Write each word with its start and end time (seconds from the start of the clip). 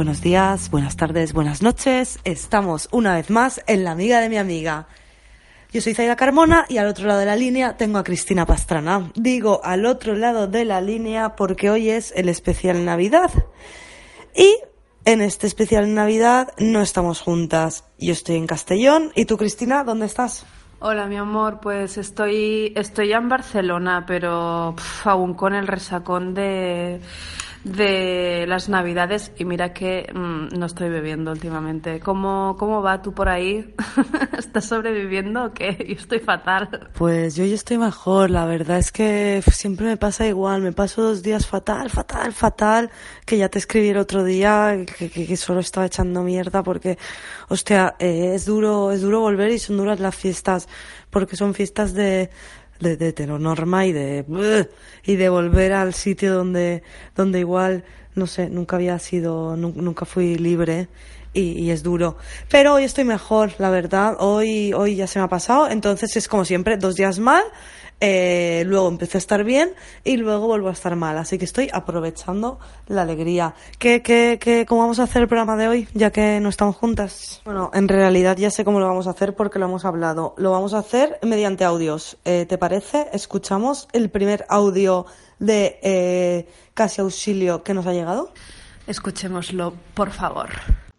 Buenos 0.00 0.22
días, 0.22 0.70
buenas 0.70 0.96
tardes, 0.96 1.34
buenas 1.34 1.60
noches. 1.60 2.20
Estamos 2.24 2.88
una 2.90 3.16
vez 3.16 3.28
más 3.28 3.62
en 3.66 3.84
La 3.84 3.90
Amiga 3.90 4.22
de 4.22 4.30
mi 4.30 4.38
Amiga. 4.38 4.88
Yo 5.72 5.82
soy 5.82 5.92
Zaida 5.92 6.16
Carmona 6.16 6.64
y 6.70 6.78
al 6.78 6.86
otro 6.86 7.06
lado 7.06 7.20
de 7.20 7.26
la 7.26 7.36
línea 7.36 7.76
tengo 7.76 7.98
a 7.98 8.02
Cristina 8.02 8.46
Pastrana. 8.46 9.12
Digo 9.14 9.60
al 9.62 9.84
otro 9.84 10.14
lado 10.14 10.46
de 10.46 10.64
la 10.64 10.80
línea 10.80 11.36
porque 11.36 11.68
hoy 11.68 11.90
es 11.90 12.14
el 12.16 12.30
especial 12.30 12.82
Navidad. 12.82 13.30
Y 14.34 14.56
en 15.04 15.20
este 15.20 15.46
especial 15.46 15.92
Navidad 15.92 16.54
no 16.56 16.80
estamos 16.80 17.20
juntas. 17.20 17.84
Yo 17.98 18.14
estoy 18.14 18.36
en 18.36 18.46
Castellón 18.46 19.12
y 19.14 19.26
tú, 19.26 19.36
Cristina, 19.36 19.84
¿dónde 19.84 20.06
estás? 20.06 20.46
Hola, 20.78 21.08
mi 21.08 21.18
amor, 21.18 21.60
pues 21.60 21.98
estoy, 21.98 22.72
estoy 22.74 23.08
ya 23.08 23.18
en 23.18 23.28
Barcelona, 23.28 24.04
pero 24.06 24.74
aún 25.04 25.34
con 25.34 25.52
el 25.52 25.66
resacón 25.66 26.32
de 26.32 27.02
de 27.64 28.46
las 28.46 28.68
Navidades 28.68 29.32
y 29.36 29.44
mira 29.44 29.74
que 29.74 30.10
mm, 30.12 30.58
no 30.58 30.66
estoy 30.66 30.88
bebiendo 30.88 31.30
últimamente. 31.30 32.00
¿Cómo, 32.00 32.56
cómo 32.58 32.82
va 32.82 33.02
tú 33.02 33.12
por 33.12 33.28
ahí? 33.28 33.74
¿Estás 34.38 34.64
sobreviviendo 34.64 35.44
o 35.44 35.52
qué? 35.52 35.76
Yo 35.88 35.94
estoy 35.94 36.20
fatal. 36.20 36.88
Pues 36.94 37.36
yo 37.36 37.44
ya 37.44 37.54
estoy 37.54 37.76
mejor, 37.78 38.30
la 38.30 38.46
verdad 38.46 38.78
es 38.78 38.92
que 38.92 39.42
siempre 39.52 39.86
me 39.86 39.96
pasa 39.96 40.26
igual, 40.26 40.62
me 40.62 40.72
paso 40.72 41.02
dos 41.02 41.22
días 41.22 41.46
fatal, 41.46 41.90
fatal, 41.90 42.32
fatal, 42.32 42.90
que 43.26 43.36
ya 43.36 43.48
te 43.48 43.58
escribí 43.58 43.88
el 43.88 43.98
otro 43.98 44.24
día 44.24 44.76
que, 44.86 45.36
solo 45.36 45.60
estaba 45.60 45.86
echando 45.86 46.22
mierda 46.22 46.62
porque, 46.62 46.98
hostia, 47.48 47.94
eh, 47.98 48.32
es 48.34 48.46
duro, 48.46 48.92
es 48.92 49.02
duro 49.02 49.20
volver 49.20 49.50
y 49.50 49.58
son 49.58 49.76
duras 49.76 50.00
las 50.00 50.14
fiestas, 50.14 50.68
porque 51.10 51.36
son 51.36 51.54
fiestas 51.54 51.94
de 51.94 52.30
de, 52.80 52.96
de 52.96 53.08
heteronorma 53.08 53.86
y 53.86 53.92
de 53.92 54.68
y 55.04 55.16
de 55.16 55.28
volver 55.28 55.72
al 55.72 55.94
sitio 55.94 56.34
donde 56.34 56.82
donde 57.14 57.38
igual 57.38 57.84
no 58.14 58.26
sé 58.26 58.50
nunca 58.50 58.76
había 58.76 58.98
sido 58.98 59.56
nunca 59.56 60.04
fui 60.04 60.36
libre 60.36 60.88
y, 61.32 61.52
y, 61.62 61.70
es 61.70 61.84
duro. 61.84 62.16
Pero 62.50 62.74
hoy 62.74 62.82
estoy 62.82 63.04
mejor 63.04 63.52
la 63.58 63.70
verdad. 63.70 64.16
Hoy 64.18 64.72
hoy 64.72 64.96
ya 64.96 65.06
se 65.06 65.20
me 65.20 65.26
ha 65.26 65.28
pasado. 65.28 65.68
Entonces 65.70 66.16
es 66.16 66.26
como 66.26 66.44
siempre 66.44 66.76
dos 66.76 66.96
días 66.96 67.20
mal 67.20 67.44
eh, 68.00 68.64
luego 68.66 68.88
empecé 68.88 69.18
a 69.18 69.20
estar 69.20 69.44
bien 69.44 69.74
y 70.04 70.16
luego 70.16 70.46
vuelvo 70.46 70.68
a 70.68 70.72
estar 70.72 70.96
mal. 70.96 71.18
Así 71.18 71.38
que 71.38 71.44
estoy 71.44 71.68
aprovechando 71.72 72.58
la 72.86 73.02
alegría. 73.02 73.54
¿Qué, 73.78 74.02
qué, 74.02 74.38
qué, 74.40 74.64
¿Cómo 74.66 74.80
vamos 74.80 74.98
a 75.00 75.04
hacer 75.04 75.22
el 75.22 75.28
programa 75.28 75.56
de 75.56 75.68
hoy, 75.68 75.88
ya 75.94 76.10
que 76.10 76.40
no 76.40 76.48
estamos 76.48 76.76
juntas? 76.76 77.42
Bueno, 77.44 77.70
en 77.74 77.88
realidad 77.88 78.36
ya 78.36 78.50
sé 78.50 78.64
cómo 78.64 78.80
lo 78.80 78.86
vamos 78.86 79.06
a 79.06 79.10
hacer 79.10 79.34
porque 79.34 79.58
lo 79.58 79.66
hemos 79.66 79.84
hablado. 79.84 80.34
Lo 80.38 80.50
vamos 80.50 80.74
a 80.74 80.78
hacer 80.78 81.18
mediante 81.22 81.64
audios. 81.64 82.16
Eh, 82.24 82.46
¿Te 82.48 82.58
parece? 82.58 83.08
Escuchamos 83.12 83.88
el 83.92 84.10
primer 84.10 84.46
audio 84.48 85.06
de 85.38 85.78
eh, 85.82 86.48
Casi 86.74 87.00
Auxilio 87.00 87.62
que 87.62 87.74
nos 87.74 87.86
ha 87.86 87.92
llegado. 87.92 88.32
Escuchémoslo, 88.86 89.74
por 89.94 90.10
favor. 90.10 90.48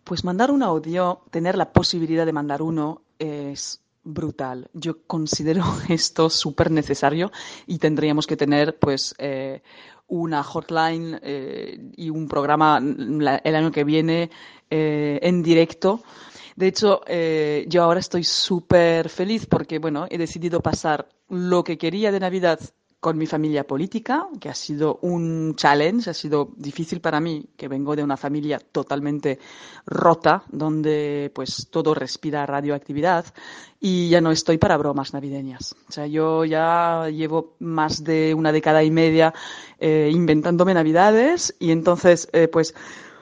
Pues 0.03 0.23
mandar 0.23 0.51
un 0.51 0.63
audio, 0.63 1.21
tener 1.31 1.57
la 1.57 1.71
posibilidad 1.71 2.25
de 2.25 2.33
mandar 2.33 2.61
uno, 2.61 3.01
es 3.17 3.81
brutal. 4.03 4.69
Yo 4.73 5.03
considero 5.05 5.63
esto 5.89 6.29
súper 6.29 6.71
necesario 6.71 7.31
y 7.67 7.77
tendríamos 7.77 8.27
que 8.27 8.37
tener, 8.37 8.77
pues, 8.77 9.15
eh, 9.17 9.61
una 10.07 10.43
hotline 10.43 11.19
eh, 11.23 11.79
y 11.95 12.09
un 12.09 12.27
programa 12.27 12.79
el 12.79 13.55
año 13.55 13.71
que 13.71 13.85
viene 13.85 14.29
eh, 14.69 15.19
en 15.21 15.41
directo. 15.41 16.03
De 16.57 16.67
hecho, 16.67 17.01
yo 17.67 17.81
ahora 17.81 18.01
estoy 18.01 18.25
súper 18.25 19.07
feliz 19.07 19.45
porque, 19.45 19.79
bueno, 19.79 20.05
he 20.09 20.17
decidido 20.17 20.59
pasar 20.59 21.07
lo 21.29 21.63
que 21.63 21.77
quería 21.77 22.11
de 22.11 22.19
Navidad 22.19 22.59
con 23.01 23.17
mi 23.17 23.25
familia 23.25 23.65
política, 23.65 24.27
que 24.39 24.47
ha 24.47 24.53
sido 24.53 24.99
un 25.01 25.55
challenge, 25.55 26.11
ha 26.11 26.13
sido 26.13 26.51
difícil 26.55 27.01
para 27.01 27.19
mí, 27.19 27.47
que 27.57 27.67
vengo 27.67 27.95
de 27.95 28.03
una 28.03 28.15
familia 28.15 28.59
totalmente 28.59 29.39
rota, 29.87 30.43
donde 30.51 31.31
pues 31.33 31.67
todo 31.71 31.95
respira 31.95 32.45
radioactividad 32.45 33.25
y 33.79 34.09
ya 34.09 34.21
no 34.21 34.29
estoy 34.29 34.59
para 34.59 34.77
bromas 34.77 35.13
navideñas. 35.15 35.75
O 35.89 35.91
sea, 35.91 36.05
yo 36.05 36.45
ya 36.45 37.09
llevo 37.09 37.55
más 37.57 38.03
de 38.03 38.35
una 38.35 38.51
década 38.51 38.83
y 38.83 38.91
media 38.91 39.33
eh, 39.79 40.11
inventándome 40.13 40.75
navidades 40.75 41.55
y 41.57 41.71
entonces 41.71 42.29
eh, 42.33 42.47
pues 42.49 42.75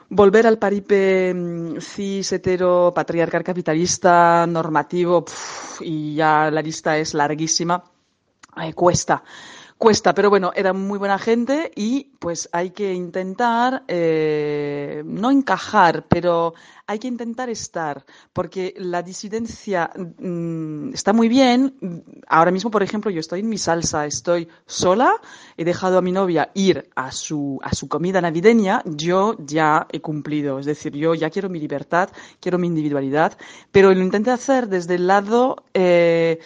volver 0.10 0.46
al 0.46 0.58
paripe 0.58 1.34
mm, 1.34 1.80
cis, 1.80 2.34
hetero, 2.34 2.92
patriarcal, 2.94 3.46
capitalista, 3.46 4.46
normativo, 4.46 5.24
y 5.80 6.16
ya 6.16 6.52
la 6.52 6.62
lista 6.62 6.98
es 6.98 7.14
larguísima, 7.14 7.82
eh, 8.62 8.74
cuesta 8.74 9.24
cuesta, 9.80 10.14
pero 10.14 10.30
bueno, 10.30 10.52
era 10.56 10.74
muy 10.74 11.00
buena 11.00 11.18
gente 11.18 11.72
y 11.74 12.12
pues 12.20 12.50
hay 12.52 12.72
que 12.72 12.94
intentar 12.94 13.84
eh, 13.88 15.02
no 15.06 15.32
encajar, 15.32 16.04
pero 16.08 16.54
hay 16.90 16.98
que 16.98 17.08
intentar 17.08 17.52
estar, 17.52 18.04
porque 18.34 18.74
la 18.76 19.04
disidencia 19.04 19.92
mm, 20.18 20.92
está 20.92 21.14
muy 21.14 21.30
bien. 21.30 22.04
Ahora 22.28 22.50
mismo, 22.50 22.72
por 22.72 22.82
ejemplo, 22.82 23.12
yo 23.12 23.20
estoy 23.20 23.42
en 23.42 23.50
mi 23.50 23.60
salsa, 23.60 24.08
estoy 24.08 24.48
sola, 24.66 25.14
he 25.56 25.64
dejado 25.64 26.00
a 26.00 26.02
mi 26.02 26.12
novia 26.12 26.50
ir 26.56 26.90
a 26.96 27.12
su, 27.12 27.60
a 27.62 27.76
su 27.76 27.88
comida 27.88 28.22
navideña, 28.22 28.82
yo 28.86 29.36
ya 29.38 29.86
he 29.92 30.02
cumplido, 30.02 30.58
es 30.58 30.66
decir, 30.66 30.94
yo 30.94 31.14
ya 31.14 31.30
quiero 31.30 31.48
mi 31.48 31.60
libertad, 31.60 32.10
quiero 32.40 32.58
mi 32.58 32.66
individualidad, 32.66 33.38
pero 33.72 33.94
lo 33.94 34.02
intenté 34.02 34.32
hacer 34.32 34.68
desde 34.68 34.96
el 34.96 35.06
lado 35.06 35.66
eh, 35.76 36.40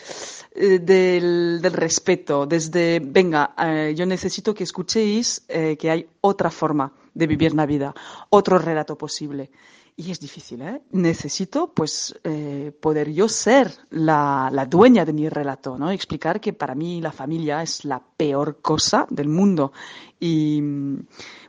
eh, 0.55 0.79
del, 0.79 1.61
del, 1.61 1.73
respeto, 1.73 2.45
desde, 2.45 2.99
venga, 3.01 3.55
eh, 3.57 3.93
yo 3.95 4.05
necesito 4.05 4.53
que 4.53 4.65
escuchéis 4.65 5.45
que 5.47 5.89
hay 5.89 6.05
otra 6.19 6.51
forma 6.51 6.91
de 7.13 7.27
vivir 7.27 7.53
la 7.53 7.65
vida, 7.65 7.93
otro 8.29 8.57
relato 8.57 8.97
posible. 8.97 9.49
Y 9.95 10.09
es 10.09 10.19
difícil, 10.19 10.61
¿eh? 10.63 10.81
Necesito, 10.91 11.71
pues, 11.71 12.19
eh, 12.23 12.71
poder 12.81 13.11
yo 13.11 13.29
ser 13.29 13.71
la, 13.91 14.49
la, 14.51 14.65
dueña 14.65 15.05
de 15.05 15.13
mi 15.13 15.29
relato, 15.29 15.77
¿no? 15.77 15.91
Explicar 15.91 16.41
que 16.41 16.51
para 16.51 16.73
mí 16.73 16.99
la 16.99 17.11
familia 17.11 17.61
es 17.61 17.85
la 17.85 18.01
peor 18.01 18.59
cosa 18.59 19.05
del 19.11 19.29
mundo. 19.29 19.71
Y, 20.19 20.61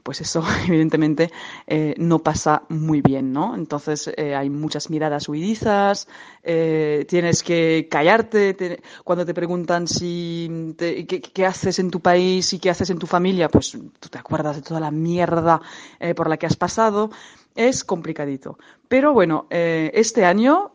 pues 0.02 0.20
eso, 0.20 0.44
evidentemente, 0.68 1.32
eh, 1.66 1.94
no 1.96 2.18
pasa 2.20 2.64
muy 2.68 3.00
bien, 3.00 3.32
¿no? 3.32 3.54
Entonces, 3.54 4.12
eh, 4.16 4.34
hay 4.34 4.50
muchas 4.50 4.90
miradas 4.90 5.28
huidizas, 5.28 6.06
eh, 6.42 7.06
tienes 7.08 7.42
que 7.42 7.88
callarte 7.90 8.52
te, 8.54 8.82
cuando 9.02 9.24
te 9.24 9.32
preguntan 9.32 9.88
si, 9.88 10.74
te, 10.76 11.06
qué, 11.06 11.20
qué, 11.22 11.46
haces 11.46 11.78
en 11.78 11.90
tu 11.90 12.00
país 12.00 12.52
y 12.52 12.58
qué 12.58 12.68
haces 12.68 12.90
en 12.90 12.98
tu 12.98 13.06
familia, 13.06 13.48
pues 13.48 13.70
tú 13.98 14.08
te 14.10 14.18
acuerdas 14.18 14.56
de 14.56 14.62
toda 14.62 14.80
la 14.80 14.90
mierda 14.90 15.62
eh, 15.98 16.14
por 16.14 16.28
la 16.28 16.36
que 16.36 16.46
has 16.46 16.56
pasado 16.56 17.10
es 17.54 17.84
complicadito. 17.84 18.58
Pero 18.88 19.12
bueno, 19.12 19.46
eh, 19.50 19.90
este 19.94 20.24
año 20.24 20.72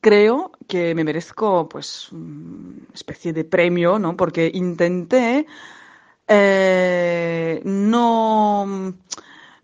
creo 0.00 0.52
que 0.66 0.94
me 0.94 1.04
merezco 1.04 1.68
pues 1.68 2.10
una 2.12 2.86
especie 2.92 3.32
de 3.32 3.44
premio, 3.44 3.98
¿no? 3.98 4.16
Porque 4.16 4.50
intenté 4.52 5.46
eh, 6.28 7.60
no, 7.64 8.94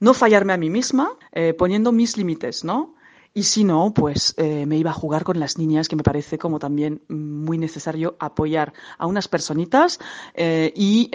no 0.01 0.15
fallarme 0.15 0.53
a 0.53 0.57
mí 0.57 0.71
misma 0.71 1.13
eh, 1.33 1.55
poniendo 1.55 1.93
mis 1.93 2.17
límites, 2.17 2.65
¿no? 2.65 2.95
Y 3.35 3.45
si 3.45 3.63
no, 3.63 3.93
pues 3.95 4.35
me 4.39 4.79
iba 4.79 4.91
a 4.91 4.95
jugar 4.95 5.23
con 5.23 5.39
las 5.39 5.59
niñas, 5.59 5.87
que 5.87 5.95
me 5.95 6.03
parece 6.03 6.39
como 6.39 6.59
también 6.59 7.03
muy 7.09 7.57
necesario 7.57 8.17
apoyar 8.19 8.73
a 8.97 9.07
unas 9.07 9.29
personitas 9.29 10.01
y 10.35 11.09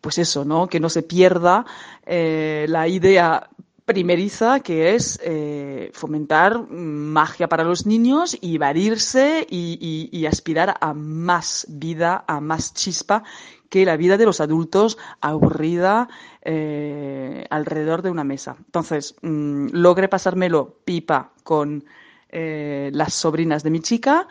pues 0.00 0.18
eso, 0.18 0.44
¿no? 0.44 0.68
Que 0.68 0.78
no 0.78 0.88
se 0.88 1.02
pierda 1.02 1.64
la 2.04 2.86
idea 2.86 3.50
primeriza, 3.86 4.60
que 4.60 4.94
es 4.94 5.18
eh, 5.22 5.90
fomentar 5.94 6.68
magia 6.68 7.48
para 7.48 7.62
los 7.62 7.86
niños 7.86 8.36
y 8.40 8.56
evadirse 8.56 9.46
y, 9.48 10.26
aspirar 10.26 10.76
a 10.80 10.92
más 10.92 11.66
vida, 11.68 12.24
a 12.26 12.40
más 12.40 12.74
chispa 12.74 13.22
que 13.70 13.84
la 13.84 13.96
vida 13.96 14.16
de 14.16 14.26
los 14.26 14.40
adultos 14.40 14.98
aburrida 15.20 16.08
eh, 16.42 17.46
alrededor 17.48 18.02
de 18.02 18.10
una 18.10 18.24
mesa. 18.24 18.56
Entonces, 18.58 19.14
mmm, 19.22 19.68
logré 19.70 20.08
pasármelo 20.08 20.78
pipa 20.84 21.32
con 21.44 21.84
eh, 22.28 22.90
las 22.92 23.14
sobrinas 23.14 23.62
de 23.62 23.70
mi 23.70 23.80
chica 23.80 24.26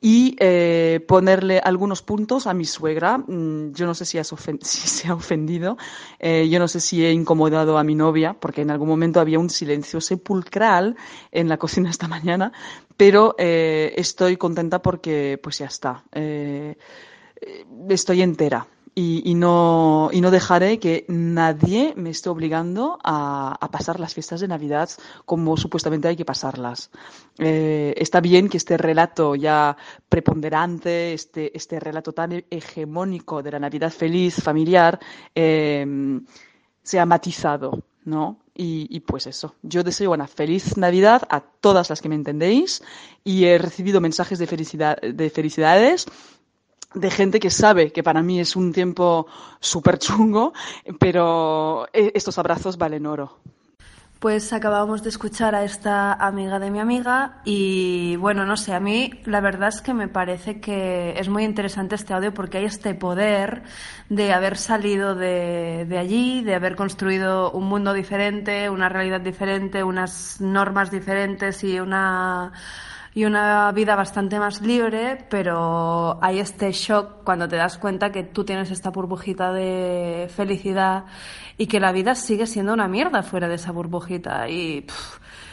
y 0.00 0.36
eh, 0.40 1.04
ponerle 1.06 1.58
algunos 1.58 2.02
puntos 2.02 2.46
a 2.46 2.54
mi 2.54 2.64
suegra. 2.64 3.18
Mm, 3.18 3.72
yo 3.72 3.86
no 3.86 3.94
sé 3.94 4.04
si, 4.06 4.22
se 4.22 5.08
ha 5.08 5.14
ofendido, 5.14 5.76
eh, 6.18 6.48
yo 6.48 6.58
no 6.58 6.68
sé 6.68 6.80
si 6.80 7.04
he 7.04 7.12
incomodado 7.12 7.78
a 7.78 7.84
mi 7.84 7.94
novia, 7.94 8.34
porque 8.38 8.62
en 8.62 8.70
algún 8.70 8.88
momento 8.88 9.20
había 9.20 9.38
un 9.38 9.50
silencio 9.50 10.00
sepulcral 10.00 10.96
en 11.30 11.48
la 11.48 11.58
cocina 11.58 11.90
esta 11.90 12.08
mañana, 12.08 12.52
pero 12.96 13.34
eh, 13.38 13.94
estoy 13.96 14.36
contenta 14.36 14.80
porque 14.80 15.38
pues 15.42 15.58
ya 15.58 15.66
está. 15.66 16.04
Estoy 17.88 18.22
entera 18.22 18.66
y, 18.94 19.22
y, 19.24 19.34
no, 19.34 20.10
y 20.12 20.20
no 20.20 20.30
dejaré 20.30 20.78
que 20.78 21.04
nadie 21.08 21.94
me 21.96 22.10
esté 22.10 22.28
obligando 22.28 22.98
a, 23.04 23.56
pasar 23.70 24.00
las 24.00 24.14
fiestas 24.14 24.40
de 24.40 24.48
Navidad 24.48 24.90
como 25.24 25.56
supuestamente 25.56 26.08
hay 26.08 26.16
que 26.16 26.24
pasarlas. 26.24 26.90
Eh, 27.38 27.94
está 27.96 28.20
bien 28.20 28.48
que 28.48 28.56
este 28.56 28.76
relato 28.76 29.36
ya 29.36 29.76
preponderante, 30.08 31.12
este, 31.12 31.56
este 31.56 31.78
relato 31.78 32.12
tan 32.12 32.44
hegemónico 32.50 33.42
de 33.42 33.52
la 33.52 33.60
Navidad 33.60 33.92
feliz, 33.92 34.42
familiar, 34.42 34.98
eh, 35.34 35.86
sea 36.82 37.06
matizado, 37.06 37.82
¿no? 38.04 38.40
Y, 38.62 39.00
pues 39.00 39.26
eso, 39.26 39.54
yo 39.62 39.82
deseo 39.82 40.12
una 40.12 40.26
feliz 40.26 40.76
Navidad 40.76 41.22
a 41.30 41.40
todas 41.40 41.88
las 41.88 42.02
que 42.02 42.10
me 42.10 42.14
entendéis 42.14 42.82
y 43.24 43.46
he 43.46 43.56
recibido 43.56 44.02
mensajes 44.02 44.38
de, 44.38 44.46
felicidad, 44.46 45.00
de 45.00 45.30
felicidades 45.30 46.04
de 46.94 47.10
gente 47.10 47.40
que 47.40 47.50
sabe 47.50 47.92
que 47.92 48.02
para 48.02 48.22
mí 48.22 48.40
es 48.40 48.56
un 48.56 48.72
tiempo 48.72 49.26
súper 49.60 49.98
chungo, 49.98 50.52
pero 50.98 51.86
eh, 51.92 52.12
estos 52.14 52.38
abrazos 52.38 52.78
valen 52.78 53.06
oro. 53.06 53.38
Pues 54.20 54.52
acabamos 54.52 55.02
de 55.02 55.08
escuchar 55.08 55.54
a 55.54 55.64
esta 55.64 56.12
amiga 56.12 56.58
de 56.58 56.70
mi 56.70 56.78
amiga 56.78 57.40
y 57.46 58.16
bueno, 58.16 58.44
no 58.44 58.58
sé, 58.58 58.74
a 58.74 58.78
mí 58.80 59.18
la 59.24 59.40
verdad 59.40 59.70
es 59.70 59.80
que 59.80 59.94
me 59.94 60.08
parece 60.08 60.60
que 60.60 61.18
es 61.18 61.30
muy 61.30 61.42
interesante 61.42 61.94
este 61.94 62.12
audio 62.12 62.34
porque 62.34 62.58
hay 62.58 62.66
este 62.66 62.94
poder 62.94 63.62
de 64.10 64.34
haber 64.34 64.58
salido 64.58 65.14
de, 65.14 65.86
de 65.88 65.96
allí, 65.96 66.44
de 66.44 66.54
haber 66.54 66.76
construido 66.76 67.50
un 67.52 67.64
mundo 67.64 67.94
diferente, 67.94 68.68
una 68.68 68.90
realidad 68.90 69.22
diferente, 69.22 69.82
unas 69.82 70.38
normas 70.38 70.90
diferentes 70.90 71.64
y 71.64 71.80
una 71.80 72.52
y 73.14 73.24
una 73.24 73.72
vida 73.72 73.96
bastante 73.96 74.38
más 74.38 74.62
libre, 74.62 75.26
pero 75.28 76.18
hay 76.22 76.38
este 76.38 76.70
shock 76.72 77.24
cuando 77.24 77.48
te 77.48 77.56
das 77.56 77.76
cuenta 77.78 78.12
que 78.12 78.22
tú 78.22 78.44
tienes 78.44 78.70
esta 78.70 78.90
burbujita 78.90 79.52
de 79.52 80.30
felicidad 80.34 81.04
y 81.58 81.66
que 81.66 81.80
la 81.80 81.92
vida 81.92 82.14
sigue 82.14 82.46
siendo 82.46 82.72
una 82.72 82.86
mierda 82.88 83.22
fuera 83.22 83.48
de 83.48 83.56
esa 83.56 83.72
burbujita 83.72 84.48
y 84.48 84.86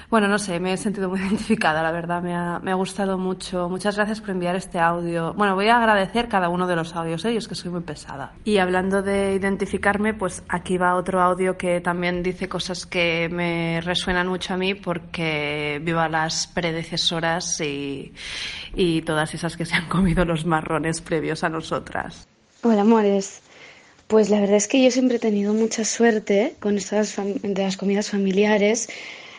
bueno, 0.09 0.30
no 0.30 0.39
sé, 0.39 0.59
me 0.62 0.71
he 0.71 0.77
sentido 0.77 1.09
muy 1.09 1.19
identificada, 1.21 1.83
la 1.83 1.92
verdad, 1.92 2.21
me 2.21 2.33
ha, 2.33 2.59
me 2.59 2.71
ha 2.71 2.75
gustado 2.75 3.18
mucho. 3.18 3.68
Muchas 3.68 3.95
gracias 3.98 4.21
por 4.21 4.30
enviar 4.30 4.56
este 4.56 4.80
audio. 4.80 5.33
Bueno, 5.33 5.56
voy 5.56 5.68
a 5.68 5.77
agradecer 5.77 6.30
cada 6.30 6.48
uno 6.48 6.65
de 6.65 6.75
los 6.75 6.95
audios, 6.95 7.25
¿eh? 7.25 7.36
es 7.36 7.48
que 7.48 7.56
soy 7.56 7.71
muy 7.71 7.81
pesada. 7.81 8.33
Y 8.45 8.57
hablando 8.57 9.01
de 9.01 9.33
identificarme, 9.33 10.13
pues 10.13 10.44
aquí 10.48 10.77
va 10.77 10.95
otro 10.95 11.21
audio 11.21 11.57
que 11.57 11.81
también 11.81 12.24
dice 12.24 12.48
cosas 12.48 12.86
que 12.86 13.27
me 13.30 13.81
resuenan 13.81 14.27
mucho 14.27 14.54
a 14.54 14.57
mí 14.57 14.75
porque 14.75 15.81
vivo 15.83 16.00
a 16.00 16.07
las 16.07 16.48
predecesoras 16.48 17.59
y, 17.59 18.13
y 18.75 19.01
todas 19.01 19.33
esas 19.33 19.57
que 19.57 19.65
se 19.65 19.75
han 19.75 19.89
comido 19.89 20.24
los 20.24 20.45
marrones 20.45 21.01
previos 21.01 21.44
a 21.44 21.50
nosotras. 21.50 22.27
Hola, 22.63 22.81
amores. 22.81 23.42
Pues 24.07 24.30
la 24.30 24.39
verdad 24.39 24.56
es 24.56 24.69
que 24.69 24.81
yo 24.81 24.89
siempre 24.89 25.18
he 25.18 25.19
tenido 25.19 25.54
mucha 25.54 25.83
suerte 25.83 26.56
con 26.62 26.77
estas 26.77 27.18
de 27.18 27.62
las 27.62 27.75
comidas 27.75 28.09
familiares 28.09 28.88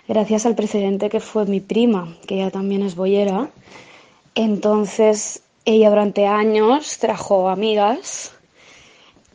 gracias 0.08 0.46
al 0.46 0.54
precedente 0.54 1.10
que 1.10 1.20
fue 1.20 1.44
mi 1.44 1.60
prima, 1.60 2.16
que 2.26 2.36
ella 2.36 2.50
también 2.50 2.82
es 2.82 2.96
boyera. 2.96 3.50
Entonces, 4.34 5.42
ella 5.64 5.90
durante 5.90 6.26
años 6.26 6.98
trajo 6.98 7.48
amigas 7.48 8.32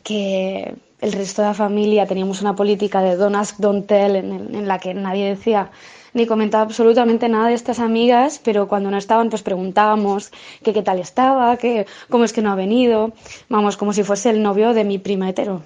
que 0.02 0.74
el 1.00 1.12
resto 1.12 1.42
de 1.42 1.48
la 1.48 1.54
familia 1.54 2.06
teníamos 2.06 2.42
una 2.42 2.56
política 2.56 3.00
de 3.02 3.16
don't 3.16 3.36
ask, 3.36 3.56
don't 3.58 3.86
tell, 3.86 4.16
en, 4.16 4.66
la 4.66 4.78
que 4.78 4.94
nadie 4.94 5.28
decía 5.28 5.70
ni 6.12 6.26
comentaba 6.26 6.62
absolutamente 6.62 7.28
nada 7.28 7.48
de 7.48 7.54
estas 7.54 7.80
amigas, 7.80 8.40
pero 8.42 8.68
cuando 8.68 8.88
no 8.88 8.96
estaban, 8.96 9.30
pues 9.30 9.42
preguntábamos 9.42 10.30
que 10.62 10.72
qué 10.72 10.82
tal 10.82 11.00
estaba, 11.00 11.56
que 11.56 11.86
cómo 12.08 12.22
es 12.24 12.32
que 12.32 12.40
no 12.40 12.52
ha 12.52 12.54
venido, 12.54 13.12
vamos, 13.48 13.76
como 13.76 13.92
si 13.92 14.04
fuese 14.04 14.30
el 14.30 14.40
novio 14.40 14.74
de 14.74 14.84
mi 14.84 14.98
prima 14.98 15.28
hetero. 15.28 15.62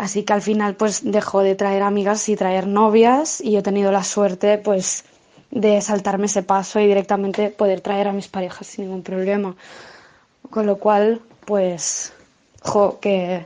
Así 0.00 0.22
que 0.22 0.32
al 0.32 0.40
final 0.40 0.76
pues 0.76 1.02
dejó 1.04 1.42
de 1.42 1.54
traer 1.54 1.82
amigas 1.82 2.26
y 2.30 2.34
traer 2.34 2.66
novias 2.66 3.38
y 3.42 3.58
he 3.58 3.62
tenido 3.62 3.92
la 3.92 4.02
suerte 4.02 4.56
pues 4.56 5.04
de 5.50 5.78
saltarme 5.82 6.24
ese 6.24 6.42
paso 6.42 6.80
y 6.80 6.86
directamente 6.86 7.50
poder 7.50 7.82
traer 7.82 8.08
a 8.08 8.12
mis 8.12 8.26
parejas 8.26 8.66
sin 8.66 8.86
ningún 8.86 9.02
problema. 9.02 9.54
Con 10.48 10.64
lo 10.64 10.78
cual 10.78 11.20
pues 11.44 12.14
jo, 12.62 12.98
que 12.98 13.44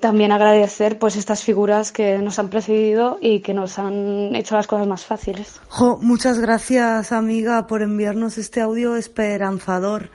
también 0.00 0.32
agradecer 0.32 0.98
pues 0.98 1.16
estas 1.16 1.42
figuras 1.42 1.92
que 1.92 2.16
nos 2.16 2.38
han 2.38 2.48
precedido 2.48 3.18
y 3.20 3.40
que 3.40 3.52
nos 3.52 3.78
han 3.78 4.34
hecho 4.34 4.54
las 4.54 4.66
cosas 4.66 4.86
más 4.86 5.04
fáciles. 5.04 5.60
Jo, 5.68 5.98
muchas 6.00 6.38
gracias 6.38 7.12
amiga 7.12 7.66
por 7.66 7.82
enviarnos 7.82 8.38
este 8.38 8.62
audio 8.62 8.96
esperanzador. 8.96 10.08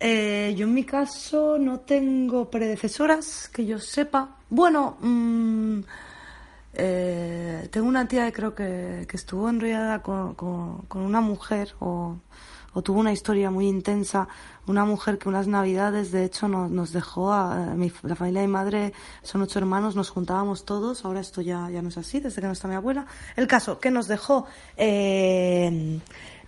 Eh, 0.00 0.52
yo 0.54 0.66
en 0.66 0.74
mi 0.74 0.84
caso 0.84 1.56
no 1.56 1.80
tengo 1.80 2.50
predecesoras, 2.50 3.48
que 3.48 3.64
yo 3.64 3.78
sepa. 3.78 4.36
Bueno, 4.54 4.96
mm, 5.00 5.80
eh, 6.74 7.68
tengo 7.72 7.88
una 7.88 8.06
tía 8.06 8.26
que 8.26 8.32
creo 8.32 8.54
que, 8.54 9.04
estuvo 9.12 9.48
enrollada 9.48 10.00
con, 10.00 10.34
con, 10.36 11.02
una 11.02 11.20
mujer 11.20 11.74
o, 11.80 12.18
tuvo 12.84 13.00
una 13.00 13.10
historia 13.10 13.50
muy 13.50 13.66
intensa. 13.66 14.28
Una 14.68 14.84
mujer 14.84 15.18
que 15.18 15.28
unas 15.28 15.48
navidades, 15.48 16.12
de 16.12 16.24
hecho, 16.24 16.46
nos, 16.46 16.70
nos 16.70 16.92
dejó 16.92 17.32
a, 17.32 17.74
mi, 17.74 17.90
la 18.04 18.14
familia 18.14 18.42
de 18.42 18.46
mi 18.46 18.52
madre, 18.52 18.92
son 19.22 19.42
ocho 19.42 19.58
hermanos, 19.58 19.96
nos 19.96 20.10
juntábamos 20.10 20.64
todos. 20.64 21.04
Ahora 21.04 21.18
esto 21.18 21.40
ya, 21.40 21.68
ya 21.68 21.82
no 21.82 21.88
es 21.88 21.98
así, 21.98 22.20
desde 22.20 22.40
que 22.40 22.46
no 22.46 22.52
está 22.52 22.68
mi 22.68 22.76
abuela. 22.76 23.06
El 23.34 23.48
caso, 23.48 23.80
que 23.80 23.90
nos 23.90 24.06
dejó? 24.06 24.46
Eh, 24.76 25.98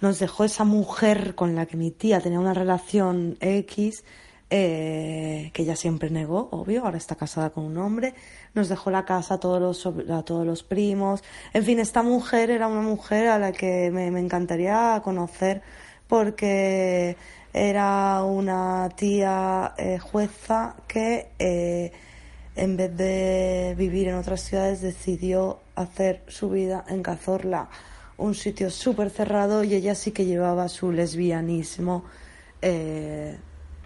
nos 0.01 0.21
dejó 0.21 0.45
esa 0.45 0.63
mujer 0.63 1.35
con 1.35 1.57
la 1.57 1.67
que 1.67 1.77
mi 1.77 1.91
tía 1.91 2.21
tenía 2.21 2.39
una 2.39 2.55
relación 2.55 3.37
X, 3.41 4.05
eh, 4.51 5.51
que 5.53 5.63
ella 5.63 5.75
siempre 5.75 6.09
negó, 6.11 6.49
obvio, 6.53 6.85
ahora 6.85 6.99
está 6.99 7.17
casada 7.17 7.51
con 7.51 7.65
un 7.65 7.79
hombre, 7.79 8.15
nos 8.55 8.69
dejó 8.69 8.91
la 8.91 9.05
casa 9.05 9.35
a 9.35 9.41
todos 9.41 9.61
los, 9.61 10.11
a 10.11 10.23
todos 10.23 10.47
los 10.47 10.63
primos. 10.63 11.25
En 11.53 11.65
fin, 11.65 11.81
esta 11.81 12.03
mujer 12.03 12.51
era 12.51 12.69
una 12.69 12.83
mujer 12.83 13.29
a 13.29 13.39
la 13.39 13.53
que 13.53 13.91
me, 13.91 14.07
encantaría 14.07 15.01
conocer 15.03 15.63
porque 16.07 17.17
era 17.53 18.23
una 18.23 18.89
tía 18.95 19.75
eh, 19.79 19.99
jueza 19.99 20.77
que 20.87 21.31
eh, 21.39 21.93
en 22.55 22.77
vez 22.77 22.97
de 22.97 23.75
vivir 23.77 24.09
en 24.09 24.15
otras 24.15 24.43
ciudades 24.43 24.81
decidió 24.81 25.59
hacer 25.75 26.23
su 26.29 26.51
vida 26.51 26.85
en 26.89 27.03
Cazorla 27.03 27.69
un 28.19 28.35
sitio 28.35 28.71
súper 28.71 29.11
cerrado 29.11 29.65
y 29.65 29.75
ella 29.75 29.95
sí 29.95 30.13
que 30.13 30.25
llevaba 30.25 30.69
su 30.69 30.91
lesbianismo, 30.93 32.05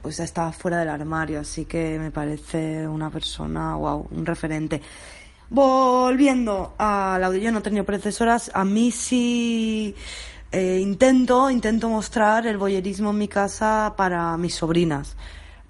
pues 0.03 0.21
estaba 0.21 0.53
fuera 0.53 0.79
del 0.79 0.89
armario, 0.89 1.41
así 1.41 1.65
que 1.65 1.99
me 1.99 2.11
parece 2.11 2.87
una 2.87 3.11
persona, 3.11 3.75
wow, 3.75 4.09
un 4.11 4.27
referente. 4.27 4.81
Volviendo 5.49 6.75
al 6.79 7.25
audio, 7.25 7.41
yo 7.41 7.53
no 7.53 7.59
he 7.59 7.63
tenido 7.63 7.85
predecesoras, 7.85 8.51
a 8.55 8.65
mí 8.65 8.91
sí 8.93 9.95
eh, 10.53 10.79
intento, 10.81 11.51
intento 11.51 11.89
mostrar 11.89 12.47
el 12.47 12.57
boyerismo 12.57 13.11
en 13.11 13.19
mi 13.19 13.29
casa 13.29 13.95
para 13.97 14.37
mis 14.37 14.55
sobrinas, 14.55 15.17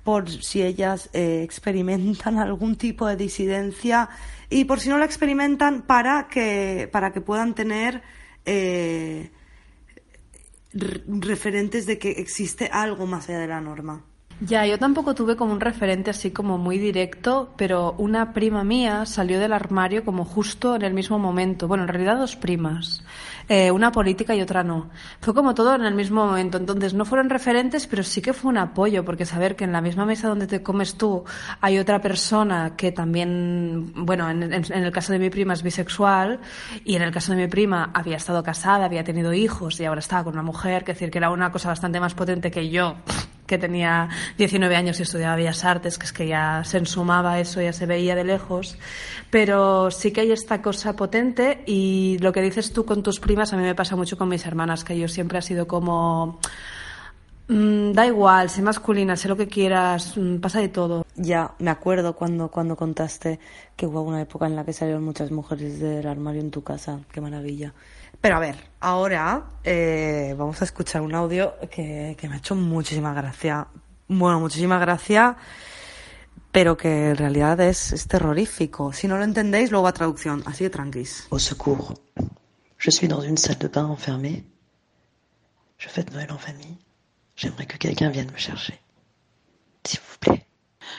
por 0.05 0.31
si 0.31 0.63
ellas 0.63 1.11
eh, 1.13 1.43
experimentan 1.43 2.39
algún 2.41 2.77
tipo 2.77 3.07
de 3.07 3.17
disidencia 3.17 4.09
y 4.51 4.65
por 4.65 4.81
si 4.81 4.89
no 4.89 4.99
la 4.99 5.05
experimentan 5.05 5.83
para 5.83 6.29
que, 6.29 6.89
para 6.93 7.13
que 7.13 7.21
puedan 7.21 7.55
tener 7.55 8.03
eh, 8.45 9.31
referentes 10.73 11.87
de 11.87 11.99
que 11.99 12.11
existe 12.13 12.69
algo 12.73 13.07
más 13.07 13.29
allá 13.29 13.39
de 13.41 13.49
la 13.49 13.61
norma. 13.61 14.05
Ya, 14.43 14.65
yo 14.65 14.79
tampoco 14.79 15.15
tuve 15.15 15.37
como 15.37 15.53
un 15.53 15.61
referente 15.61 16.09
así 16.09 16.31
como 16.31 16.57
muy 16.57 16.79
directo, 16.79 17.53
pero 17.59 17.95
una 17.99 18.33
prima 18.33 18.65
mía 18.65 19.05
salió 19.05 19.39
del 19.39 19.53
armario 19.53 20.03
como 20.03 20.25
justo 20.25 20.77
en 20.77 20.83
el 20.83 20.95
mismo 20.95 21.19
momento. 21.19 21.69
Bueno, 21.69 21.85
en 21.85 21.89
realidad 21.89 22.17
dos 22.17 22.37
primas, 22.37 23.05
eh, 23.51 23.71
una 23.71 23.93
política 23.93 24.35
y 24.35 24.41
otra 24.41 24.65
no. 24.65 24.89
Fue 25.21 25.35
como 25.35 25.53
todo 25.55 25.75
en 25.75 25.85
el 25.85 25.95
mismo 25.95 26.25
momento. 26.25 26.57
Entonces 26.57 26.95
no 26.95 27.05
fueron 27.05 27.29
referentes, 27.29 27.87
pero 27.87 28.03
sí 28.03 28.23
que 28.23 28.33
fue 28.33 28.51
un 28.51 28.57
apoyo, 28.57 29.05
porque 29.05 29.27
saber 29.27 29.57
que 29.57 29.65
en 29.65 29.73
la 29.73 29.83
misma 29.83 30.07
mesa 30.07 30.29
donde 30.29 30.47
te 30.47 30.63
comes 30.63 30.95
tú 30.97 31.23
hay 31.61 31.79
otra 31.79 32.01
persona 32.01 32.77
que 32.77 32.93
también, 32.93 33.93
bueno, 33.95 34.31
en, 34.31 34.55
el 34.55 34.91
caso 34.91 35.13
de 35.13 35.19
mi 35.19 35.29
prima 35.29 35.53
es 35.53 35.63
bisexual 35.63 36.41
y 36.87 36.97
en 36.97 37.03
el 37.03 37.11
caso 37.13 37.33
de 37.33 37.43
mi 37.43 37.49
prima 37.49 37.91
había 37.93 38.17
estado 38.17 38.43
casada, 38.43 38.87
había 38.87 39.05
tenido 39.05 39.35
hijos 39.35 39.79
y 39.81 39.85
ahora 39.85 39.99
estaba 39.99 40.25
con 40.25 40.33
una 40.33 40.43
mujer, 40.43 40.83
que 40.83 40.95
decir 40.95 41.11
que 41.11 41.19
era 41.19 41.29
una 41.29 41.53
cosa 41.53 41.69
bastante 41.69 42.01
más 42.01 42.15
potente 42.15 42.51
que 42.51 42.71
yo 42.71 42.97
que 43.51 43.59
tenía 43.59 44.09
19 44.39 44.77
años 44.77 45.01
y 45.01 45.03
estudiaba 45.03 45.35
Bellas 45.35 45.65
Artes, 45.65 45.99
que 45.99 46.07
es 46.07 46.13
que 46.13 46.29
ya 46.29 46.63
se 46.65 46.79
ensumaba 46.79 47.41
eso, 47.41 47.61
ya 47.61 47.73
se 47.73 47.85
veía 47.85 48.15
de 48.15 48.23
lejos. 48.23 48.79
Pero 49.29 49.91
sí 49.91 50.13
que 50.13 50.21
hay 50.21 50.31
esta 50.31 50.63
cosa 50.63 50.95
potente 50.95 51.65
y 51.67 52.17
lo 52.21 52.33
que 52.33 52.43
dices 52.43 52.73
tú 52.73 52.85
con 52.85 53.03
tus 53.03 53.19
primas, 53.19 53.53
a 53.53 53.57
mí 53.57 53.65
me 53.65 53.75
pasa 53.75 53.97
mucho 53.97 54.17
con 54.17 54.29
mis 54.29 54.47
hermanas, 54.47 54.85
que 54.85 54.97
yo 54.97 55.09
siempre 55.09 55.39
ha 55.39 55.43
sido 55.43 55.67
como... 55.67 56.39
Mm, 57.49 57.91
da 57.91 58.07
igual, 58.07 58.49
sé 58.49 58.63
masculina, 58.63 59.17
sé 59.17 59.27
lo 59.27 59.37
que 59.37 59.49
quieras, 59.49 60.17
mm, 60.17 60.37
pasa 60.37 60.61
de 60.61 60.69
todo. 60.69 61.05
Ya, 61.17 61.55
me 61.59 61.71
acuerdo 61.71 62.15
cuando, 62.15 62.49
cuando 62.49 62.77
contaste 62.77 63.41
que 63.75 63.87
hubo 63.87 64.03
una 64.03 64.21
época 64.23 64.47
en 64.47 64.55
la 64.55 64.65
que 64.65 64.73
salieron 64.73 65.03
muchas 65.03 65.33
mujeres 65.33 65.81
del 65.81 66.07
armario 66.07 66.41
en 66.41 66.53
tu 66.53 66.63
casa. 66.63 67.01
Qué 67.11 67.21
maravilla. 67.21 67.75
Pero 68.21 68.37
a 68.37 68.39
ver, 68.39 68.57
ahora 68.81 69.45
eh, 69.65 70.35
vamos 70.37 70.61
a 70.61 70.65
escuchar 70.65 71.01
un 71.03 71.15
audio 71.15 71.55
que, 71.71 72.17
que 72.19 72.29
me 72.29 72.35
ha 72.35 72.39
hecho 72.39 72.55
muchísima 72.55 73.15
gracia. 73.15 73.69
Bueno, 74.09 74.41
muchísima 74.41 74.79
gracia, 74.79 75.37
pero 76.53 76.77
que 76.77 77.11
en 77.11 77.17
realidad 77.17 77.59
es, 77.61 77.93
es 77.93 78.07
terrorífico. 78.07 78.93
Si 78.93 79.09
no 79.09 79.17
lo 79.17 79.25
entendéis, 79.25 79.71
luego 79.71 79.87
a 79.87 79.93
traducción. 79.93 80.43
Así 80.47 80.65
de 80.65 80.71
tranquis. 80.71 81.27
Au 81.31 81.39
secours. 81.39 81.95
Je 82.79 82.91
suis 82.91 83.09
dans 83.09 83.23
une 83.23 83.37
salle 83.37 83.59
de 83.59 83.69
bain 83.69 83.87
enfermée. 83.87 84.45
Je 85.79 85.89
fête 85.89 86.13
Noël 86.13 86.31
en 86.31 86.39
famille. 86.39 86.79
J'aimerais 87.37 87.67
que 87.67 87.79
quelqu'un 87.79 88.11
vienne 88.11 88.31
me 88.33 88.39
chercher. 88.39 88.81
S'il 89.85 90.01
vous 90.01 90.19
plaît. 90.19 90.47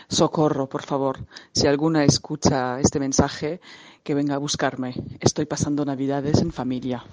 Socorro, 0.08 0.68
por 0.68 0.84
favor. 0.84 1.20
Si 1.54 1.68
alguna 1.68 2.04
escucha 2.04 2.80
este 2.80 3.00
mensaje, 3.00 3.62
que 4.04 4.16
venga 4.16 4.36
a 4.36 4.38
buscarme. 4.38 4.94
Estoy 5.20 5.46
pasando 5.46 5.86
Navidades 5.86 6.42
en 6.42 6.52
familia. 6.52 7.04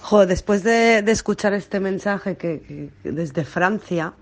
Jo, 0.00 0.26
después 0.26 0.62
de, 0.62 1.02
de 1.02 1.12
escuchar 1.12 1.52
este 1.54 1.80
mensaje 1.80 2.36
que, 2.36 2.90
que 3.02 3.10
desde 3.10 3.44
Francia, 3.44 4.14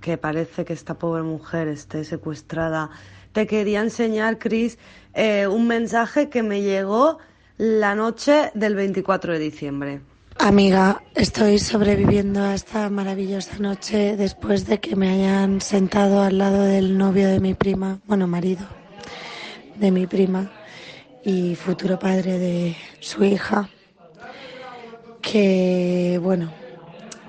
que 0.00 0.16
parece 0.18 0.64
que 0.64 0.72
esta 0.72 0.94
pobre 0.94 1.22
mujer 1.22 1.68
esté 1.68 2.04
secuestrada, 2.04 2.90
te 3.32 3.46
quería 3.46 3.80
enseñar, 3.80 4.38
Chris, 4.38 4.78
eh, 5.14 5.46
un 5.46 5.66
mensaje 5.66 6.28
que 6.28 6.42
me 6.42 6.62
llegó 6.62 7.18
la 7.58 7.94
noche 7.94 8.50
del 8.54 8.74
24 8.74 9.34
de 9.34 9.38
diciembre. 9.38 10.00
Amiga, 10.38 11.02
estoy 11.14 11.58
sobreviviendo 11.58 12.42
a 12.42 12.54
esta 12.54 12.88
maravillosa 12.88 13.58
noche 13.58 14.16
después 14.16 14.66
de 14.66 14.80
que 14.80 14.96
me 14.96 15.10
hayan 15.10 15.60
sentado 15.60 16.22
al 16.22 16.38
lado 16.38 16.62
del 16.62 16.96
novio 16.96 17.28
de 17.28 17.38
mi 17.38 17.54
prima, 17.54 18.00
bueno, 18.06 18.26
marido 18.26 18.66
de 19.76 19.90
mi 19.90 20.06
prima 20.06 20.50
y 21.24 21.54
futuro 21.54 21.98
padre 21.98 22.38
de 22.38 22.76
su 23.00 23.24
hija, 23.24 23.68
que, 25.20 26.18
bueno, 26.22 26.52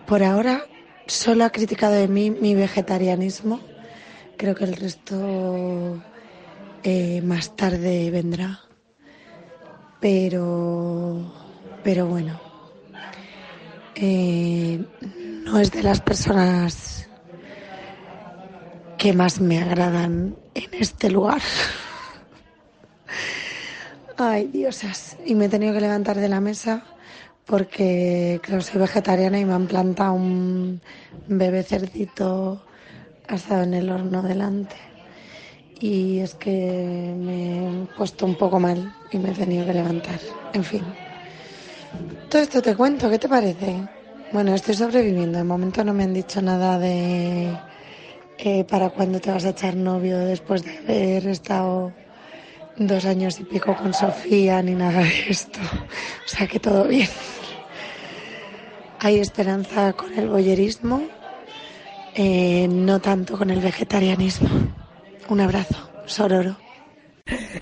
por 0.06 0.24
ahora 0.24 0.66
solo 1.08 1.46
ha 1.46 1.52
criticado 1.52 1.94
de 1.94 2.08
mí 2.08 2.32
mi 2.32 2.56
vegetarianismo. 2.56 3.60
Creo 4.38 4.56
que 4.56 4.64
el 4.64 4.76
resto 4.76 6.02
eh, 6.84 7.22
más 7.22 7.56
tarde 7.56 8.10
vendrá. 8.12 8.60
Pero, 10.00 11.32
pero 11.84 12.08
bueno, 12.08 12.40
eh, 13.96 14.84
no 15.46 15.60
es 15.60 15.72
de 15.72 15.84
las 15.84 16.02
personas 16.02 17.08
que 18.98 19.14
más 19.14 19.40
me 19.40 19.62
agradan 19.62 20.36
en 20.56 20.74
este 20.74 21.10
lugar. 21.10 21.42
Ay, 24.18 24.48
diosas. 24.48 25.18
Y 25.26 25.34
me 25.36 25.46
he 25.46 25.50
tenido 25.50 25.74
que 25.74 25.82
levantar 25.82 26.18
de 26.18 26.30
la 26.30 26.40
mesa 26.40 26.84
porque, 27.46 28.40
claro, 28.44 28.62
soy 28.62 28.80
vegetariana 28.80 29.40
y 29.40 29.46
me 29.46 29.54
han 29.54 29.68
plantado 29.68 30.14
un 30.14 30.82
bebé 31.28 31.64
cerdito 31.64 32.62
asado 33.28 33.64
en 33.64 33.74
el 33.74 33.90
horno 33.90 34.22
delante. 34.22 34.76
Y 35.80 36.20
es 36.20 36.36
que 36.36 37.14
me 37.18 37.84
he 37.84 37.86
puesto 37.98 38.26
un 38.26 38.36
poco 38.36 38.60
mal 38.60 38.94
y 39.12 39.18
me 39.18 39.32
he 39.32 39.34
tenido 39.34 39.66
que 39.66 39.74
levantar. 39.74 40.20
En 40.54 40.64
fin. 40.64 40.84
Todo 42.30 42.42
esto 42.42 42.62
te 42.62 42.76
cuento, 42.76 43.10
¿qué 43.10 43.20
te 43.20 43.28
parece? 43.28 43.82
Bueno, 44.32 44.54
estoy 44.54 44.76
sobreviviendo. 44.76 45.40
De 45.40 45.44
momento 45.44 45.84
no 45.84 45.94
me 45.94 46.04
han 46.04 46.14
dicho 46.14 46.42
nada 46.42 46.78
de 46.78 47.50
eh, 48.38 48.64
para 48.66 48.90
cuándo 48.90 49.20
te 49.20 49.32
vas 49.32 49.46
a 49.46 49.50
echar 49.50 49.76
novio 49.76 50.20
después 50.20 50.64
de 50.64 50.78
haber 50.78 51.28
estado 51.28 51.92
dos 52.78 53.06
años 53.06 53.40
y 53.40 53.44
pico 53.44 53.76
con 53.76 53.94
Sofía 53.94 54.62
ni 54.62 54.74
nada 54.74 55.02
de 55.02 55.30
esto. 55.30 55.60
O 55.62 56.28
sea 56.28 56.48
que 56.48 56.60
todo 56.60 56.88
bien. 56.88 57.10
Hay 59.00 59.20
esperanza 59.20 59.94
con 59.94 60.18
el 60.18 60.30
boyerismo, 60.30 61.04
eh, 62.16 62.68
no 62.70 63.02
tanto 63.02 63.38
con 63.38 63.50
el 63.50 63.60
vegetarianismo. 63.60 64.50
Un 65.30 65.42
abrazo, 65.42 65.90
Sororo. 66.06 66.58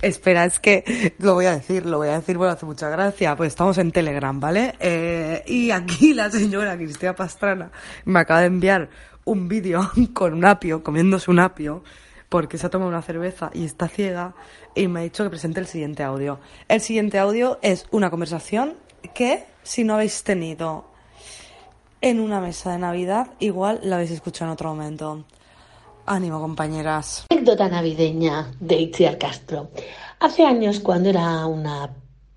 Espera, 0.02 0.46
es 0.46 0.60
que 0.60 1.14
lo 1.20 1.36
voy 1.36 1.46
a 1.46 1.54
decir, 1.54 1.86
lo 1.86 1.98
voy 1.98 2.10
a 2.10 2.20
decir, 2.20 2.38
bueno, 2.38 2.54
hace 2.54 2.66
mucha 2.66 2.90
gracia, 2.90 3.36
pues 3.36 3.50
estamos 3.50 3.78
en 3.78 3.92
Telegram, 3.92 4.40
¿vale? 4.40 4.74
Eh, 4.80 5.44
y 5.46 5.72
aquí 5.72 6.14
la 6.14 6.32
señora 6.32 6.76
Cristina 6.76 7.16
Pastrana 7.16 7.72
me 8.06 8.20
acaba 8.20 8.42
de 8.42 8.48
enviar 8.48 8.90
un 9.26 9.48
vídeo 9.48 9.92
con 10.14 10.34
un 10.34 10.46
apio, 10.46 10.84
comiéndose 10.84 11.30
un 11.30 11.40
apio, 11.40 11.84
porque 12.32 12.58
se 12.58 12.66
ha 12.66 12.70
tomado 12.70 12.88
una 12.88 13.02
cerveza 13.02 13.52
y 13.54 13.66
está 13.66 13.90
ciega, 13.90 14.34
y 14.74 14.88
me 14.88 15.02
ha 15.02 15.04
dicho 15.04 15.26
que 15.26 15.30
presente 15.30 15.60
el 15.60 15.68
siguiente 15.68 16.02
audio. 16.02 16.40
El 16.70 16.80
siguiente 16.80 17.20
audio 17.20 17.60
es 17.62 17.86
una 17.92 18.10
conversación 18.10 18.76
que, 19.14 19.44
si 19.64 19.84
no 19.84 19.96
habéis 19.96 20.24
tenido 20.24 20.86
en 22.00 22.22
una 22.22 22.40
mesa 22.40 22.72
de 22.72 22.78
Navidad, 22.78 23.28
igual 23.40 23.82
la 23.84 23.98
habéis 23.98 24.12
escuchado 24.12 24.50
en 24.50 24.54
otro 24.54 24.70
momento. 24.70 25.26
Ánimo, 26.06 26.40
compañeras. 26.40 27.26
Anécdota 27.30 27.68
navideña 27.68 28.50
de 28.62 28.78
Itziar 28.78 29.18
Castro. 29.18 29.70
Hace 30.22 30.46
años, 30.46 30.80
cuando 30.80 31.10
era 31.10 31.46
una 31.46 31.90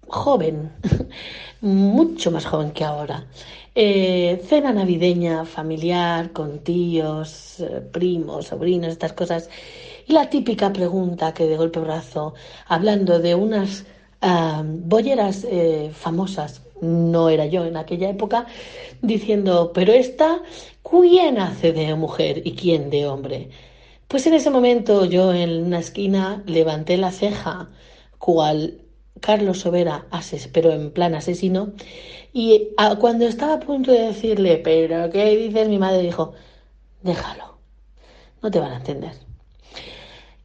joven, 0.09 0.73
mucho 1.61 2.33
más 2.33 2.47
joven 2.47 2.73
que 2.73 2.83
ahora, 2.83 3.29
eh, 3.77 4.41
cena 4.49 4.73
navideña 4.73 5.45
familiar 5.45 6.33
con 6.33 6.61
tíos, 6.61 7.61
eh, 7.61 7.81
primos, 7.81 8.47
sobrinos, 8.47 8.91
estas 8.91 9.13
cosas, 9.13 9.51
y 10.07 10.13
la 10.13 10.29
típica 10.31 10.73
pregunta 10.73 11.33
que 11.35 11.47
de 11.47 11.57
golpe 11.57 11.81
brazo, 11.81 12.35
hablando 12.67 13.19
de 13.19 13.35
unas 13.35 13.85
ah, 14.21 14.63
bolleras 14.65 15.45
eh, 15.51 15.91
famosas, 15.95 16.63
no 16.81 17.29
era 17.29 17.47
yo 17.47 17.65
en 17.65 17.77
aquella 17.77 18.11
época, 18.11 18.47
diciendo, 19.03 19.73
pero 19.75 19.93
esta, 19.93 20.43
¿quién 20.83 21.39
hace 21.39 21.73
de 21.73 21.95
mujer 21.95 22.43
y 22.45 22.55
quién 22.55 22.91
de 22.91 23.07
hombre? 23.07 23.51
Pues 24.09 24.27
en 24.27 24.35
ese 24.35 24.51
momento 24.51 25.05
yo 25.07 25.33
en 25.33 25.65
una 25.65 25.81
esquina 25.81 26.43
levanté 26.47 26.97
la 26.97 27.11
ceja, 27.11 27.71
cual 28.19 28.83
Carlos 29.21 29.61
Sobera, 29.61 30.07
ases, 30.11 30.49
pero 30.49 30.73
en 30.73 30.91
plan 30.93 31.15
asesino, 31.15 31.73
y 32.33 32.69
cuando 32.99 33.27
estaba 33.27 33.55
a 33.55 33.61
punto 33.61 33.93
de 33.93 34.01
decirle, 34.09 34.59
pero 34.59 35.11
¿qué 35.11 35.37
dices? 35.37 35.69
Mi 35.69 35.79
madre 35.79 36.03
dijo, 36.03 36.35
déjalo, 37.03 37.59
no 38.43 38.51
te 38.51 38.61
van 38.61 38.73
a 38.73 38.77
entender. 38.77 39.24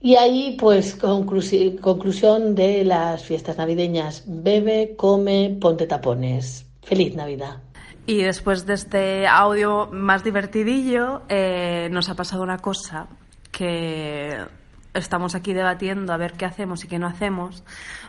Y 0.01 0.15
ahí, 0.15 0.56
pues, 0.60 0.98
conclusi- 1.01 1.79
conclusión 1.79 2.56
de 2.56 2.86
las 2.86 3.24
fiestas 3.24 3.58
navideñas. 3.58 4.24
Bebe, 4.25 4.96
come, 4.96 5.58
ponte 5.60 5.88
tapones. 5.88 6.65
Feliz 6.84 7.15
Navidad. 7.15 7.58
Y 8.06 8.24
después 8.24 8.65
de 8.65 8.74
este 8.75 9.27
audio 9.27 9.89
más 9.91 10.24
divertidillo, 10.24 11.22
eh, 11.29 11.89
nos 11.91 12.10
ha 12.10 12.15
pasado 12.15 12.41
una 12.44 12.58
cosa 12.58 13.08
que 13.51 14.38
estamos 14.94 15.36
aquí 15.36 15.53
debatiendo 15.53 16.13
a 16.13 16.18
ver 16.18 16.34
qué 16.34 16.46
hacemos 16.46 16.84
y 16.84 16.88
qué 16.88 16.98
no 16.98 17.06
hacemos, 17.08 17.63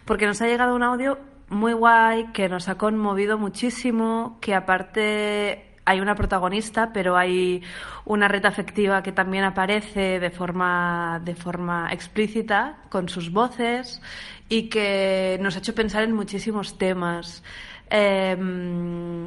porque 0.04 0.26
nos 0.26 0.40
ha 0.40 0.47
llegado 0.47 0.75
un 0.75 0.82
audio 0.82 1.18
muy 1.49 1.73
guay 1.73 2.26
que 2.32 2.49
nos 2.49 2.68
ha 2.68 2.76
conmovido 2.76 3.37
muchísimo, 3.37 4.38
que 4.40 4.54
aparte 4.54 5.69
hay 5.90 6.00
una 6.00 6.14
protagonista, 6.14 6.92
pero 6.92 7.16
hay 7.16 7.62
una 8.04 8.28
red 8.28 8.47
afectiva 8.47 9.02
que 9.02 9.11
también 9.11 9.42
aparece 9.42 10.20
de 10.20 10.30
forma, 10.30 11.20
de 11.25 11.35
forma 11.35 11.88
explícita 11.92 12.76
con 12.88 13.09
sus 13.09 13.32
voces 13.32 14.00
y 14.49 14.68
que 14.68 15.37
nos 15.40 15.56
ha 15.56 15.59
hecho 15.59 15.75
pensar 15.75 16.04
en 16.04 16.12
muchísimos 16.12 16.78
temas. 16.78 17.42
Em, 17.90 19.26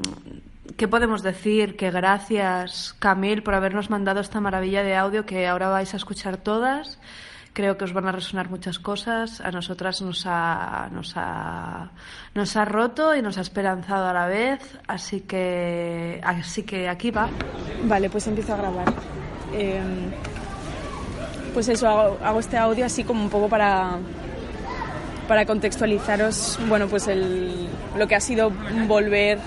¿Qué 0.78 0.88
podemos 0.88 1.22
decir? 1.22 1.76
Que 1.76 1.92
gracias, 1.92 2.96
Camil, 2.98 3.44
por 3.44 3.56
habernos 3.56 3.90
mandado 3.90 4.22
esta 4.22 4.40
maravilla 4.40 4.84
de 4.84 4.96
audio 4.96 5.26
que 5.26 5.46
ahora 5.48 5.68
vais 5.68 5.94
a 5.94 5.98
escuchar 5.98 6.38
todas. 6.38 6.98
Creo 7.54 7.78
que 7.78 7.86
os 7.86 7.94
van 7.94 8.08
a 8.08 8.12
resonar 8.12 8.50
muchas 8.50 8.80
cosas. 8.80 9.40
A 9.42 9.52
nosotras 9.52 10.02
nos 10.02 10.26
ha, 10.26 10.90
nos 10.92 11.14
ha, 11.16 11.92
nos 12.34 12.56
ha 12.58 12.66
roto 12.66 13.16
y 13.16 13.22
nos 13.22 13.38
ha 13.38 13.42
esperanzado 13.42 14.08
a 14.08 14.14
la 14.14 14.26
vez. 14.26 14.60
Así 14.88 15.22
que, 15.22 16.20
así 16.24 16.64
que 16.64 16.90
aquí 16.90 17.12
va. 17.12 17.30
Vale, 17.84 18.10
pues 18.10 18.26
empiezo 18.28 18.56
a 18.56 18.58
grabar. 18.58 18.92
Eh, 19.54 19.82
pues 21.54 21.70
eso, 21.70 21.88
hago, 21.88 22.18
hago 22.24 22.40
este 22.40 22.58
audio 22.58 22.86
así 22.86 23.04
como 23.04 23.22
un 23.22 23.30
poco 23.30 23.48
para, 23.48 24.00
para 25.28 25.46
contextualizaros, 25.46 26.60
bueno, 26.68 26.88
pues 26.88 27.08
el, 27.08 27.68
lo 27.98 28.08
que 28.08 28.16
ha 28.16 28.20
sido 28.20 28.52
volver 28.88 29.38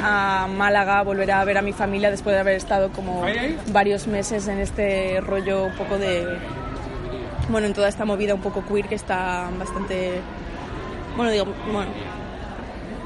a 0.00 0.48
Málaga, 0.48 1.02
volver 1.02 1.30
a 1.32 1.44
ver 1.44 1.58
a 1.58 1.62
mi 1.62 1.72
familia 1.72 2.10
después 2.10 2.34
de 2.34 2.40
haber 2.40 2.56
estado 2.56 2.90
como 2.90 3.24
varios 3.72 4.06
meses 4.06 4.48
en 4.48 4.58
este 4.58 5.20
rollo 5.20 5.66
un 5.66 5.74
poco 5.74 5.98
de, 5.98 6.38
bueno, 7.48 7.66
en 7.66 7.74
toda 7.74 7.88
esta 7.88 8.04
movida 8.04 8.34
un 8.34 8.40
poco 8.40 8.64
queer 8.64 8.86
que 8.88 8.94
está 8.94 9.48
bastante, 9.58 10.20
bueno, 11.16 11.30
digo, 11.30 11.46
bueno, 11.72 11.90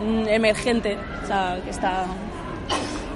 mm, 0.05 0.29
emergente, 0.29 0.97
o 1.25 1.27
sea, 1.27 1.61
que 1.63 1.71
está 1.71 2.07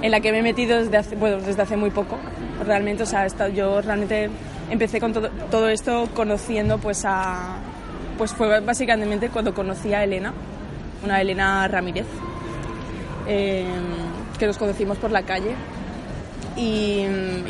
en 0.01 0.11
la 0.11 0.19
que 0.19 0.31
me 0.31 0.39
he 0.39 0.43
metido 0.43 0.79
desde 0.79 0.97
hace, 0.97 1.15
bueno, 1.15 1.37
desde 1.37 1.61
hace 1.61 1.77
muy 1.77 1.89
poco. 1.89 2.17
Realmente, 2.65 3.03
o 3.03 3.05
sea, 3.05 3.27
yo 3.49 3.81
realmente 3.81 4.29
empecé 4.69 4.99
con 4.99 5.13
todo, 5.13 5.29
todo 5.49 5.69
esto 5.69 6.09
conociendo 6.13 6.77
pues 6.77 7.03
a... 7.05 7.57
Pues 8.17 8.31
fue 8.33 8.59
básicamente 8.59 9.29
cuando 9.29 9.53
conocí 9.53 9.93
a 9.93 10.03
Elena, 10.03 10.33
una 11.03 11.21
Elena 11.21 11.67
Ramírez, 11.67 12.05
eh, 13.27 13.65
que 14.37 14.45
nos 14.45 14.57
conocimos 14.57 14.97
por 14.97 15.09
la 15.09 15.23
calle. 15.23 15.55
Y, 16.55 17.05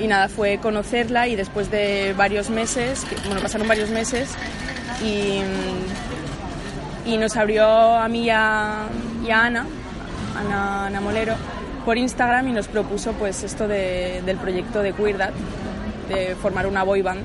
nada, 0.08 0.30
fue 0.30 0.60
conocerla 0.60 1.28
y 1.28 1.36
después 1.36 1.70
de 1.70 2.14
varios 2.16 2.50
meses, 2.50 3.06
bueno, 3.26 3.42
pasaron 3.42 3.68
varios 3.68 3.90
meses 3.90 4.30
y, 5.04 5.42
y 7.10 7.18
nos 7.18 7.36
abrió 7.36 7.66
a 7.68 8.08
mí 8.08 8.26
y 8.26 8.30
a, 8.30 8.84
Ana, 9.30 9.66
Ana, 10.38 10.86
Ana 10.88 11.02
Molero, 11.02 11.36
por 11.84 11.98
Instagram 11.98 12.48
y 12.48 12.52
nos 12.54 12.68
propuso 12.70 13.12
pues 13.14 13.44
esto 13.44 13.68
de- 13.68 14.22
del 14.26 14.38
proyecto 14.38 14.82
de 14.82 14.94
Queerdad, 14.94 15.32
de 16.08 16.36
formar 16.36 16.66
una 16.68 16.84
boy 16.84 17.02
band 17.02 17.22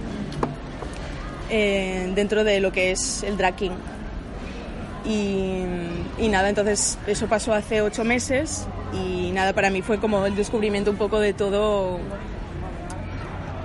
eh, 1.51 2.11
dentro 2.15 2.43
de 2.43 2.61
lo 2.61 2.73
que 2.73 2.91
es 2.91 3.23
el 3.23 3.37
drag 3.37 3.55
king. 3.55 3.71
Y, 5.05 5.63
y 6.19 6.29
nada, 6.29 6.49
entonces 6.49 6.99
eso 7.07 7.27
pasó 7.29 7.55
hace 7.55 7.81
ocho 7.83 8.03
meses 8.05 8.67
y 8.93 9.31
nada, 9.33 9.53
para 9.53 9.71
mí 9.71 9.83
fue 9.83 9.99
como 9.99 10.25
el 10.27 10.35
descubrimiento 10.35 10.91
un 10.91 10.97
poco 10.97 11.21
de 11.21 11.33
todo 11.33 12.01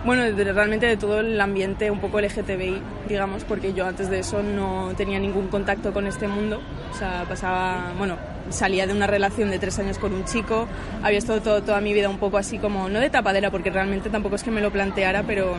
bueno, 0.06 0.24
realmente 0.36 0.86
de 0.86 0.98
todo 0.98 1.22
el 1.22 1.40
ambiente 1.40 1.90
un 1.90 2.00
poco 2.00 2.20
LGTBI, 2.20 2.82
digamos, 3.08 3.46
porque 3.46 3.74
yo 3.74 3.86
antes 3.86 4.10
de 4.10 4.20
eso 4.20 4.44
no 4.44 4.92
tenía 4.98 5.18
ningún 5.18 5.48
contacto 5.48 5.94
con 5.94 6.08
este 6.08 6.28
mundo. 6.28 6.60
O 6.92 6.98
sea, 6.98 7.26
pasaba, 7.28 7.94
bueno, 7.98 8.18
salía 8.50 8.86
de 8.86 8.94
una 8.94 9.08
relación 9.08 9.50
de 9.50 9.60
tres 9.60 9.80
años 9.80 9.98
con 10.00 10.14
un 10.14 10.26
chico, 10.26 10.68
había 11.02 11.20
estado 11.20 11.42
todo, 11.42 11.64
toda 11.64 11.80
mi 11.80 11.94
vida 11.94 12.10
un 12.10 12.18
poco 12.18 12.38
así 12.38 12.58
como, 12.58 12.90
no 12.90 13.00
de 13.00 13.10
tapadera, 13.10 13.50
porque 13.50 13.70
realmente 13.70 14.10
tampoco 14.10 14.36
es 14.36 14.44
que 14.44 14.52
me 14.52 14.60
lo 14.60 14.72
planteara, 14.72 15.24
pero 15.24 15.56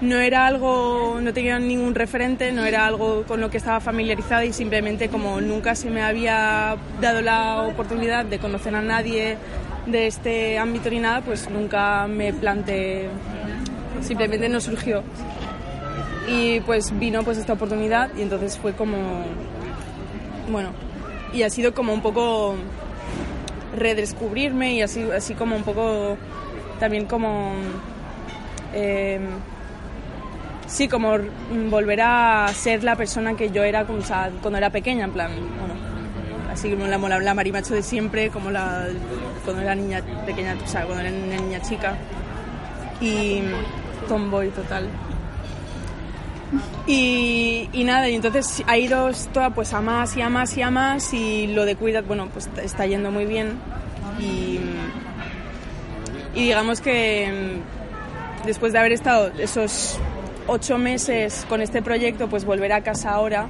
no 0.00 0.18
era 0.18 0.46
algo, 0.46 1.18
no 1.22 1.32
tenía 1.32 1.58
ningún 1.58 1.94
referente, 1.94 2.52
no 2.52 2.64
era 2.64 2.86
algo 2.86 3.24
con 3.24 3.40
lo 3.40 3.50
que 3.50 3.56
estaba 3.56 3.80
familiarizada 3.80 4.44
y 4.44 4.52
simplemente 4.52 5.08
como 5.08 5.40
nunca 5.40 5.74
se 5.74 5.90
me 5.90 6.02
había 6.02 6.76
dado 7.00 7.22
la 7.22 7.62
oportunidad 7.62 8.24
de 8.26 8.38
conocer 8.38 8.74
a 8.74 8.82
nadie, 8.82 9.38
de 9.86 10.06
este 10.06 10.58
ámbito 10.58 10.90
ni 10.90 10.98
nada, 10.98 11.22
pues 11.22 11.48
nunca 11.48 12.06
me 12.08 12.32
planteé, 12.32 13.08
simplemente 14.02 14.48
no 14.48 14.60
surgió. 14.60 15.02
Y 16.28 16.60
pues 16.60 16.98
vino 16.98 17.22
pues 17.22 17.38
esta 17.38 17.52
oportunidad 17.52 18.10
y 18.16 18.22
entonces 18.22 18.58
fue 18.58 18.72
como, 18.72 18.96
bueno, 20.50 20.70
y 21.32 21.42
ha 21.42 21.50
sido 21.50 21.72
como 21.72 21.94
un 21.94 22.02
poco 22.02 22.56
redescubrirme 23.76 24.74
y 24.74 24.82
así, 24.82 25.02
así 25.14 25.34
como 25.34 25.56
un 25.56 25.62
poco 25.62 26.16
también 26.80 27.06
como, 27.06 27.52
eh, 28.74 29.20
sí, 30.66 30.88
como 30.88 31.18
volver 31.70 32.00
a 32.02 32.48
ser 32.54 32.84
la 32.84 32.96
persona 32.96 33.34
que 33.34 33.50
yo 33.50 33.62
era 33.64 33.84
cuando 33.86 34.58
era 34.58 34.70
pequeña, 34.70 35.04
en 35.04 35.12
plan, 35.12 35.30
bueno, 35.58 35.74
así 36.52 36.70
como 36.70 36.86
la, 36.86 36.98
la, 36.98 37.18
la 37.18 37.34
marimacho 37.34 37.74
de 37.74 37.82
siempre, 37.82 38.30
como 38.30 38.50
la, 38.50 38.86
cuando 39.44 39.62
era 39.62 39.74
niña 39.74 40.02
pequeña, 40.24 40.56
o 40.62 40.66
sea, 40.66 40.84
cuando 40.84 41.02
era 41.04 41.10
niña 41.10 41.60
chica. 41.62 41.96
Y 43.00 43.42
tomboy 44.08 44.48
total. 44.50 44.88
Y, 46.86 47.68
y, 47.72 47.84
nada, 47.84 48.08
y 48.08 48.14
entonces 48.14 48.62
ha 48.66 48.78
ido 48.78 49.10
toda 49.32 49.50
pues 49.50 49.72
a 49.72 49.80
más 49.80 50.16
y 50.16 50.22
a 50.22 50.28
más 50.28 50.56
y 50.56 50.62
a 50.62 50.70
más 50.70 51.12
y 51.12 51.48
lo 51.48 51.64
de 51.64 51.74
Cuidad, 51.74 52.04
bueno, 52.04 52.28
pues 52.32 52.48
está 52.62 52.86
yendo 52.86 53.10
muy 53.10 53.26
bien 53.26 53.58
y, 54.20 54.60
y 56.34 56.44
digamos 56.44 56.80
que 56.80 57.58
mm, 58.44 58.46
después 58.46 58.72
de 58.72 58.78
haber 58.78 58.92
estado 58.92 59.32
esos 59.38 59.98
ocho 60.46 60.78
meses 60.78 61.44
con 61.48 61.60
este 61.60 61.82
proyecto, 61.82 62.28
pues 62.28 62.44
volver 62.44 62.72
a 62.72 62.82
casa 62.82 63.10
ahora 63.10 63.48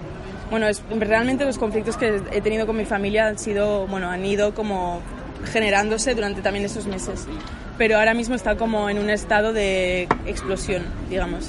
bueno, 0.50 0.68
es, 0.68 0.82
realmente 0.90 1.44
los 1.44 1.58
conflictos 1.58 1.96
que 1.96 2.20
he 2.30 2.40
tenido 2.40 2.66
con 2.66 2.76
mi 2.76 2.84
familia 2.84 3.26
han 3.26 3.38
sido, 3.38 3.86
bueno, 3.88 4.10
han 4.10 4.24
ido 4.24 4.54
como 4.54 5.00
generándose 5.52 6.14
durante 6.14 6.40
también 6.40 6.64
esos 6.64 6.86
meses. 6.86 7.26
Pero 7.78 7.98
ahora 7.98 8.14
mismo 8.14 8.34
está 8.34 8.56
como 8.56 8.88
en 8.88 8.98
un 8.98 9.10
estado 9.10 9.52
de 9.52 10.08
explosión, 10.24 10.84
digamos. 11.10 11.48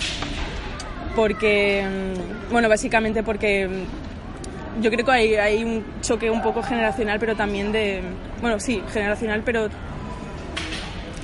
Porque, 1.15 1.85
mm, 1.85 2.51
bueno, 2.51 2.69
básicamente 2.69 3.23
porque 3.23 3.67
mm, 3.67 4.81
yo 4.81 4.91
creo 4.91 5.05
que 5.05 5.11
hay, 5.11 5.35
hay 5.35 5.63
un 5.63 5.85
choque 6.01 6.29
un 6.29 6.41
poco 6.41 6.63
generacional, 6.63 7.19
pero 7.19 7.35
también 7.35 7.71
de, 7.71 8.01
bueno, 8.41 8.59
sí, 8.59 8.81
generacional, 8.91 9.43
pero 9.45 9.69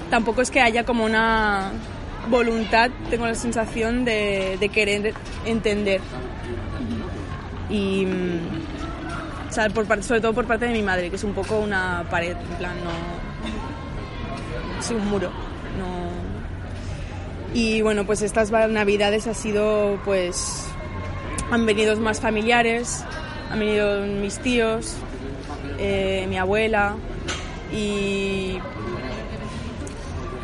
tampoco 0.10 0.41
es 0.41 0.52
que 0.52 0.62
haya 0.62 0.84
como 0.84 1.06
una 1.06 1.71
voluntad, 2.29 2.89
tengo 3.09 3.25
la 3.25 3.36
sensación 3.36 4.05
de, 4.05 4.69
querer 4.73 5.13
entender 5.45 6.01
y 7.69 8.05
mm, 8.05 8.73
por 9.73 10.03
sobre 10.03 10.21
todo 10.21 10.33
por 10.33 10.45
parte 10.45 10.65
de 10.65 10.73
mi 10.73 10.81
madre, 10.81 11.09
que 11.09 11.15
es 11.15 11.23
un 11.23 11.33
poco 11.33 11.59
una 11.59 12.05
pared, 12.09 12.36
en 12.36 12.57
plan, 12.57 12.75
no. 12.83 12.91
Sí, 14.81 14.93
un 14.93 15.07
muro. 15.07 15.29
No. 15.77 16.12
Y 17.53 17.81
bueno, 17.81 18.05
pues 18.05 18.21
estas 18.21 18.51
navidades 18.51 19.27
ha 19.27 19.33
sido, 19.33 19.99
pues. 20.03 20.65
Han 21.51 21.65
venido 21.65 21.95
más 21.97 22.19
familiares, 22.19 23.03
han 23.51 23.59
venido 23.59 24.01
mis 24.01 24.39
tíos, 24.39 24.95
eh, 25.77 26.25
mi 26.29 26.38
abuela 26.38 26.95
y. 27.71 28.57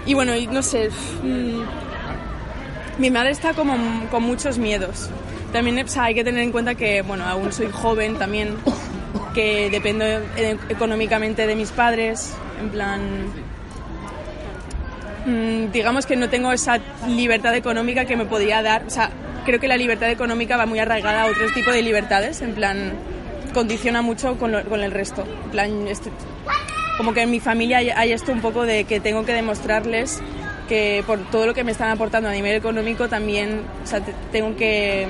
Y 0.10 0.13
bueno, 0.13 0.34
no 0.52 0.62
sé. 0.62 0.89
Mm, 1.24 1.62
mi 2.98 3.10
madre 3.12 3.32
está 3.32 3.54
como 3.54 3.76
con 4.10 4.24
muchos 4.24 4.58
miedos 4.58 5.10
también 5.52 5.84
hay 5.98 6.15
que 6.15 6.24
tener 6.24 6.41
en 6.43 6.52
cuenta 6.52 6.76
que, 6.76 7.02
bueno, 7.02 7.26
aún 7.26 7.52
soy 7.52 7.69
joven 7.72 8.17
también, 8.17 8.56
que 9.34 9.69
dependo 9.69 10.06
e-, 10.06 10.58
económicamente 10.69 11.48
de 11.48 11.56
mis 11.56 11.72
padres, 11.72 12.34
en 12.62 12.69
plan... 12.69 13.02
Mm, 15.26 15.72
digamos 15.72 16.06
que 16.06 16.15
no 16.15 16.30
tengo 16.30 16.52
esa 16.52 16.80
libertad 17.08 17.54
económica 17.56 18.06
que 18.06 18.15
me 18.15 18.26
podría 18.26 18.62
dar, 18.62 18.86
o 18.86 18.89
sea, 18.89 19.10
creo 19.45 19.60
que 19.60 19.67
la 19.67 19.78
libertad 19.78 20.10
económica 20.10 20.56
va 20.56 20.65
muy 20.65 20.80
arraigada 20.80 21.24
a 21.24 21.26
otro 21.26 21.52
tipo 21.54 21.72
de 21.72 21.82
libertades, 21.82 22.41
en 22.41 22.54
plan, 22.54 22.93
condiciona 23.54 24.02
mucho 24.02 24.38
con, 24.38 24.54
con 24.63 24.82
el 24.82 24.91
resto. 24.91 25.26
En 25.45 25.52
plan, 25.52 25.88
este, 25.88 26.10
como 26.99 27.13
que 27.13 27.21
en 27.21 27.31
mi 27.31 27.39
familia 27.39 27.77
hay, 27.77 28.12
esto 28.12 28.33
un 28.33 28.41
poco 28.41 28.65
de 28.65 28.83
que 28.83 28.99
tengo 28.99 29.23
que 29.23 29.31
demostrarles 29.31 30.19
que 30.67 31.01
por 31.07 31.17
todo 31.31 31.45
lo 31.45 31.53
que 31.53 31.63
me 31.63 31.71
están 31.71 31.91
aportando 31.91 32.27
a 32.27 32.33
nivel 32.33 32.57
económico 32.57 33.07
también 33.07 33.62
tengo 34.33 34.57
que 34.57 35.07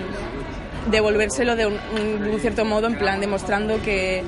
devolvérselo 0.92 1.56
de 1.56 1.66
un, 1.66 1.80
cierto 2.42 2.64
modo, 2.64 2.86
en 2.86 2.96
plan 2.96 3.20
demostrando 3.20 3.82
que 3.82 4.22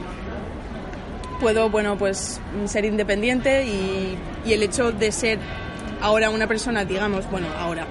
puedo, 1.39 1.69
bueno, 1.69 1.99
pues 1.99 2.41
ser 2.65 2.83
independiente 2.83 3.63
y, 3.63 4.17
y, 4.43 4.53
el 4.53 4.63
hecho 4.63 4.91
de 4.91 5.11
ser 5.11 5.37
ahora 6.01 6.31
una 6.31 6.47
persona, 6.47 6.83
digamos, 6.83 7.29
bueno, 7.29 7.45
ahora, 7.59 7.85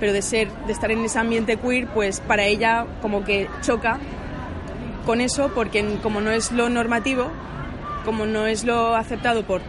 pero 0.00 0.12
de 0.12 0.20
ser, 0.20 0.50
de 0.66 0.72
estar 0.72 0.90
en 0.90 1.04
ese 1.04 1.20
ambiente 1.20 1.58
queer, 1.58 1.86
pues 1.86 2.18
para 2.18 2.44
ella 2.44 2.86
como 3.02 3.22
que 3.22 3.46
choca 3.62 4.00
con 5.06 5.20
eso, 5.20 5.52
porque 5.54 5.84
como 6.02 6.20
no 6.20 6.32
es 6.32 6.50
lo 6.50 6.68
normativo, 6.68 7.30
como 8.06 8.24
no 8.24 8.46
es 8.46 8.64
lo 8.64 8.94
aceptado 8.94 9.42
por 9.42 9.60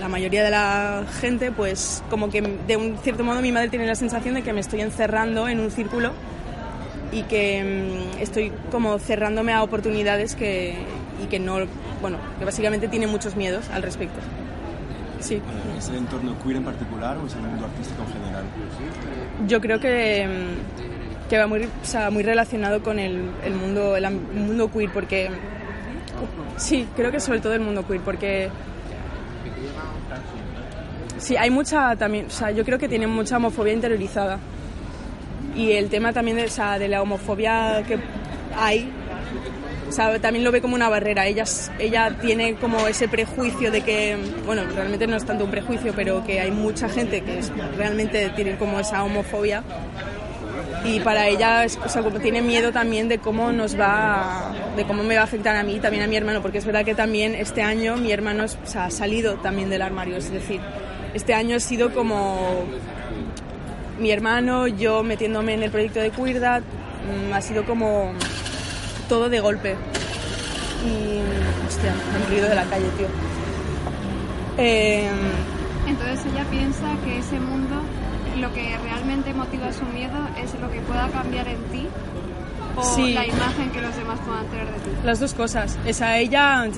la 0.00 0.08
mayoría 0.08 0.44
de 0.44 0.50
la 0.50 1.04
gente, 1.20 1.52
pues 1.52 2.02
como 2.08 2.30
que 2.30 2.40
de 2.40 2.76
un 2.76 2.96
cierto 2.98 3.24
modo 3.24 3.42
mi 3.42 3.52
madre 3.52 3.68
tiene 3.68 3.86
la 3.86 3.96
sensación 3.96 4.36
de 4.36 4.42
que 4.42 4.52
me 4.54 4.60
estoy 4.60 4.80
encerrando 4.80 5.48
en 5.48 5.60
un 5.60 5.70
círculo 5.70 6.12
y 7.10 7.22
que 7.22 7.64
mm, 8.16 8.22
estoy 8.22 8.52
como 8.70 8.98
cerrándome 8.98 9.52
a 9.52 9.62
oportunidades 9.62 10.36
que, 10.36 10.76
y 11.22 11.26
que 11.26 11.40
no, 11.40 11.58
bueno, 12.00 12.18
que 12.38 12.44
básicamente 12.44 12.88
tiene 12.88 13.06
muchos 13.06 13.36
miedos 13.36 13.68
al 13.70 13.82
respecto. 13.82 14.20
Sí. 15.20 15.42
¿Es 15.76 15.88
el 15.88 15.96
entorno 15.96 16.36
queer 16.44 16.56
en 16.56 16.64
particular 16.64 17.16
o 17.18 17.26
es 17.26 17.34
el 17.34 17.40
mundo 17.40 17.64
artístico 17.66 18.02
en 18.02 18.12
general? 18.12 18.44
Yo 19.48 19.60
creo 19.60 19.80
que, 19.80 20.28
mm, 20.28 21.28
que 21.28 21.38
va 21.38 21.46
muy, 21.48 21.64
o 21.64 21.68
sea, 21.84 22.10
muy 22.10 22.22
relacionado 22.22 22.82
con 22.84 23.00
el, 23.00 23.30
el 23.44 23.54
mundo, 23.54 23.96
el, 23.96 24.10
mundo 24.10 24.70
queer, 24.70 24.90
porque 24.92 25.28
sí, 26.56 26.88
creo 26.96 27.10
que 27.10 27.20
sobre 27.20 27.40
todo 27.40 27.54
el 27.54 27.60
mundo 27.60 27.86
queer, 27.86 28.00
porque 28.00 28.50
sí, 31.18 31.36
hay 31.36 31.50
mucha 31.50 31.96
también, 31.96 32.26
o 32.26 32.30
sea, 32.30 32.50
yo 32.50 32.64
creo 32.64 32.78
que 32.78 32.88
tiene 32.88 33.06
mucha 33.06 33.36
homofobia 33.36 33.72
interiorizada 33.72 34.38
y 35.54 35.72
el 35.72 35.88
tema 35.88 36.12
también 36.12 36.36
de, 36.36 36.50
de 36.78 36.88
la 36.88 37.02
homofobia 37.02 37.82
que 37.86 37.98
hay, 38.56 38.90
también 40.20 40.44
lo 40.44 40.52
ve 40.52 40.60
como 40.60 40.74
una 40.74 40.88
barrera. 40.88 41.26
Ella, 41.26 41.44
ella 41.78 42.16
tiene 42.20 42.54
como 42.56 42.86
ese 42.86 43.08
prejuicio 43.08 43.70
de 43.70 43.80
que, 43.80 44.16
bueno, 44.44 44.62
realmente 44.74 45.06
no 45.06 45.16
es 45.16 45.24
tanto 45.24 45.44
un 45.44 45.50
prejuicio, 45.50 45.92
pero 45.96 46.24
que 46.24 46.40
hay 46.40 46.50
mucha 46.50 46.88
gente 46.88 47.22
que 47.22 47.40
realmente 47.76 48.30
tiene 48.30 48.56
como 48.56 48.78
esa 48.78 49.02
homofobia 49.02 49.62
y 50.84 51.00
para 51.00 51.26
ella 51.28 51.66
o 51.84 51.88
sea, 51.88 52.02
tiene 52.20 52.42
miedo 52.42 52.72
también 52.72 53.08
de 53.08 53.18
cómo 53.18 53.52
nos 53.52 53.78
va 53.78 54.52
de 54.76 54.84
cómo 54.84 55.02
me 55.02 55.16
va 55.16 55.22
a 55.22 55.24
afectar 55.24 55.56
a 55.56 55.62
mí 55.62 55.80
también 55.80 56.04
a 56.04 56.06
mi 56.06 56.16
hermano 56.16 56.40
porque 56.40 56.58
es 56.58 56.64
verdad 56.64 56.84
que 56.84 56.94
también 56.94 57.34
este 57.34 57.62
año 57.62 57.96
mi 57.96 58.12
hermano 58.12 58.44
ha 58.44 58.90
salido 58.90 59.34
también 59.34 59.70
del 59.70 59.82
armario 59.82 60.16
es 60.16 60.30
decir 60.30 60.60
este 61.14 61.34
año 61.34 61.56
ha 61.56 61.60
sido 61.60 61.92
como 61.92 62.66
mi 63.98 64.10
hermano, 64.10 64.66
yo 64.66 65.02
metiéndome 65.02 65.54
en 65.54 65.62
el 65.62 65.70
proyecto 65.70 66.00
de 66.00 66.10
Queerdad, 66.10 66.62
mm, 66.62 67.32
ha 67.32 67.40
sido 67.40 67.64
como 67.64 68.12
todo 69.08 69.28
de 69.28 69.40
golpe. 69.40 69.74
Y, 70.84 71.66
hostia, 71.66 71.92
me 72.12 72.24
han 72.24 72.30
ruido 72.30 72.48
de 72.48 72.54
la 72.54 72.64
calle, 72.64 72.86
tío. 72.96 73.08
Em, 74.56 75.08
Entonces 75.86 76.20
ella 76.32 76.44
piensa 76.50 76.86
que 77.04 77.18
ese 77.18 77.40
mundo, 77.40 77.76
lo 78.40 78.52
que 78.54 78.76
realmente 78.84 79.32
motiva 79.34 79.72
su 79.72 79.84
miedo 79.86 80.16
es 80.42 80.54
lo 80.60 80.70
que 80.70 80.80
pueda 80.80 81.08
cambiar 81.08 81.48
en 81.48 81.62
ti 81.72 81.86
o 82.76 82.98
la 82.98 83.26
imagen 83.26 83.70
que 83.72 83.80
los 83.80 83.96
demás 83.96 84.18
puedan 84.24 84.46
tener 84.46 84.66
de 84.66 84.72
ti. 84.72 84.90
Las 85.04 85.18
dos 85.20 85.34
cosas. 85.34 85.76
Esa, 85.84 86.18
ella 86.18 86.68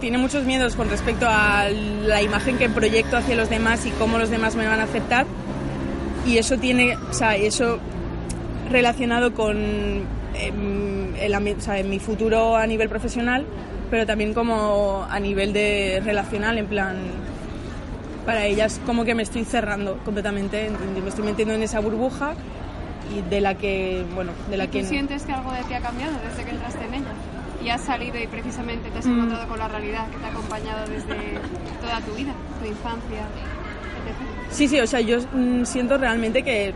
tiene 0.00 0.16
muchos 0.18 0.44
miedos 0.44 0.74
con 0.74 0.88
respecto 0.88 1.26
a 1.28 1.68
la 1.68 2.22
imagen 2.22 2.56
que 2.56 2.68
proyecto 2.70 3.16
hacia 3.18 3.36
los 3.36 3.50
demás 3.50 3.84
y 3.86 3.90
cómo 3.90 4.16
los 4.18 4.30
demás 4.30 4.56
me 4.56 4.66
van 4.66 4.80
a 4.80 4.84
aceptar 4.84 5.26
y 6.26 6.38
eso 6.38 6.56
tiene, 6.58 6.96
o 6.96 7.12
sea, 7.12 7.36
eso 7.36 7.78
relacionado 8.70 9.34
con 9.34 9.56
em, 10.34 11.14
el 11.20 11.34
ambi- 11.34 11.56
o 11.56 11.60
sea, 11.60 11.78
en 11.78 11.90
mi 11.90 11.98
futuro 11.98 12.56
a 12.56 12.66
nivel 12.66 12.88
profesional, 12.88 13.44
pero 13.90 14.06
también 14.06 14.32
como 14.32 15.06
a 15.10 15.18
nivel 15.20 15.52
de 15.52 16.00
relacional, 16.04 16.56
en 16.58 16.66
plan, 16.66 16.96
para 18.26 18.44
ellas 18.46 18.80
como 18.86 19.04
que 19.04 19.14
me 19.14 19.22
estoy 19.22 19.44
cerrando 19.44 19.98
completamente, 20.04 20.70
me 21.02 21.08
estoy 21.08 21.24
metiendo 21.24 21.54
en 21.54 21.62
esa 21.62 21.80
burbuja 21.80 22.34
y 23.16 23.28
de 23.28 23.40
la 23.40 23.54
que, 23.56 24.04
bueno, 24.14 24.32
de 24.50 24.56
la 24.56 24.66
¿Tú 24.66 24.72
que... 24.72 24.84
sientes 24.84 25.22
que 25.24 25.32
algo 25.32 25.52
de 25.52 25.62
ti 25.64 25.74
ha 25.74 25.80
cambiado 25.80 26.12
desde 26.28 26.44
que 26.44 26.50
entraste 26.50 26.84
en 26.84 26.94
ella? 26.94 27.12
Y 27.64 27.68
has 27.68 27.82
salido 27.82 28.16
y 28.18 28.26
precisamente 28.26 28.88
te 28.90 28.98
has 28.98 29.06
Mm. 29.06 29.12
encontrado 29.18 29.48
con 29.48 29.58
la 29.58 29.68
realidad 29.68 30.08
que 30.10 30.16
te 30.16 30.24
ha 30.26 30.28
acompañado 30.30 30.80
desde 30.88 31.38
toda 31.82 32.00
tu 32.00 32.12
vida, 32.14 32.32
tu 32.60 32.66
infancia, 32.68 33.20
etc. 33.20 34.50
Sí, 34.50 34.68
sí, 34.68 34.80
o 34.80 34.86
sea, 34.86 35.00
yo 35.00 35.18
mm, 35.32 35.64
siento 35.64 35.98
realmente 35.98 36.42
que 36.42 36.72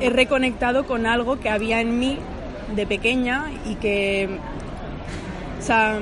he 0.00 0.10
reconectado 0.10 0.84
con 0.84 1.06
algo 1.06 1.38
que 1.40 1.48
había 1.48 1.80
en 1.80 1.98
mí 1.98 2.18
de 2.74 2.86
pequeña 2.86 3.44
y 3.64 3.76
que, 3.76 4.28
o 5.58 5.62
sea, 5.62 5.98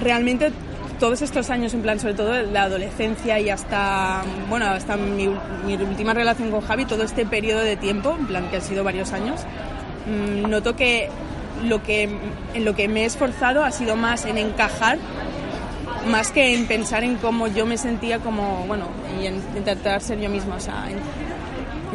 realmente 0.00 0.50
todos 1.00 1.22
estos 1.22 1.50
años, 1.50 1.74
en 1.74 1.82
plan, 1.82 1.98
sobre 2.00 2.14
todo 2.14 2.40
la 2.42 2.62
adolescencia 2.64 3.38
y 3.40 3.50
hasta, 3.50 4.22
bueno, 4.48 4.66
hasta 4.66 4.96
mi, 4.96 5.28
mi 5.66 5.74
última 5.74 6.14
relación 6.14 6.50
con 6.50 6.60
Javi, 6.60 6.84
todo 6.84 7.02
este 7.02 7.26
periodo 7.26 7.60
de 7.60 7.76
tiempo, 7.76 8.16
en 8.18 8.26
plan, 8.26 8.48
que 8.50 8.56
han 8.56 8.62
sido 8.62 8.84
varios 8.84 9.12
años, 9.12 9.40
mm, 10.06 10.48
noto 10.48 10.76
que 10.76 11.08
lo 11.64 11.82
que 11.82 12.08
en 12.54 12.64
lo 12.64 12.74
que 12.74 12.88
me 12.88 13.02
he 13.02 13.04
esforzado 13.04 13.64
ha 13.64 13.70
sido 13.70 13.94
más 13.96 14.24
en 14.26 14.38
encajar 14.38 14.98
más 16.10 16.30
que 16.32 16.52
en 16.54 16.66
pensar 16.66 17.02
en 17.04 17.16
cómo 17.16 17.46
yo 17.46 17.64
me 17.64 17.78
sentía 17.78 18.18
como, 18.18 18.64
bueno, 18.66 18.88
y 19.22 19.26
en 19.26 19.36
intentar 19.56 20.00
ser 20.02 20.20
yo 20.20 20.28
misma, 20.28 20.56
o 20.56 20.60
sea, 20.60 20.90
en- 20.90 20.98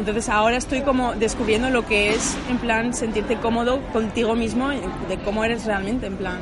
entonces 0.00 0.28
ahora 0.28 0.56
estoy 0.56 0.80
como 0.80 1.14
descubriendo 1.14 1.70
lo 1.70 1.86
que 1.86 2.10
es, 2.10 2.36
en 2.48 2.58
plan, 2.58 2.92
sentirte 2.94 3.36
cómodo 3.36 3.80
contigo 3.92 4.34
mismo, 4.34 4.70
de 4.70 5.18
cómo 5.24 5.44
eres 5.44 5.64
realmente, 5.66 6.06
en 6.06 6.16
plan. 6.16 6.38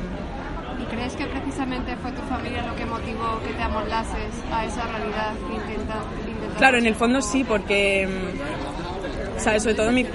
¿Y 0.99 1.01
crees 1.01 1.15
que 1.15 1.25
precisamente 1.27 1.95
fue 1.95 2.11
tu 2.11 2.21
familia 2.23 2.61
lo 2.63 2.75
que 2.75 2.85
motivó 2.85 3.39
que 3.47 3.53
te 3.53 3.63
amoldases 3.63 4.33
a 4.51 4.65
esa 4.65 4.85
realidad 4.87 5.33
que 5.47 5.53
intentas 5.53 5.97
intentas 6.27 6.57
Claro, 6.57 6.77
en 6.77 6.85
el 6.87 6.95
fondo 6.95 7.21
sí, 7.21 7.45
porque, 7.45 8.05
mm, 8.05 9.39
¿sabes? 9.39 9.63
Sobre 9.63 9.75
todo 9.75 9.91
mi... 9.93 10.05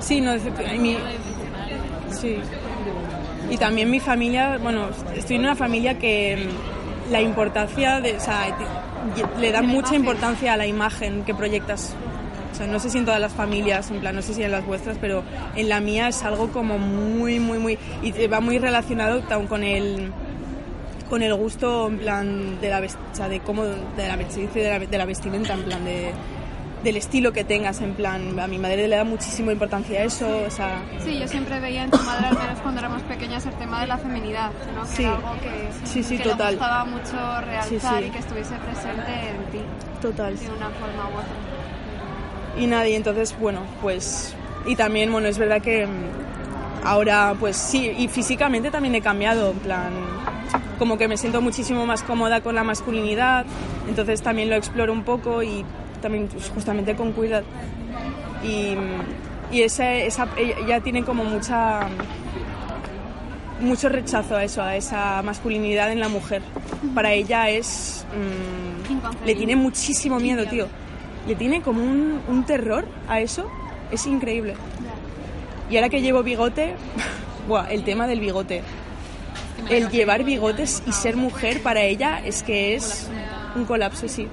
Sí, 0.00 0.22
no, 0.22 0.32
mi... 0.78 0.96
Sí. 2.10 2.38
Y 3.50 3.56
también 3.58 3.90
mi 3.90 4.00
familia, 4.00 4.58
bueno, 4.62 4.88
estoy 5.14 5.36
en 5.36 5.42
una 5.42 5.56
familia 5.56 5.98
que 5.98 6.36
mm, 6.36 7.12
la 7.12 7.20
importancia 7.20 8.00
de, 8.00 8.16
o 8.16 8.20
sea, 8.20 8.46
le 9.38 9.52
dan 9.52 9.66
mucha 9.66 9.94
importancia 9.94 10.54
a 10.54 10.56
la 10.56 10.66
imagen 10.66 11.22
que 11.24 11.34
proyectas. 11.34 11.94
Sea, 12.58 12.66
no 12.66 12.78
sé 12.80 12.90
si 12.90 12.98
en 12.98 13.04
todas 13.04 13.20
las 13.20 13.32
familias, 13.32 13.90
en 13.90 14.00
plan, 14.00 14.14
no 14.16 14.22
sé 14.22 14.34
si 14.34 14.42
en 14.42 14.50
las 14.50 14.66
vuestras, 14.66 14.98
pero 15.00 15.22
en 15.56 15.68
la 15.68 15.80
mía 15.80 16.08
es 16.08 16.22
algo 16.24 16.48
como 16.48 16.76
muy, 16.78 17.38
muy, 17.38 17.58
muy... 17.58 17.78
Y 18.02 18.26
va 18.26 18.40
muy 18.40 18.58
relacionado 18.58 19.22
con 19.48 19.62
el 19.64 20.10
con 21.08 21.22
el 21.22 21.34
gusto 21.34 21.86
en 21.88 21.98
plan 21.98 22.60
de 22.60 22.68
la 22.68 22.80
o 22.80 23.14
sea, 23.16 23.28
de 23.30 23.40
cómo 23.40 23.64
de 23.64 23.76
la, 24.08 24.16
de 24.18 24.68
la, 24.70 24.78
de 24.80 24.98
la 24.98 25.04
vestimenta 25.06 25.54
en 25.54 25.62
plan 25.62 25.82
de 25.84 26.12
del 26.84 26.96
estilo 26.98 27.32
que 27.32 27.44
tengas 27.44 27.80
en 27.80 27.94
plan 27.94 28.38
a 28.38 28.46
mi 28.46 28.58
madre 28.58 28.86
le 28.88 28.94
da 28.96 29.04
muchísima 29.04 29.50
importancia 29.52 30.00
a 30.00 30.04
eso 30.04 30.28
o 30.46 30.50
sea 30.50 30.82
Sí, 31.02 31.18
yo 31.18 31.26
siempre 31.26 31.60
veía 31.60 31.84
en 31.84 31.90
tu 31.90 31.98
madre, 32.02 32.26
al 32.26 32.38
menos 32.38 32.58
cuando 32.60 32.80
éramos 32.80 33.00
pequeñas, 33.04 33.46
el 33.46 33.54
tema 33.54 33.80
de 33.80 33.86
la 33.86 33.96
feminidad, 33.96 34.50
¿no? 34.76 34.82
Que 34.82 34.88
Sí. 34.96 35.02
era 35.04 35.14
algo 35.16 35.32
que, 35.40 35.86
Sí, 35.88 36.02
sí, 36.02 36.18
que 36.18 36.24
total. 36.24 36.46
le 36.54 36.58
gustaba 36.58 36.84
mucho 36.84 37.40
realzar 37.40 37.68
Sí, 37.68 37.78
sí. 37.80 38.04
y 38.06 38.10
que 38.10 38.18
estuviese 38.18 38.54
presente 38.56 39.12
en 39.30 39.50
ti, 39.50 39.58
total 40.02 40.38
de 40.38 40.46
una 40.46 40.68
forma 40.68 41.04
u 41.08 41.18
otra. 41.18 41.47
Y 42.56 42.66
nadie 42.66 42.96
entonces 42.96 43.36
bueno 43.38 43.60
pues 43.82 44.34
y 44.66 44.76
también 44.76 45.12
bueno 45.12 45.28
es 45.28 45.38
verdad 45.38 45.60
que 45.60 45.86
mm, 45.86 46.86
ahora 46.86 47.34
pues 47.38 47.56
sí 47.56 47.92
y 47.98 48.08
físicamente 48.08 48.70
también 48.70 48.94
he 48.94 49.02
cambiado 49.02 49.50
en 49.50 49.58
plan 49.58 49.90
como 50.78 50.96
que 50.96 51.08
me 51.08 51.16
siento 51.16 51.40
muchísimo 51.40 51.86
más 51.86 52.02
cómoda 52.02 52.40
con 52.40 52.54
la 52.54 52.64
masculinidad 52.64 53.44
entonces 53.88 54.22
también 54.22 54.50
lo 54.50 54.56
exploro 54.56 54.92
un 54.92 55.02
poco 55.02 55.42
y 55.42 55.64
también 56.00 56.28
pues, 56.28 56.50
justamente 56.50 56.94
con 56.94 57.12
cuidado. 57.12 57.44
Y, 58.42 58.74
y 59.50 59.62
esa, 59.62 59.94
esa 59.94 60.28
ella 60.36 60.80
tiene 60.80 61.04
como 61.04 61.24
mucha 61.24 61.80
mucho 63.60 63.88
rechazo 63.88 64.36
a 64.36 64.44
eso 64.44 64.62
a 64.62 64.76
esa 64.76 65.20
masculinidad 65.22 65.90
en 65.90 66.00
la 66.00 66.08
mujer. 66.08 66.42
Para 66.94 67.12
ella 67.12 67.48
es 67.48 68.06
mm, 68.14 69.26
le 69.26 69.34
tiene 69.34 69.56
muchísimo 69.56 70.20
miedo 70.20 70.46
tío 70.46 70.68
le 71.26 71.34
tiene 71.34 71.62
como 71.62 71.82
un, 71.82 72.20
un 72.28 72.44
terror 72.44 72.86
a 73.08 73.20
eso 73.20 73.48
es 73.90 74.06
increíble 74.06 74.54
y 75.70 75.76
ahora 75.76 75.88
que 75.88 76.00
llevo 76.00 76.22
bigote 76.22 76.74
buah, 77.48 77.70
el 77.70 77.84
tema 77.84 78.06
del 78.06 78.20
bigote 78.20 78.62
el 79.70 79.90
llevar 79.90 80.24
bigotes 80.24 80.82
y 80.86 80.92
ser 80.92 81.16
mujer 81.16 81.62
para 81.62 81.82
ella 81.82 82.20
es 82.24 82.42
que 82.42 82.74
es 82.74 83.08
un 83.54 83.64
colapso, 83.64 84.08
sí. 84.08 84.28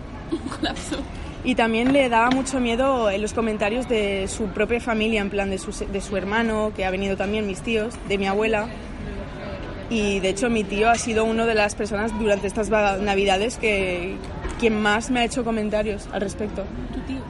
Y 1.43 1.56
también 1.56 1.93
le 1.93 2.10
daba 2.10 2.32
mucho 2.32 2.60
miedo 2.60 3.10
en 3.10 3.21
los 3.21 3.34
comentarios 3.34 3.88
de 3.88 4.28
su 4.28 4.45
propia 4.48 4.80
familia, 4.80 5.21
en 5.21 5.30
plan 5.30 5.50
de 5.50 5.60
su, 5.60 5.71
de 5.71 6.02
su 6.02 6.17
hermano, 6.17 6.71
que 6.76 6.86
ha 6.86 6.89
venido 6.89 7.17
también, 7.17 7.45
mis 7.45 7.62
tíos, 7.62 7.93
de 8.08 8.17
mi 8.17 8.28
abuela. 8.28 8.67
Y 9.89 10.19
de 10.21 10.30
hecho 10.30 10.50
mi 10.50 10.63
tío 10.63 10.89
ha 10.89 10.95
sido 10.95 11.26
una 11.26 11.45
de 11.45 11.54
las 11.54 11.76
personas 11.76 12.17
durante 12.17 12.48
estas 12.48 12.69
navidades 12.69 13.58
que 13.58 14.15
quien 14.60 14.82
más 14.82 15.12
me 15.12 15.20
ha 15.20 15.26
hecho 15.26 15.44
comentarios 15.44 16.08
al 16.12 16.22
respecto. 16.22 16.63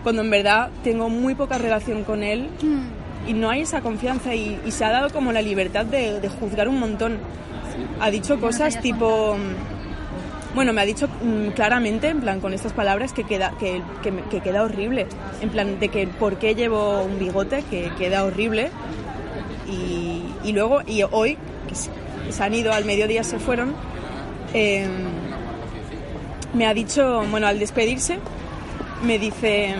Cuando 0.04 0.22
en 0.22 0.30
verdad 0.30 0.70
tengo 0.84 1.10
muy 1.10 1.36
poca 1.36 1.58
relación 1.58 2.04
con 2.04 2.24
él 2.24 2.50
y 3.28 3.34
no 3.34 3.50
hay 3.50 3.62
esa 3.62 3.82
confianza 3.82 4.36
y, 4.36 4.60
y 4.66 4.72
se 4.72 4.86
ha 4.86 4.92
dado 4.92 5.10
como 5.10 5.32
la 5.32 5.42
libertad 5.42 5.86
de, 5.86 6.20
de 6.20 6.30
juzgar 6.30 6.68
un 6.70 6.80
montón. 6.80 7.18
Ha 8.00 8.10
dicho 8.12 8.40
cosas 8.40 8.80
tipo... 8.82 9.36
mm, 9.36 10.56
Bueno, 10.56 10.72
me 10.72 10.82
ha 10.82 10.86
dicho 10.86 11.08
mm, 11.08 11.50
claramente, 11.56 12.08
en 12.10 12.22
plan, 12.22 12.40
con 12.40 12.54
estas 12.54 12.72
palabras, 12.72 13.12
que 13.12 13.24
queda, 13.26 13.52
que, 13.60 13.82
que, 14.04 14.14
que 14.30 14.40
queda 14.42 14.64
horrible. 14.64 15.08
En 15.42 15.50
plan, 15.50 15.80
de 15.80 15.90
que 15.90 16.08
por 16.08 16.38
qué 16.38 16.56
llevo 16.56 17.04
un 17.04 17.18
bigote, 17.20 17.64
que 17.70 17.92
queda 17.98 18.24
horrible. 18.24 18.70
Y, 19.68 20.22
y 20.48 20.54
luego, 20.54 20.82
y 20.88 21.02
hoy, 21.12 21.38
que 21.68 21.76
se, 21.76 21.90
se 22.30 22.44
han 22.44 22.54
ido 22.54 22.72
al 22.72 22.86
mediodía, 22.86 23.24
se 23.24 23.40
fueron, 23.40 23.74
eh, 24.54 24.88
me 26.56 26.65
ha 26.65 26.74
dicho, 26.74 27.24
bueno, 27.30 27.48
al 27.48 27.60
despedirse, 27.60 28.20
me 29.04 29.20
dice, 29.20 29.76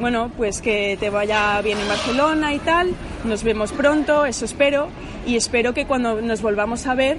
bueno, 0.00 0.30
pues 0.36 0.60
que 0.60 0.96
te 1.00 1.10
vaya 1.10 1.60
bien 1.62 1.78
en 1.78 1.88
Barcelona 1.88 2.54
y 2.54 2.58
tal, 2.58 2.94
nos 3.24 3.42
vemos 3.42 3.72
pronto, 3.72 4.26
eso 4.26 4.44
espero, 4.44 4.88
y 5.26 5.36
espero 5.36 5.74
que 5.74 5.86
cuando 5.86 6.20
nos 6.20 6.42
volvamos 6.42 6.86
a 6.86 6.94
ver, 6.94 7.18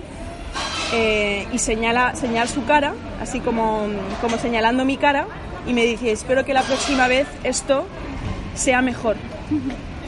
eh, 0.93 1.47
y 1.51 1.57
señala, 1.57 2.15
señala 2.15 2.47
su 2.47 2.65
cara, 2.65 2.93
así 3.19 3.39
como, 3.39 3.87
como 4.21 4.37
señalando 4.37 4.85
mi 4.85 4.97
cara, 4.97 5.25
y 5.65 5.73
me 5.73 5.83
dice, 5.83 6.11
espero 6.11 6.45
que 6.45 6.53
la 6.53 6.61
próxima 6.61 7.07
vez 7.07 7.27
esto 7.43 7.85
sea 8.55 8.81
mejor. 8.81 9.15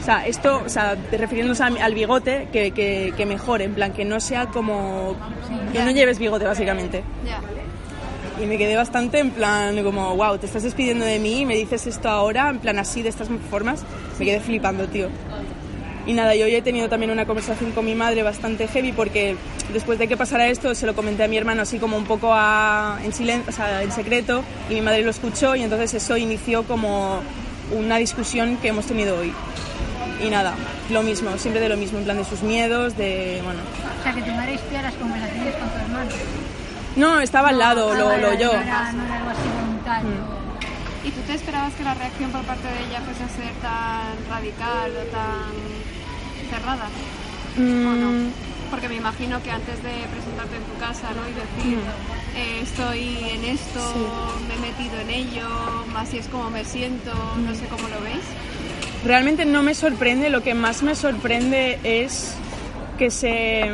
O 0.00 0.04
sea, 0.04 0.24
esto, 0.26 0.62
o 0.64 0.68
sea, 0.68 0.96
refiriéndose 1.10 1.64
al 1.64 1.94
bigote, 1.94 2.46
que, 2.52 2.70
que, 2.70 3.12
que 3.16 3.26
mejore, 3.26 3.64
en 3.64 3.74
plan, 3.74 3.92
que 3.92 4.04
no 4.04 4.20
sea 4.20 4.46
como... 4.46 5.16
que 5.72 5.82
no 5.82 5.90
lleves 5.90 6.20
bigote, 6.20 6.44
básicamente. 6.44 7.02
Y 8.42 8.46
me 8.46 8.58
quedé 8.58 8.76
bastante 8.76 9.18
en 9.18 9.30
plan, 9.30 9.82
como, 9.82 10.14
wow, 10.14 10.36
te 10.38 10.46
estás 10.46 10.62
despidiendo 10.62 11.04
de 11.04 11.18
mí 11.18 11.40
y 11.40 11.46
me 11.46 11.54
dices 11.54 11.86
esto 11.86 12.08
ahora, 12.10 12.50
en 12.50 12.58
plan 12.58 12.78
así, 12.78 13.02
de 13.02 13.08
estas 13.08 13.28
formas. 13.50 13.82
Me 14.18 14.26
quedé 14.26 14.40
flipando, 14.40 14.86
tío. 14.88 15.08
Y 16.06 16.12
nada, 16.12 16.36
yo 16.36 16.44
hoy 16.44 16.54
he 16.54 16.62
tenido 16.62 16.88
también 16.88 17.10
una 17.10 17.26
conversación 17.26 17.72
con 17.72 17.84
mi 17.84 17.94
madre 17.96 18.22
bastante 18.22 18.68
heavy 18.68 18.92
porque 18.92 19.36
después 19.72 19.98
de 19.98 20.06
que 20.06 20.16
pasara 20.16 20.46
esto 20.46 20.72
se 20.74 20.86
lo 20.86 20.94
comenté 20.94 21.24
a 21.24 21.28
mi 21.28 21.36
hermano 21.36 21.62
así 21.62 21.78
como 21.78 21.96
un 21.96 22.04
poco 22.04 22.30
a- 22.32 23.00
en 23.04 23.12
silencio, 23.12 23.50
o 23.50 23.52
sea, 23.52 23.82
en 23.82 23.90
secreto 23.90 24.44
y 24.70 24.74
mi 24.74 24.82
madre 24.82 25.02
lo 25.02 25.10
escuchó 25.10 25.56
y 25.56 25.62
entonces 25.62 25.94
eso 25.94 26.16
inició 26.16 26.62
como 26.62 27.20
una 27.76 27.96
discusión 27.96 28.56
que 28.58 28.68
hemos 28.68 28.86
tenido 28.86 29.18
hoy. 29.18 29.32
Y 30.24 30.30
nada, 30.30 30.54
lo 30.90 31.02
mismo, 31.02 31.36
siempre 31.38 31.60
de 31.60 31.68
lo 31.68 31.76
mismo, 31.76 31.98
en 31.98 32.04
plan 32.04 32.18
de 32.18 32.24
sus 32.24 32.40
miedos, 32.42 32.96
de, 32.96 33.40
bueno... 33.42 33.58
O 33.98 34.02
sea, 34.04 34.12
que 34.14 34.22
tu 34.22 34.30
madre 34.30 34.54
estudia 34.54 34.82
las 34.82 34.94
conversaciones 34.94 35.54
con 35.56 35.68
tu 35.70 35.76
hermano. 35.78 36.10
No, 36.96 37.20
estaba 37.20 37.50
al 37.50 37.58
lado, 37.58 37.94
lo, 37.94 38.16
lo 38.16 38.34
yo. 38.34 38.52
No 38.52 38.60
era, 38.60 38.92
no 38.92 39.04
era 39.04 39.16
algo 39.18 39.30
así 39.30 39.48
voluntario. 39.60 40.10
¿Y 41.04 41.10
tú 41.10 41.20
te 41.26 41.34
esperabas 41.34 41.74
que 41.74 41.84
la 41.84 41.94
reacción 41.94 42.30
por 42.32 42.42
parte 42.42 42.66
de 42.66 42.80
ella 42.88 43.00
fuese 43.02 43.22
a 43.22 43.28
ser 43.28 43.52
tan 43.62 44.16
radical 44.28 44.90
o 44.90 45.04
tan 45.12 46.50
cerrada? 46.50 46.88
Mm, 47.56 48.30
Porque 48.70 48.88
me 48.88 48.96
imagino 48.96 49.42
que 49.42 49.50
antes 49.50 49.82
de 49.82 49.90
presentarte 50.10 50.56
en 50.56 50.62
tu 50.64 50.78
casa 50.80 51.08
¿no? 51.14 51.22
y 51.28 51.32
decir 51.32 51.78
eh, 52.36 52.60
estoy 52.62 53.30
en 53.30 53.44
esto, 53.44 53.80
me 54.48 54.54
he 54.54 54.58
metido 54.72 55.00
en 55.00 55.10
ello, 55.10 55.48
así 55.96 56.18
es 56.18 56.26
como 56.28 56.50
me 56.50 56.64
siento, 56.64 57.12
no 57.46 57.54
sé 57.54 57.66
cómo 57.66 57.88
lo 57.88 58.00
veis. 58.02 58.24
Realmente 59.04 59.44
no 59.44 59.62
me 59.62 59.74
sorprende, 59.74 60.28
lo 60.28 60.42
que 60.42 60.54
más 60.54 60.82
me 60.82 60.94
sorprende 60.96 61.78
es 61.84 62.34
que 62.98 63.10
se. 63.10 63.70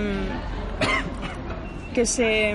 que 1.94 2.04
se. 2.06 2.54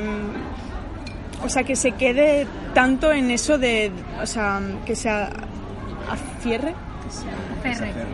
O 1.44 1.50
sea, 1.50 1.64
que 1.64 1.76
se 1.76 1.92
quede 1.92 2.48
tanto 2.74 3.12
en 3.12 3.32
eso 3.32 3.58
de. 3.58 3.92
o 4.22 4.26
sea, 4.26 4.62
que 4.86 4.96
se 4.96 5.10
afierre. 5.10 6.74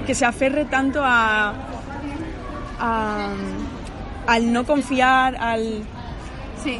Que 0.05 0.15
se 0.15 0.25
aferre 0.25 0.65
tanto 0.65 1.01
a. 1.03 1.53
a 2.79 3.33
al 4.27 4.53
no 4.53 4.65
confiar, 4.65 5.35
al... 5.35 5.83
Sí. 6.63 6.79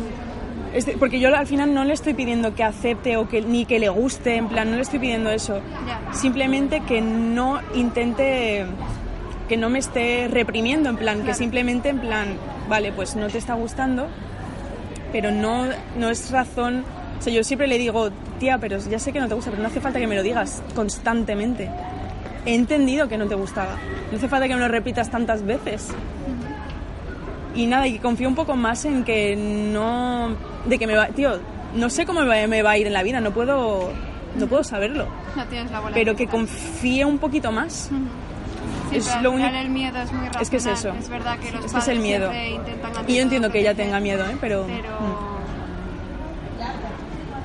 Este, 0.74 0.98
porque 0.98 1.20
yo 1.20 1.36
al 1.36 1.46
final 1.46 1.74
no 1.74 1.84
le 1.84 1.94
estoy 1.94 2.14
pidiendo 2.14 2.56
que 2.56 2.64
acepte 2.64 3.18
o 3.18 3.28
que 3.28 3.42
ni 3.42 3.66
que 3.66 3.80
le 3.80 3.90
guste, 3.90 4.38
en 4.38 4.48
plan, 4.48 4.70
no 4.70 4.78
le 4.78 4.82
estoy 4.82 5.00
pidiendo 5.00 5.30
eso. 5.30 5.62
Simplemente 6.14 6.82
que 6.82 7.02
no 7.02 7.60
intente, 7.76 8.66
que 9.48 9.58
no 9.58 9.70
me 9.70 9.78
esté 9.80 10.28
reprimiendo, 10.30 10.90
en 10.90 10.98
plan, 10.98 11.24
que 11.24 11.36
simplemente 11.36 11.90
en 11.90 12.00
plan, 12.00 12.38
vale, 12.70 12.92
pues 12.92 13.16
no 13.16 13.28
te 13.28 13.38
está 13.38 13.54
gustando, 13.54 14.08
pero 15.14 15.32
no, 15.32 15.68
no 15.98 16.10
es 16.10 16.32
razón. 16.32 16.84
O 17.18 17.22
sea, 17.22 17.32
yo 17.32 17.44
siempre 17.46 17.68
le 17.68 17.78
digo, 17.78 18.10
tía, 18.40 18.58
pero 18.58 18.80
ya 18.80 19.00
sé 19.00 19.14
que 19.14 19.22
no 19.22 19.30
te 19.30 19.36
gusta, 19.36 19.52
pero 19.52 19.64
no 19.64 19.70
hace 19.70 19.80
falta 19.80 20.00
que 20.00 20.08
me 20.08 20.16
lo 20.16 20.24
digas 20.24 20.62
constantemente. 20.76 21.70
He 22.46 22.56
entendido 22.56 23.08
que 23.08 23.18
no 23.18 23.28
te 23.28 23.36
gustaba. 23.36 23.78
No 24.12 24.18
hace 24.18 24.28
falta 24.28 24.48
que 24.50 24.56
me 24.56 24.60
lo 24.60 24.68
repitas 24.68 25.10
tantas 25.10 25.46
veces. 25.46 25.90
Y 27.56 27.68
nada, 27.68 27.88
y 27.88 28.00
confío 28.00 28.28
un 28.28 28.36
poco 28.36 28.56
más 28.56 28.84
en 28.84 29.04
que 29.04 29.36
no. 29.38 30.36
de 30.66 30.80
que 30.80 30.88
me 30.88 30.96
va. 30.96 31.08
Tío, 31.10 31.40
no 31.76 31.90
sé 31.90 32.06
cómo 32.06 32.22
me 32.22 32.62
va, 32.64 32.72
a 32.72 32.78
ir 32.78 32.88
en 32.88 32.94
la 32.94 33.04
vida, 33.04 33.22
no 33.22 33.32
puedo. 33.32 33.92
no 34.38 34.48
puedo 34.48 34.64
saberlo. 34.64 35.08
No 35.38 35.46
tienes 35.46 35.72
la 35.72 35.80
bola. 35.80 35.94
Pero 35.94 36.16
que 36.16 36.28
confíe 36.28 37.06
un 37.06 37.20
poquito 37.20 37.52
más. 37.52 37.92
Sí, 39.02 39.10
es 39.10 39.22
lo 39.22 39.32
único- 39.32 39.50
el 39.50 39.70
miedo 39.70 39.98
es 40.02 40.12
muy 40.12 40.20
racional. 40.26 40.42
Es 40.42 40.50
que 40.50 40.58
es 40.58 40.66
eso. 40.66 40.90
Es 41.00 41.10
verdad 41.10 41.38
que 41.40 41.52
los 41.52 41.66
Es 41.66 41.74
que 41.74 41.80
es 41.80 41.88
el 41.88 42.00
miedo. 42.00 42.32
Y 43.08 43.16
yo 43.16 43.22
entiendo 43.22 43.52
que 43.52 43.60
ella 43.60 43.74
tenga 43.74 44.00
miedo, 44.00 44.26
¿eh? 44.26 44.38
Pero. 44.40 44.66
Pero... 44.68 44.90
mm. 45.00 45.34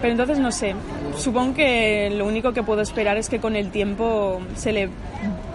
Pero 0.00 0.12
entonces 0.12 0.38
no 0.38 0.52
sé. 0.52 0.74
Supongo 1.16 1.54
que 1.54 2.10
lo 2.10 2.24
único 2.26 2.52
que 2.52 2.62
puedo 2.62 2.80
esperar 2.82 3.16
es 3.16 3.28
que 3.28 3.40
con 3.40 3.56
el 3.56 3.70
tiempo 3.70 4.40
se 4.54 4.72
le 4.72 4.90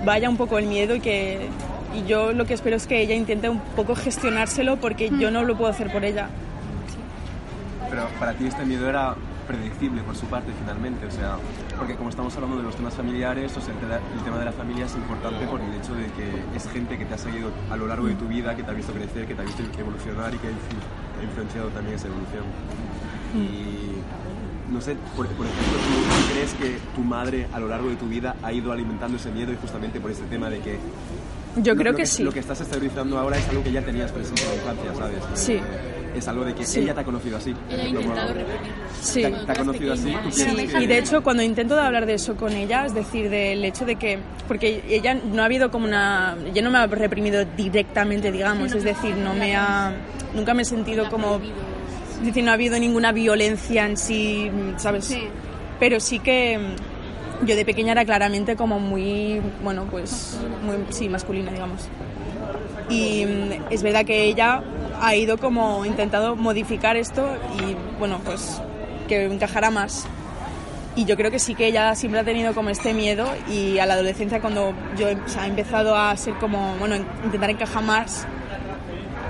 vaya 0.04 0.30
un 0.30 0.36
poco 0.38 0.58
el 0.58 0.66
miedo 0.68 0.96
y 0.96 1.00
que. 1.00 1.48
Y 1.96 2.06
yo 2.08 2.34
lo 2.34 2.46
que 2.46 2.54
espero 2.56 2.76
es 2.76 2.88
que 2.88 3.00
ella 3.02 3.14
intente 3.16 3.48
un 3.50 3.60
poco 3.60 3.96
gestionárselo 3.96 4.78
porque 4.78 5.10
yo 5.20 5.30
no 5.32 5.44
lo 5.44 5.56
puedo 5.56 5.70
hacer 5.72 5.92
por 5.92 6.04
ella. 6.04 6.28
Pero 7.90 8.08
para 8.20 8.34
ti 8.34 8.48
este 8.48 8.66
miedo 8.66 8.90
era 8.90 9.16
predecible 9.44 10.02
por 10.04 10.16
su 10.16 10.26
parte 10.28 10.52
finalmente, 10.60 11.06
o 11.06 11.12
sea, 11.12 11.38
porque 11.78 11.96
como 11.96 12.10
estamos 12.10 12.34
hablando 12.36 12.58
de 12.58 12.64
los 12.64 12.76
temas 12.76 12.94
familiares, 12.94 13.56
o 13.58 13.62
sea, 13.62 13.74
el, 13.74 13.80
te- 13.80 13.86
el 14.18 14.24
tema 14.24 14.38
de 14.40 14.46
la 14.46 14.52
familia 14.52 14.86
es 14.86 14.96
importante 14.96 15.46
por 15.48 15.62
el 15.62 15.74
hecho 15.74 15.94
de 15.96 16.06
que 16.08 16.44
es 16.56 16.68
gente 16.70 16.98
que 16.98 17.06
te 17.06 17.14
ha 17.14 17.18
seguido 17.18 17.50
a 17.70 17.78
lo 17.78 17.88
largo 17.88 18.08
de 18.08 18.16
tu 18.16 18.28
vida, 18.28 18.56
que 18.56 18.64
te 18.64 18.72
ha 18.72 18.74
visto 18.74 18.94
crecer, 18.94 19.26
que 19.28 19.36
te 19.36 19.42
ha 19.42 19.46
visto 19.46 19.64
evolucionar 19.78 20.34
y 20.34 20.38
que 20.38 20.48
ha 20.48 20.52
influ- 20.52 21.20
ha 21.20 21.24
influenciado 21.24 21.70
también 21.70 21.96
esa 21.96 22.08
evolución. 22.08 22.44
Y 23.36 24.72
no 24.72 24.80
sé, 24.82 24.96
por, 25.16 25.26
ejemplo, 25.26 25.46
¿tú 25.46 26.34
crees 26.34 26.54
que 26.54 26.78
tu 26.96 27.02
madre 27.02 27.48
a 27.54 27.60
lo 27.60 27.68
largo 27.68 27.90
de 27.90 27.96
tu 27.96 28.08
vida 28.08 28.36
ha 28.44 28.52
ido 28.54 28.72
alimentando 28.72 29.18
ese 29.18 29.32
miedo 29.32 29.52
y 29.52 29.58
justamente 29.58 30.00
por 30.00 30.12
este 30.12 30.26
tema 30.26 30.50
de 30.50 30.60
que 30.60 30.80
Yo 31.58 31.74
lo- 31.74 31.80
creo 31.80 31.92
lo 31.92 31.98
que 31.98 32.06
sí. 32.06 32.24
Lo 32.24 32.32
que 32.32 32.40
estás 32.40 32.60
exteriorizando 32.62 33.18
ahora 33.18 33.38
es 33.38 33.48
algo 33.50 33.64
que 33.64 33.72
ya 33.72 33.82
tenías 33.82 34.12
presente 34.12 34.42
en 34.44 34.50
la 34.50 34.56
infancia, 34.56 34.94
¿sabes? 34.96 35.18
Sí. 35.40 35.54
Eh, 35.54 35.62
Es 36.16 36.28
algo 36.28 36.46
de 36.46 36.54
que 36.54 36.64
Sí. 36.64 36.82
ella 36.82 36.94
te 36.94 37.02
ha 37.02 37.04
conocido 37.06 37.38
así. 37.38 37.56
Ella 37.72 37.84
ha 37.86 37.88
intentado 37.88 38.28
reprimirlo. 38.36 38.68
Sí. 39.02 39.22
Te, 39.22 39.26
ha- 39.34 39.46
te 39.48 39.52
ha 39.52 39.56
conocido 39.56 39.94
así. 39.94 40.14
¿tú 40.24 40.32
Sí, 40.32 40.46
y 40.80 40.86
de 40.86 40.98
hecho 41.00 41.24
cuando 41.24 41.42
intento 41.42 41.74
de 41.74 41.82
hablar 41.82 42.06
de 42.06 42.14
eso 42.14 42.36
con 42.36 42.54
ella, 42.54 42.86
es 42.86 42.94
decir, 42.94 43.32
del 43.32 43.66
hecho 43.66 43.84
de 43.84 43.96
que, 43.96 44.20
porque 44.48 44.84
ella 44.90 45.16
no 45.16 45.42
ha 45.42 45.46
habido 45.46 45.72
como 45.72 45.86
una, 45.88 46.36
ella 46.46 46.62
no 46.62 46.70
me 46.70 46.78
ha 46.78 46.86
reprimido 46.86 47.44
directamente, 47.58 48.32
digamos, 48.32 48.74
es 48.74 48.84
decir, 48.84 49.16
no 49.16 49.34
me 49.34 49.56
ha, 49.56 49.92
nunca 50.36 50.54
me 50.54 50.62
he 50.62 50.66
sentido 50.66 51.10
como, 51.10 51.40
es 52.20 52.26
decir, 52.28 52.44
no 52.44 52.52
ha 52.52 52.54
habido 52.54 52.78
ninguna 52.78 53.12
violencia 53.12 53.88
en 53.88 53.98
sí, 53.98 54.52
¿sabes? 54.78 55.06
Sí. 55.06 55.24
Pero 55.80 56.00
sí 56.00 56.20
que 56.20 56.60
yo 57.46 57.56
de 57.56 57.66
pequeña 57.66 57.92
era 57.92 58.06
claramente 58.06 58.56
como 58.56 58.80
muy, 58.80 59.42
bueno, 59.64 59.86
pues, 59.90 60.40
muy, 60.64 60.78
sí, 60.90 61.10
masculina, 61.10 61.52
digamos. 61.52 61.88
Y 62.90 63.26
mm, 63.26 63.72
es 63.72 63.84
verdad 63.84 64.06
que 64.06 64.24
ella 64.24 64.64
ha 65.02 65.16
ido 65.16 65.38
como 65.38 65.86
intentado 65.86 66.36
modificar 66.36 66.96
esto 66.96 67.28
y 67.60 67.76
bueno, 68.00 68.20
pues 68.24 68.62
que 69.08 69.26
encajara 69.26 69.70
más. 69.70 70.06
Y 70.96 71.06
yo 71.06 71.18
creo 71.18 71.32
que 71.32 71.40
sí 71.40 71.56
que 71.56 71.68
ella 71.68 71.96
siempre 71.96 72.20
ha 72.20 72.24
tenido 72.24 72.54
como 72.54 72.70
este 72.70 72.94
miedo 72.94 73.28
y 73.50 73.80
a 73.80 73.86
la 73.86 73.96
adolescencia 73.96 74.40
cuando 74.40 74.74
yo 74.98 75.08
o 75.08 75.28
sea, 75.28 75.48
empezado 75.48 75.98
a 75.98 76.16
ser 76.16 76.36
como, 76.36 76.76
bueno, 76.78 76.96
intentar 77.24 77.50
encajar 77.50 77.84
más, 77.84 78.28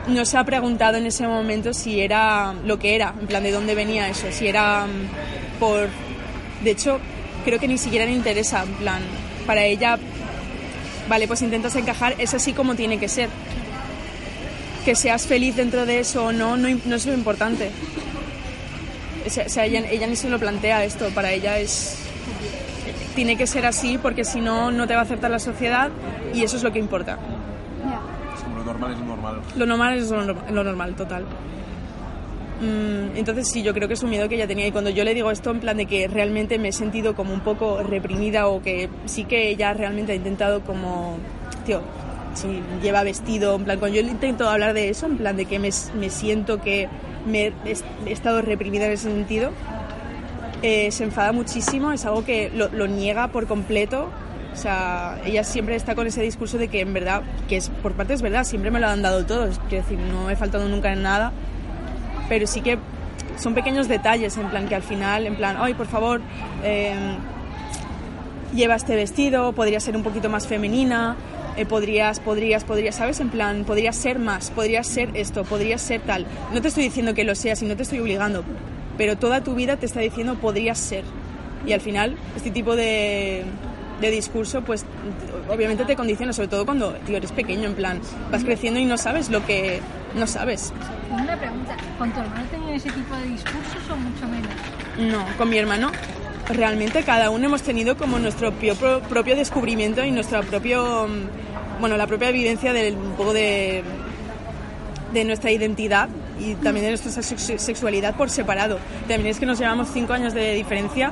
no 0.08 0.26
se 0.26 0.38
ha 0.38 0.44
preguntado 0.44 0.98
en 0.98 1.06
ese 1.06 1.26
momento 1.26 1.74
si 1.74 2.02
era 2.02 2.54
lo 2.66 2.78
que 2.78 2.96
era, 2.96 3.14
en 3.20 3.28
plan 3.28 3.44
de 3.44 3.52
dónde 3.52 3.76
venía 3.76 4.10
eso, 4.10 4.28
si 4.32 4.48
era 4.48 4.86
mm, 4.86 5.60
por... 5.60 5.88
De 6.64 6.72
hecho, 6.72 7.00
creo 7.44 7.60
que 7.60 7.68
ni 7.68 7.78
siquiera 7.78 8.06
le 8.06 8.12
interesa, 8.12 8.64
en 8.64 8.74
plan, 8.74 9.02
para 9.46 9.64
ella, 9.64 9.98
vale, 11.10 11.28
pues 11.28 11.42
intentas 11.42 11.76
encajar, 11.76 12.16
es 12.18 12.34
así 12.34 12.54
como 12.54 12.76
tiene 12.76 12.98
que 13.00 13.08
ser. 13.08 13.30
Que 14.86 14.96
seas 14.96 15.26
feliz 15.28 15.56
dentro 15.56 15.86
de 15.86 16.00
eso 16.00 16.26
o 16.26 16.32
no, 16.34 16.58
no, 16.58 16.68
no 16.86 16.96
es 16.96 17.06
lo 17.06 17.14
importante. 17.14 17.72
O 19.26 19.30
sea, 19.30 19.66
ella, 19.66 19.80
ella 19.90 20.08
ni 20.08 20.16
se 20.18 20.30
lo 20.30 20.38
plantea 20.40 20.84
esto, 20.84 21.08
para 21.10 21.32
ella 21.32 21.58
es... 21.60 22.00
Tiene 23.16 23.38
que 23.38 23.46
ser 23.48 23.66
así 23.66 23.98
porque 23.98 24.26
si 24.26 24.42
no, 24.42 24.72
no 24.72 24.88
te 24.88 24.96
va 24.96 25.02
a 25.02 25.04
aceptar 25.04 25.30
la 25.32 25.40
sociedad 25.40 25.90
y 26.34 26.44
eso 26.44 26.58
es 26.58 26.64
lo 26.64 26.74
que 26.74 26.80
importa. 26.80 27.18
Lo 28.58 28.64
normal 28.66 28.92
es 28.94 29.00
lo 29.00 29.06
normal. 29.06 29.42
Lo 29.56 29.66
normal 29.66 29.98
es 30.00 30.10
lo, 30.10 30.24
norm- 30.26 30.50
lo 30.52 30.64
normal, 30.64 30.96
total. 30.96 31.26
Mm, 32.62 33.18
entonces 33.18 33.50
sí, 33.50 33.62
yo 33.64 33.74
creo 33.74 33.88
que 33.88 33.96
es 33.96 34.04
un 34.04 34.10
miedo 34.10 34.30
que 34.30 34.36
ella 34.36 34.48
tenía. 34.48 34.68
Y 34.68 34.72
cuando 34.72 34.90
yo 34.90 35.04
le 35.04 35.14
digo 35.14 35.32
esto 35.32 35.52
en 35.52 35.60
plan 35.60 35.78
de 35.78 35.86
que 35.86 36.08
realmente 36.08 36.60
me 36.60 36.70
he 36.70 36.72
sentido 36.72 37.16
como 37.16 37.34
un 37.34 37.42
poco 37.42 37.82
reprimida 37.84 38.48
o 38.48 38.62
que 38.62 38.90
sí 39.06 39.26
que 39.26 39.50
ella 39.50 39.74
realmente 39.74 40.12
ha 40.12 40.16
intentado 40.16 40.62
como, 40.62 41.18
tío, 41.66 41.82
si 42.36 42.62
lleva 42.82 43.04
vestido, 43.04 43.56
en 43.56 43.64
plan, 43.66 43.80
cuando 43.80 44.00
yo 44.00 44.08
intento 44.08 44.50
hablar 44.50 44.74
de 44.74 44.90
eso, 44.90 45.06
en 45.08 45.18
plan 45.18 45.36
de 45.38 45.46
que 45.46 45.60
me, 45.60 45.70
me 46.00 46.10
siento 46.10 46.62
que 46.62 46.88
me 47.28 47.48
he, 47.48 47.54
he 48.08 48.12
estado 48.12 48.42
reprimida 48.42 48.86
en 48.86 48.94
ese 48.94 49.04
sentido, 49.10 49.52
eh, 50.62 50.92
se 50.92 51.04
enfada 51.04 51.32
muchísimo, 51.32 51.92
es 51.92 52.06
algo 52.06 52.24
que 52.24 52.50
lo, 52.54 52.70
lo 52.70 52.88
niega 52.88 53.28
por 53.30 53.48
completo. 53.48 54.10
O 54.54 54.56
sea, 54.56 55.20
ella 55.26 55.44
siempre 55.44 55.76
está 55.76 55.96
con 55.96 56.06
ese 56.06 56.22
discurso 56.22 56.60
de 56.60 56.68
que 56.68 56.80
en 56.82 56.94
verdad, 56.94 57.24
que 57.50 57.58
es 57.58 57.70
por 57.82 57.94
parte 57.94 58.14
es 58.14 58.22
verdad, 58.22 58.44
siempre 58.44 58.70
me 58.70 58.80
lo 58.80 58.88
han 58.88 59.02
dado 59.02 59.26
todo, 59.26 59.46
es- 59.48 59.60
quiero 59.68 59.84
decir, 59.84 59.98
no 60.00 60.30
he 60.30 60.36
faltado 60.36 60.68
nunca 60.70 60.94
en 60.94 61.02
nada, 61.02 61.32
pero 62.30 62.48
sí 62.48 62.62
que 62.62 62.78
son 63.38 63.54
pequeños 63.54 63.88
detalles, 63.88 64.38
en 64.38 64.50
plan 64.50 64.68
que 64.68 64.76
al 64.76 64.84
final, 64.84 65.26
en 65.26 65.36
plan, 65.36 65.58
ay, 65.60 65.74
por 65.74 65.88
favor, 65.88 66.22
eh, 66.64 66.94
lleva 68.54 68.76
este 68.76 68.96
vestido, 68.96 69.54
podría 69.54 69.80
ser 69.80 69.96
un 69.96 70.04
poquito 70.04 70.30
más 70.30 70.48
femenina, 70.48 71.16
eh, 71.56 71.66
podrías, 71.66 72.20
podrías, 72.20 72.64
podrías, 72.64 72.96
¿sabes? 72.96 73.20
En 73.20 73.30
plan, 73.30 73.64
podrías 73.64 73.96
ser 73.96 74.20
más, 74.20 74.52
podrías 74.52 74.88
ser 74.88 75.10
esto, 75.14 75.44
podrías 75.44 75.82
ser 75.82 76.02
tal. 76.02 76.26
No 76.54 76.62
te 76.62 76.68
estoy 76.68 76.84
diciendo 76.84 77.14
que 77.14 77.24
lo 77.24 77.36
seas 77.36 77.62
y 77.62 77.66
no 77.66 77.76
te 77.76 77.84
estoy 77.84 78.00
obligando, 78.00 78.44
pero 78.98 79.18
toda 79.18 79.44
tu 79.44 79.56
vida 79.56 79.78
te 79.78 79.86
está 79.86 80.00
diciendo 80.00 80.36
podrías 80.36 80.78
ser. 80.78 81.04
Y 81.66 81.74
al 81.74 81.82
final, 81.82 82.18
este 82.36 82.52
tipo 82.52 82.76
de, 82.76 83.44
de 84.04 84.12
discurso, 84.12 84.62
pues 84.62 84.86
obviamente 85.50 85.86
te 85.86 85.96
condiciona, 85.96 86.32
sobre 86.34 86.48
todo 86.50 86.66
cuando, 86.66 86.92
tío, 87.06 87.18
eres 87.18 87.32
pequeño, 87.32 87.66
en 87.70 87.74
plan, 87.76 88.00
vas 88.32 88.44
creciendo 88.44 88.80
y 88.80 88.86
no 88.86 88.98
sabes 88.98 89.30
lo 89.30 89.44
que 89.46 89.82
no 90.16 90.28
sabes. 90.28 90.72
Una 91.12 91.36
pregunta, 91.38 91.76
¿con 91.98 92.12
tu 92.12 92.20
hermano 92.20 92.44
tenían 92.52 92.74
ese 92.76 92.92
tipo 92.92 93.16
de 93.16 93.24
discursos 93.30 93.82
o 93.92 93.96
mucho 93.96 94.28
menos? 94.28 94.52
No, 95.12 95.26
con 95.38 95.50
mi 95.50 95.58
hermano 95.58 95.92
realmente 96.50 97.04
cada 97.04 97.30
uno 97.30 97.46
hemos 97.46 97.62
tenido 97.64 97.96
como 97.98 98.20
nuestro 98.20 98.52
propio, 98.52 99.00
propio 99.02 99.36
descubrimiento 99.36 100.04
y 100.04 100.12
nuestra 100.12 100.42
propio, 100.42 101.08
mm, 101.08 101.80
bueno, 101.80 101.96
la 101.98 102.06
propia 102.06 102.30
evidencia 102.30 102.74
del 102.74 102.96
un 102.96 103.14
poco 103.14 103.34
de, 103.34 103.82
de 105.14 105.24
nuestra 105.24 105.52
identidad 105.52 106.10
y 106.40 106.56
también 106.56 106.86
de 106.86 106.90
nuestra 106.92 107.12
sex- 107.22 107.62
sexualidad 107.62 108.16
por 108.16 108.30
separado. 108.30 108.78
También 109.08 109.28
es 109.28 109.40
que 109.40 109.46
nos 109.46 109.58
llevamos 109.60 109.88
cinco 109.94 110.14
años 110.14 110.34
de 110.34 110.54
diferencia 110.56 111.12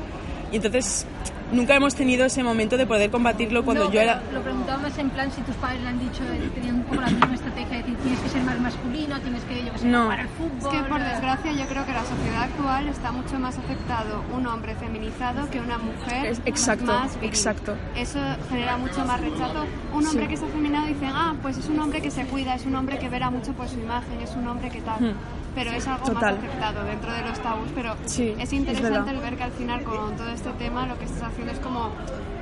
y 0.52 0.58
entonces 0.58 1.06
nunca 1.52 1.76
hemos 1.76 1.96
tenido 1.96 2.26
ese 2.26 2.44
momento 2.44 2.78
de 2.78 2.86
poder 2.88 3.10
combatirlo 3.12 3.64
cuando 3.64 3.86
No, 3.86 3.92
yo 3.92 4.02
era... 4.02 4.22
Lo 4.34 4.42
preguntaba 4.42 4.84
más 4.84 4.98
en 4.98 5.10
plan 5.10 5.32
si 5.32 5.42
tus 5.42 5.56
padres 5.56 5.82
le 5.82 5.88
han 5.90 6.00
dicho, 6.00 6.24
eh, 6.24 6.50
tenían 6.56 6.76
un 6.76 6.84
poco 6.84 7.02
la 7.02 7.08
misma 7.10 7.34
estrategia 7.34 7.70
de 7.70 7.78
decir 7.84 7.98
tienes 7.98 8.20
que 8.20 8.30
ser 8.30 8.44
más 8.44 8.60
masculino, 8.60 9.20
tienes 9.22 9.44
que, 9.44 9.64
yo 9.66 9.72
que 9.74 9.78
sé, 9.80 9.88
No. 9.88 10.04
jugar 10.04 10.20
al 10.22 10.26
Es 10.26 10.32
fútbol. 10.34 10.72
que 10.72 10.90
por 10.90 11.02
eh, 11.02 11.04
desgracia 11.04 11.52
yo 11.54 11.66
creo 11.68 11.86
que 11.86 11.94
la 11.94 12.06
sociedad 12.06 12.44
actual 12.44 12.88
está 12.90 13.12
mucho 13.12 13.40
más 13.40 13.58
aceptado 13.58 14.24
un 14.36 14.48
hombre 14.48 14.76
feminizado 14.76 15.50
que 15.50 15.60
una 15.60 15.78
mujer 15.78 16.26
Es- 16.28 16.42
exacto, 16.46 16.86
más 16.86 17.16
viril. 17.16 17.30
exacto. 17.30 17.76
Eso 17.96 18.20
genera 18.50 18.78
mucho 18.78 19.06
más 19.06 19.20
rechazo. 19.22 19.66
Un 19.94 20.06
hombre 20.08 20.24
Sí. 20.24 20.28
que 20.30 20.34
es 20.36 20.44
afeminado 20.44 20.88
dice, 20.88 21.06
ah, 21.14 21.34
pues 21.42 21.58
es 21.58 21.68
un 21.68 21.80
hombre 21.80 22.02
que 22.02 22.12
se 22.12 22.24
cuida, 22.26 22.56
es 22.56 22.66
un 22.66 22.76
hombre 22.76 22.98
que 22.98 23.10
verá 23.10 23.30
mucho 23.30 23.52
por 23.54 23.68
su 23.68 23.80
imagen, 23.80 24.20
es 24.22 24.32
un 24.36 24.48
hombre 24.48 24.70
que 24.70 24.82
tal. 24.82 25.00
Hmm. 25.02 25.14
Pero 25.54 25.72
es 25.72 25.88
algo 25.88 26.06
Total. 26.06 26.36
más 26.36 26.44
aceptado 26.46 26.84
dentro 26.86 27.12
de 27.14 27.22
los 27.24 27.40
tabús. 27.42 27.68
Pero 27.76 27.96
Sí, 28.06 28.30
es 28.38 28.44
es 28.44 28.54
interesante 28.54 29.00
verdad. 29.00 29.16
el 29.16 29.20
ver 29.22 29.36
que 29.38 29.44
al 29.44 29.52
final 29.52 29.84
con 29.84 30.16
todo 30.16 30.30
este 30.30 30.50
tema 30.52 30.86
lo 30.88 30.98
que 30.98 31.06
estás 31.06 31.24
haciendo 31.24 31.52
es 31.52 31.60
como 31.60 31.90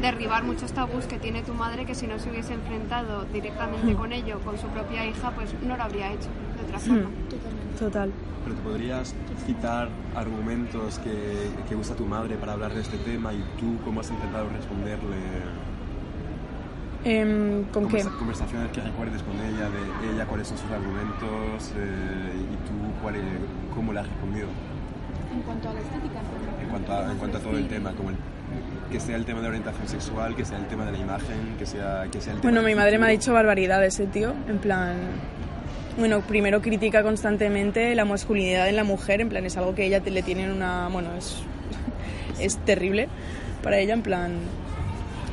derribar 0.01 0.43
muchos 0.43 0.71
tabús 0.73 1.05
que 1.05 1.17
tiene 1.19 1.41
tu 1.41 1.53
madre 1.53 1.85
que 1.85 1.95
si 1.95 2.07
no 2.07 2.19
se 2.19 2.29
hubiese 2.29 2.53
enfrentado 2.53 3.25
directamente 3.33 3.93
Hmm. 3.93 3.97
con 3.97 4.13
ello, 4.13 4.39
con 4.45 4.57
su 4.57 4.67
propia 4.67 5.05
hija, 5.05 5.31
pues 5.31 5.53
no 5.61 5.75
lo 5.75 5.83
habría 5.83 6.11
hecho 6.13 6.29
de 6.57 6.63
otra 6.65 6.77
Hmm. 6.77 6.81
forma. 6.81 7.09
Total. 7.79 8.11
Pero 8.43 8.55
te 8.55 8.61
podrías 8.61 9.15
citar 9.45 9.89
argumentos 10.15 10.99
que, 10.99 11.49
que 11.67 11.75
usa 11.75 11.95
tu 11.95 12.05
madre 12.05 12.35
para 12.37 12.53
hablar 12.53 12.73
de 12.73 12.81
este 12.81 12.97
tema 12.99 13.33
y 13.33 13.43
tú 13.59 13.77
cómo 13.83 14.01
has 14.01 14.09
intentado 14.09 14.47
responderle. 14.49 15.17
Em, 17.05 17.63
¿Con 17.71 17.87
qué? 17.87 17.99
Conversa- 18.03 18.17
Conversaciones 18.17 18.71
que 18.71 18.81
recuerdes 18.81 19.21
con 19.23 19.35
ella, 19.39 19.69
de 19.69 20.13
ella, 20.13 20.25
cuáles 20.25 20.47
son 20.47 20.57
sus 20.57 20.69
argumentos 20.71 21.71
eh, 21.77 22.33
y 22.35 22.55
tú 22.67 23.01
cuál 23.01 23.15
es- 23.15 23.21
cómo 23.73 23.93
le 23.93 23.99
has 24.01 24.07
respondido. 24.07 24.47
En 25.33 25.41
cuanto 25.43 25.69
a 25.69 25.73
la 25.73 25.79
estética, 25.79 26.19
En 26.61 26.67
cuanto 26.69 26.93
a, 26.93 27.11
en 27.11 27.17
cuanto 27.17 27.37
a 27.37 27.41
todo 27.41 27.57
el 27.57 27.67
tema, 27.67 27.93
como 27.93 28.09
el- 28.09 28.17
que 28.91 28.99
sea 28.99 29.15
el 29.15 29.23
tema 29.25 29.41
de 29.41 29.47
orientación 29.47 29.87
sexual, 29.87 30.35
que 30.35 30.43
sea 30.43 30.57
el 30.57 30.65
tema 30.67 30.85
de 30.85 30.91
la 30.91 30.97
imagen, 30.97 31.55
que 31.57 31.65
sea, 31.65 32.05
que 32.11 32.19
sea 32.19 32.33
el 32.33 32.41
tema 32.41 32.51
Bueno, 32.51 32.67
mi 32.67 32.75
madre 32.75 32.97
me 32.97 33.05
ha 33.05 33.09
dicho 33.09 33.31
barbaridades, 33.31 33.93
ese 33.93 34.07
tío. 34.07 34.33
En 34.47 34.57
plan. 34.57 34.95
Bueno, 35.97 36.21
primero 36.21 36.61
critica 36.61 37.03
constantemente 37.03 37.93
la 37.95 38.05
masculinidad 38.05 38.67
en 38.69 38.75
la 38.75 38.83
mujer, 38.83 39.21
en 39.21 39.29
plan, 39.29 39.45
es 39.45 39.55
algo 39.57 39.75
que 39.75 39.85
ella 39.85 40.01
te- 40.01 40.11
le 40.11 40.21
tiene 40.23 40.51
una. 40.51 40.89
Bueno, 40.89 41.09
es. 41.17 41.43
Es 42.39 42.57
terrible 42.59 43.07
para 43.63 43.77
ella, 43.77 43.93
en 43.93 44.01
plan. 44.01 44.31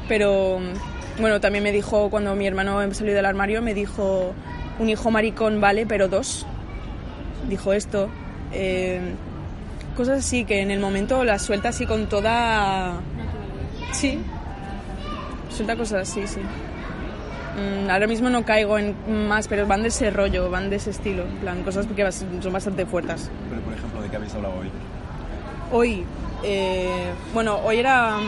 Pero. 0.09 0.59
Bueno, 1.19 1.41
también 1.41 1.65
me 1.65 1.73
dijo, 1.73 2.11
cuando 2.11 2.35
mi 2.35 2.47
hermano 2.47 2.93
salió 2.93 3.15
del 3.15 3.25
armario, 3.25 3.63
me 3.63 3.75
dijo: 3.75 4.35
un 4.79 4.89
hijo 4.89 5.11
maricón 5.11 5.61
vale, 5.61 5.87
pero 5.87 6.09
dos. 6.09 6.47
Dijo 7.49 7.73
esto. 7.73 8.09
Eh, 8.53 9.01
cosas 9.97 10.19
así 10.19 10.45
que 10.45 10.61
en 10.61 10.71
el 10.71 10.81
momento 10.81 11.25
las 11.25 11.43
suelta 11.43 11.71
así 11.71 11.87
con 11.87 12.07
toda. 12.09 13.01
Sí. 13.93 14.19
Suelta 15.51 15.77
cosas 15.77 16.09
así, 16.09 16.27
sí. 16.27 16.41
Mm, 16.41 17.89
ahora 17.89 18.07
mismo 18.07 18.29
no 18.29 18.45
caigo 18.45 18.79
en 18.79 18.95
más, 19.27 19.49
pero 19.49 19.67
van 19.67 19.81
de 19.81 19.89
ese 19.89 20.11
rollo, 20.11 20.51
van 20.51 20.69
de 20.69 20.77
ese 20.77 20.91
estilo. 20.91 21.23
En 21.23 21.37
plan, 21.37 21.63
cosas 21.63 21.87
que 21.87 22.13
son 22.13 22.53
bastante 22.53 22.85
fuertes. 22.85 23.31
Pero, 23.49 23.63
por 23.63 23.73
ejemplo, 23.73 24.03
¿de 24.03 24.09
qué 24.11 24.17
habéis 24.17 24.35
hablado 24.35 24.57
hoy? 24.57 24.71
Hoy, 25.73 26.05
eh, 26.45 27.11
bueno, 27.33 27.59
hoy 27.65 27.79
era. 27.79 28.19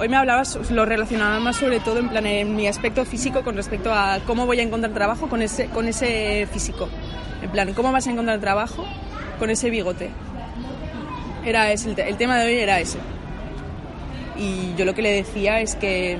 Hoy 0.00 0.08
me 0.08 0.16
hablabas, 0.16 0.58
lo 0.70 0.86
relacionaba 0.86 1.38
más 1.40 1.56
sobre 1.56 1.78
todo 1.78 1.98
en 1.98 2.08
plan 2.08 2.24
en 2.24 2.56
mi 2.56 2.66
aspecto 2.66 3.04
físico 3.04 3.42
con 3.42 3.54
respecto 3.54 3.92
a 3.92 4.18
cómo 4.26 4.46
voy 4.46 4.58
a 4.58 4.62
encontrar 4.62 4.94
trabajo 4.94 5.28
con 5.28 5.42
ese, 5.42 5.66
con 5.66 5.86
ese 5.88 6.48
físico. 6.50 6.88
En 7.42 7.50
plan, 7.50 7.74
¿cómo 7.74 7.92
vas 7.92 8.06
a 8.06 8.10
encontrar 8.10 8.40
trabajo 8.40 8.86
con 9.38 9.50
ese 9.50 9.68
bigote? 9.68 10.08
Era 11.44 11.70
ese, 11.70 11.90
el, 11.90 11.96
te- 11.96 12.08
el 12.08 12.16
tema 12.16 12.38
de 12.38 12.46
hoy 12.46 12.54
era 12.58 12.80
ese. 12.80 12.98
Y 14.38 14.74
yo 14.78 14.86
lo 14.86 14.94
que 14.94 15.02
le 15.02 15.12
decía 15.12 15.60
es 15.60 15.74
que, 15.74 16.16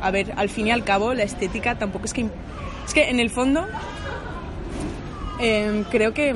a 0.00 0.10
ver, 0.10 0.32
al 0.36 0.48
fin 0.48 0.68
y 0.68 0.70
al 0.70 0.82
cabo, 0.82 1.12
la 1.12 1.24
estética 1.24 1.74
tampoco 1.74 2.06
es 2.06 2.14
que... 2.14 2.26
Es 2.86 2.94
que 2.94 3.10
en 3.10 3.20
el 3.20 3.28
fondo, 3.28 3.66
em, 5.40 5.84
creo 5.84 6.14
que 6.14 6.34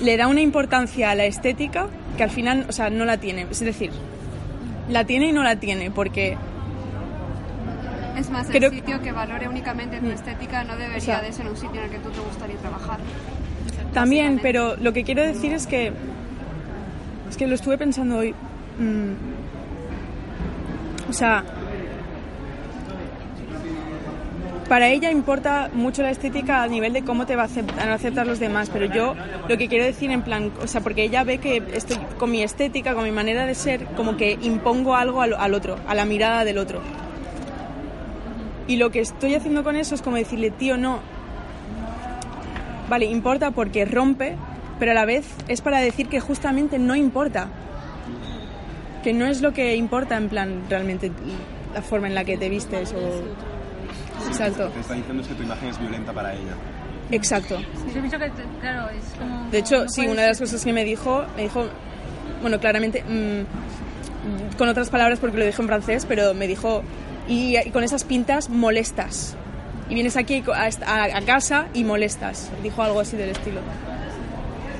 le 0.00 0.16
da 0.16 0.28
una 0.28 0.40
importancia 0.42 1.10
a 1.10 1.14
la 1.16 1.24
estética 1.24 1.88
que 2.16 2.22
al 2.22 2.30
final, 2.30 2.66
o 2.68 2.72
sea, 2.72 2.88
no 2.88 3.04
la 3.04 3.16
tiene. 3.16 3.46
Es 3.50 3.60
decir, 3.60 3.90
la 4.92 5.04
tiene 5.04 5.26
y 5.28 5.32
no 5.32 5.42
la 5.42 5.56
tiene, 5.56 5.90
porque 5.90 6.36
Es 8.16 8.30
más, 8.30 8.46
Creo- 8.48 8.68
el 8.70 8.76
sitio 8.76 9.00
que 9.02 9.10
valore 9.10 9.48
únicamente 9.48 9.98
tu 9.98 10.06
estética 10.10 10.62
no 10.64 10.76
debería 10.76 10.98
O 10.98 11.00
sea- 11.00 11.22
de 11.22 11.32
ser 11.32 11.48
un 11.48 11.56
sitio 11.56 11.80
en 11.80 11.86
el 11.86 11.90
que 11.90 11.98
tú 11.98 12.10
te 12.10 12.20
gustaría 12.20 12.56
trabajar. 12.56 12.98
también, 13.94 14.38
pero 14.42 14.76
lo 14.76 14.92
que 14.92 15.02
quiero 15.02 15.22
decir 15.22 15.52
es 15.54 15.66
que, 15.66 15.92
es 17.30 17.36
que 17.36 17.46
lo 17.46 17.54
estuve 17.54 17.78
pensando 17.78 18.18
hoy. 18.18 18.34
mm, 18.78 19.12
o 21.08 21.12
sea, 21.12 21.42
para 24.72 24.88
ella 24.88 25.10
importa 25.10 25.68
mucho 25.74 26.00
la 26.00 26.08
estética 26.08 26.62
a 26.62 26.66
nivel 26.66 26.94
de 26.94 27.02
cómo 27.02 27.26
te 27.26 27.36
va 27.36 27.42
a 27.42 27.92
aceptar, 27.92 28.26
los 28.26 28.40
demás, 28.40 28.70
pero 28.72 28.86
yo 28.86 29.14
lo 29.46 29.58
que 29.58 29.68
quiero 29.68 29.84
decir 29.84 30.10
en 30.10 30.22
plan, 30.22 30.50
o 30.62 30.66
sea, 30.66 30.80
porque 30.80 31.02
ella 31.02 31.24
ve 31.24 31.36
que 31.36 31.62
estoy 31.74 31.98
con 32.18 32.30
mi 32.30 32.42
estética, 32.42 32.94
con 32.94 33.04
mi 33.04 33.10
manera 33.10 33.44
de 33.44 33.54
ser, 33.54 33.84
como 33.96 34.16
que 34.16 34.38
impongo 34.40 34.96
algo 34.96 35.20
al, 35.20 35.34
al 35.34 35.52
otro, 35.52 35.76
a 35.86 35.94
la 35.94 36.06
mirada 36.06 36.46
del 36.46 36.56
otro. 36.56 36.80
Y 38.66 38.76
lo 38.76 38.90
que 38.90 39.00
estoy 39.00 39.34
haciendo 39.34 39.62
con 39.62 39.76
eso 39.76 39.94
es 39.94 40.00
como 40.00 40.16
decirle, 40.16 40.50
tío, 40.50 40.78
no, 40.78 41.00
vale, 42.88 43.04
importa 43.04 43.50
porque 43.50 43.84
rompe, 43.84 44.36
pero 44.78 44.92
a 44.92 44.94
la 44.94 45.04
vez 45.04 45.26
es 45.48 45.60
para 45.60 45.80
decir 45.80 46.08
que 46.08 46.18
justamente 46.18 46.78
no 46.78 46.96
importa. 46.96 47.48
Que 49.04 49.12
no 49.12 49.26
es 49.26 49.42
lo 49.42 49.52
que 49.52 49.76
importa 49.76 50.16
en 50.16 50.30
plan 50.30 50.62
realmente 50.70 51.12
la 51.74 51.82
forma 51.82 52.06
en 52.06 52.14
la 52.14 52.24
que 52.24 52.38
te 52.38 52.48
vistes 52.48 52.94
o... 52.94 53.51
Exacto, 54.32 54.64
Lo 54.64 54.72
que 54.74 54.80
está 54.80 54.94
diciendo 54.94 55.22
es 55.22 55.28
que 55.28 55.34
tu 55.34 55.42
imagen 55.42 55.68
es 55.68 55.78
violenta 55.78 56.12
para 56.12 56.32
ella. 56.34 56.52
exacto. 57.10 57.58
Yo 57.60 57.92
pienso 58.00 58.18
que, 58.18 58.30
claro, 58.60 58.88
es 58.90 59.04
como... 59.18 59.50
De 59.50 59.58
hecho, 59.58 59.82
no 59.84 59.88
sí, 59.88 60.00
puedes- 60.02 60.12
una 60.12 60.22
de 60.22 60.28
las 60.28 60.38
cosas 60.40 60.64
que 60.64 60.72
me 60.72 60.84
dijo, 60.84 61.24
me 61.36 61.42
dijo, 61.42 61.66
bueno, 62.40 62.58
claramente, 62.58 63.02
mm, 63.04 64.56
con 64.56 64.68
otras 64.68 64.90
palabras 64.90 65.18
porque 65.18 65.38
lo 65.38 65.44
dijo 65.44 65.62
en 65.62 65.68
francés, 65.68 66.06
pero 66.06 66.32
me 66.34 66.46
dijo, 66.46 66.82
y, 67.28 67.56
y 67.58 67.70
con 67.70 67.84
esas 67.84 68.04
pintas 68.04 68.48
molestas. 68.48 69.36
Y 69.88 69.94
vienes 69.94 70.16
aquí 70.16 70.42
a, 70.54 70.68
a- 70.86 71.16
a 71.18 71.20
casa 71.22 71.66
y 71.74 71.84
molestas. 71.84 72.50
Dijo 72.62 72.82
algo 72.82 73.00
así 73.00 73.16
del 73.16 73.30
estilo. 73.30 73.60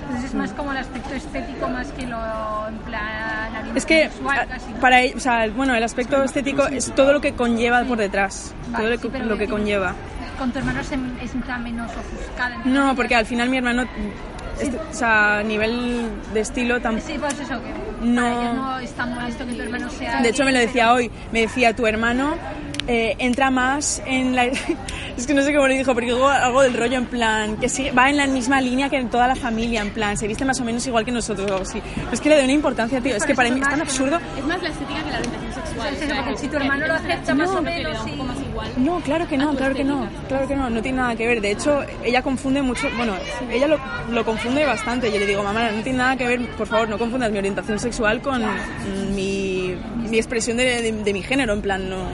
Entonces 0.06 0.30
es 0.30 0.34
más 0.34 0.52
como 0.52 0.72
el 0.72 0.78
aspecto 0.78 1.14
estético 1.14 1.68
más 1.68 1.88
que 1.92 2.06
lo 2.06 2.18
en 2.68 2.78
plan 2.78 3.02
Es 3.74 3.86
que 3.86 4.10
para 4.80 5.00
o 5.14 5.20
sea, 5.20 5.48
bueno, 5.48 5.74
el 5.74 5.82
aspecto 5.82 6.22
estético 6.22 6.66
es 6.66 6.92
todo 6.94 7.12
lo 7.12 7.20
que 7.20 7.32
conlleva 7.32 7.82
por 7.84 7.98
detrás, 7.98 8.54
todo 8.76 8.88
lo 8.88 8.98
que, 8.98 9.18
lo 9.18 9.38
que 9.38 9.48
conlleva. 9.48 9.94
Con 10.38 10.50
tu 10.52 10.58
hermano 10.58 10.80
es, 10.80 10.90
menos 10.90 11.90
ofuscada. 11.90 12.58
No, 12.64 12.94
porque 12.96 13.14
al 13.14 13.26
final 13.26 13.48
mi 13.48 13.58
hermano, 13.58 13.84
o 13.84 14.94
sea, 14.94 15.38
a 15.38 15.42
nivel 15.42 16.08
de 16.34 16.40
estilo 16.40 16.80
tampoco. 16.80 17.06
Sí, 17.06 17.18
pues 17.18 17.38
eso, 17.38 17.60
que 17.62 18.06
No. 18.06 18.54
no 18.54 18.78
es 18.78 18.92
tan 18.92 19.14
molesto 19.14 19.46
que 19.46 19.52
tu 19.52 19.62
hermano 19.62 19.88
sea... 19.90 20.20
De 20.20 20.28
hecho, 20.30 20.44
me 20.44 20.52
lo 20.52 20.58
decía 20.58 20.92
hoy. 20.92 21.10
Me 21.32 21.42
decía, 21.42 21.76
tu 21.76 21.86
hermano 21.86 22.34
eh, 22.88 23.14
entra 23.18 23.50
más 23.50 24.02
en 24.06 24.34
la... 24.34 24.44
es 25.16 25.26
que 25.26 25.34
no 25.34 25.42
sé 25.42 25.52
cómo 25.54 25.66
le 25.68 25.78
dijo, 25.78 25.94
porque 25.94 26.10
algo 26.10 26.62
del 26.62 26.74
rollo 26.74 26.96
en 26.98 27.06
plan, 27.06 27.56
que 27.56 27.68
sí, 27.68 27.90
va 27.90 28.10
en 28.10 28.16
la 28.16 28.26
misma 28.26 28.60
línea 28.60 28.88
que 28.88 28.96
en 28.96 29.08
toda 29.10 29.26
la 29.28 29.36
familia, 29.36 29.80
en 29.82 29.90
plan, 29.90 30.16
se 30.16 30.26
viste 30.26 30.44
más 30.44 30.60
o 30.60 30.64
menos 30.64 30.86
igual 30.86 31.04
que 31.04 31.12
nosotros 31.12 31.48
o 31.50 31.54
algo 31.54 31.68
así. 31.68 31.80
Pero 31.96 32.10
es 32.12 32.20
que 32.20 32.28
le 32.28 32.34
doy 32.36 32.44
una 32.44 32.52
importancia, 32.54 33.00
tío. 33.00 33.14
Es 33.16 33.24
que 33.24 33.34
para 33.34 33.50
mí 33.50 33.60
es 33.60 33.68
tan 33.68 33.80
absurdo. 33.80 34.18
Es 34.38 34.44
más 34.44 34.62
la 34.62 34.68
estética 34.70 35.02
que 35.04 35.10
la 35.10 35.18
orientación 35.18 35.54
sexual. 35.54 35.88
Sí, 35.90 35.96
sí, 35.98 36.04
o 36.04 36.06
sea, 36.06 36.16
porque 36.16 36.32
que- 36.32 36.38
si 36.38 36.48
tu 36.48 36.56
hermano 36.56 36.86
lo 36.86 36.94
acepta 36.94 37.34
más 37.34 37.50
o 37.50 37.62
menos 37.62 38.00
un 38.02 38.08
y- 38.08 38.12
poco 38.12 38.24
más 38.24 38.36
igual. 38.40 38.68
No, 38.76 39.00
claro 39.00 39.28
que 39.28 39.36
no, 39.38 39.54
claro 39.54 39.74
que 39.74 39.84
no, 39.84 40.08
claro 40.28 40.48
que 40.48 40.56
no, 40.56 40.70
no 40.70 40.82
tiene 40.82 40.98
nada 40.98 41.14
que 41.16 41.26
ver. 41.26 41.40
De 41.40 41.50
hecho, 41.52 41.82
ella 42.04 42.22
confunde 42.22 42.62
mucho, 42.62 42.88
bueno, 42.96 43.14
ella 43.50 43.66
lo, 43.68 43.78
lo 44.10 44.24
confunde 44.24 44.64
bastante. 44.66 45.10
Yo 45.12 45.18
le 45.18 45.26
digo, 45.26 45.42
mamá, 45.42 45.70
no 45.70 45.82
tiene 45.82 45.98
nada 45.98 46.16
que 46.16 46.26
ver, 46.26 46.46
por 46.58 46.66
favor, 46.66 46.88
no 46.88 46.98
confundas 46.98 47.30
mi 47.30 47.38
orientación 47.38 47.78
sexual 47.78 48.20
con 48.20 48.42
mi, 49.14 49.74
mi 50.08 50.16
expresión 50.16 50.56
de, 50.56 50.82
de- 50.82 50.92
de 50.92 51.12
mi 51.12 51.22
género, 51.22 51.52
en 51.52 51.62
plan, 51.62 51.88
no, 51.88 52.06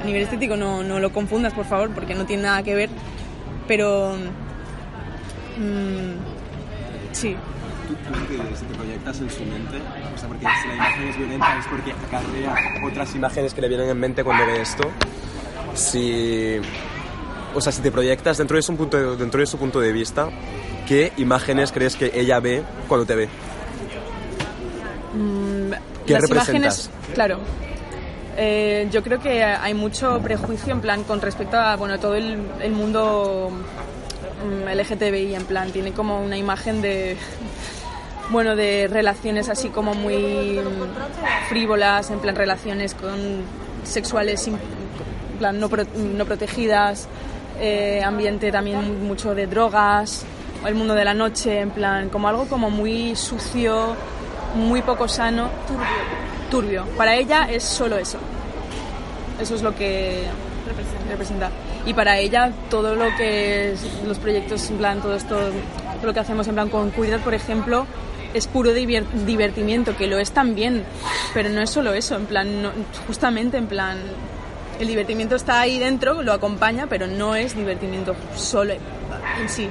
a 0.00 0.04
nivel 0.04 0.22
estético 0.22 0.56
no, 0.56 0.82
no 0.82 0.98
lo 0.98 1.12
confundas, 1.12 1.52
por 1.52 1.64
favor, 1.64 1.90
porque 1.90 2.14
no 2.14 2.26
tiene 2.26 2.44
nada 2.44 2.62
que 2.62 2.74
ver. 2.74 2.90
Pero, 3.66 4.16
mm, 5.58 7.12
sí, 7.12 7.36
Tú 7.86 7.94
tú 7.94 8.26
que 8.26 8.56
si 8.56 8.64
te 8.64 8.74
proyectas 8.74 9.20
en 9.20 9.30
su 9.30 9.44
mente, 9.44 9.76
o 10.12 10.18
sea, 10.18 10.28
porque 10.28 10.46
si 10.60 10.68
la 10.68 10.74
imagen 10.74 11.08
es 11.08 11.16
violenta 11.18 11.58
es 11.58 11.66
porque 11.66 11.92
acarrea 11.92 12.54
otras 12.84 13.14
imágenes 13.14 13.54
que 13.54 13.60
le 13.60 13.68
vienen 13.68 13.88
en 13.88 14.00
mente 14.00 14.24
cuando 14.24 14.44
ve 14.44 14.60
esto. 14.60 14.90
Si, 15.74 16.56
o 17.54 17.60
sea, 17.60 17.70
si 17.70 17.82
te 17.82 17.92
proyectas 17.92 18.38
dentro 18.38 18.56
de 18.56 18.62
su 18.62 18.76
punto 18.76 18.96
de, 18.96 19.16
dentro 19.16 19.38
de 19.38 19.46
su 19.46 19.56
punto 19.56 19.78
de 19.78 19.92
vista, 19.92 20.28
¿qué 20.88 21.12
imágenes 21.16 21.70
crees 21.70 21.94
que 21.94 22.10
ella 22.12 22.40
ve 22.40 22.64
cuando 22.88 23.06
te 23.06 23.14
ve? 23.14 23.28
Mm, 25.14 25.72
¿Qué 26.06 26.12
las 26.14 26.22
representas? 26.22 26.88
imágenes, 26.88 26.90
claro. 27.14 27.40
Eh, 28.38 28.88
yo 28.90 29.02
creo 29.02 29.18
que 29.18 29.42
hay 29.42 29.72
mucho 29.72 30.20
prejuicio 30.20 30.72
en 30.74 30.80
plan 30.82 31.04
con 31.04 31.20
respecto 31.22 31.56
a 31.56 31.76
bueno 31.76 31.98
todo 31.98 32.14
el, 32.14 32.36
mundo 32.70 33.50
mm, 33.50 34.68
LGTBI 34.78 35.34
en 35.34 35.44
plan 35.46 35.70
tiene 35.72 35.92
como 35.92 36.20
una 36.20 36.36
imagen 36.36 36.82
de 36.82 37.16
bueno 38.30 38.54
de 38.54 38.88
relaciones 38.90 39.48
así 39.48 39.70
como 39.70 39.94
muy 39.94 40.60
frívolas 41.48 42.10
en 42.10 42.18
plan 42.18 42.36
relaciones 42.36 42.92
con 42.94 43.16
sexuales 43.84 44.46
en 44.48 44.58
plan 45.38 45.58
no, 45.58 45.70
pro- 45.70 45.86
no 45.96 46.24
protegidas 46.26 47.08
eh, 47.58 48.02
ambiente 48.04 48.52
también 48.52 49.06
mucho 49.06 49.34
de 49.34 49.46
drogas 49.46 50.26
el 50.66 50.74
mundo 50.74 50.92
de 50.94 51.04
la 51.06 51.14
noche 51.14 51.60
en 51.60 51.70
plan 51.70 52.10
como 52.10 52.28
algo 52.28 52.46
como 52.48 52.68
muy 52.68 53.16
sucio 53.16 53.96
muy 54.56 54.82
poco 54.82 55.08
sano 55.08 55.48
para 56.96 57.16
ella 57.16 57.48
es 57.50 57.62
solo 57.64 57.96
eso. 57.98 58.18
Eso 59.40 59.54
es 59.54 59.62
lo 59.62 59.74
que 59.74 60.24
representa. 61.08 61.50
y 61.86 61.94
para 61.94 62.18
ella 62.18 62.50
todo 62.68 62.94
lo 62.96 63.04
que 63.16 63.72
es 63.72 63.80
los 64.06 64.18
proyectos 64.18 64.68
en 64.70 64.78
plan 64.78 65.00
todo 65.00 65.14
esto 65.14 65.36
todo 65.36 66.06
lo 66.06 66.12
que 66.12 66.18
hacemos 66.20 66.48
en 66.48 66.54
plan 66.54 66.68
con 66.68 66.90
Cuidad 66.90 67.20
por 67.20 67.32
ejemplo 67.34 67.86
es 68.34 68.48
puro 68.48 68.72
divertimiento 68.72 69.96
que 69.96 70.06
lo 70.08 70.18
es 70.18 70.32
también. 70.32 70.84
Pero 71.32 71.48
no 71.50 71.60
es 71.60 71.70
solo 71.70 71.92
eso 71.94 72.16
en 72.16 72.26
plan 72.26 72.62
no- 72.62 72.72
justamente 73.06 73.56
en 73.58 73.66
plan 73.68 73.98
el 74.80 74.88
divertimiento 74.88 75.36
está 75.36 75.60
ahí 75.60 75.78
dentro 75.78 76.22
lo 76.22 76.32
acompaña 76.32 76.86
pero 76.88 77.06
no 77.06 77.34
es 77.36 77.54
divertimiento 77.56 78.14
solo 78.36 78.72
en 78.72 79.48
sí. 79.48 79.68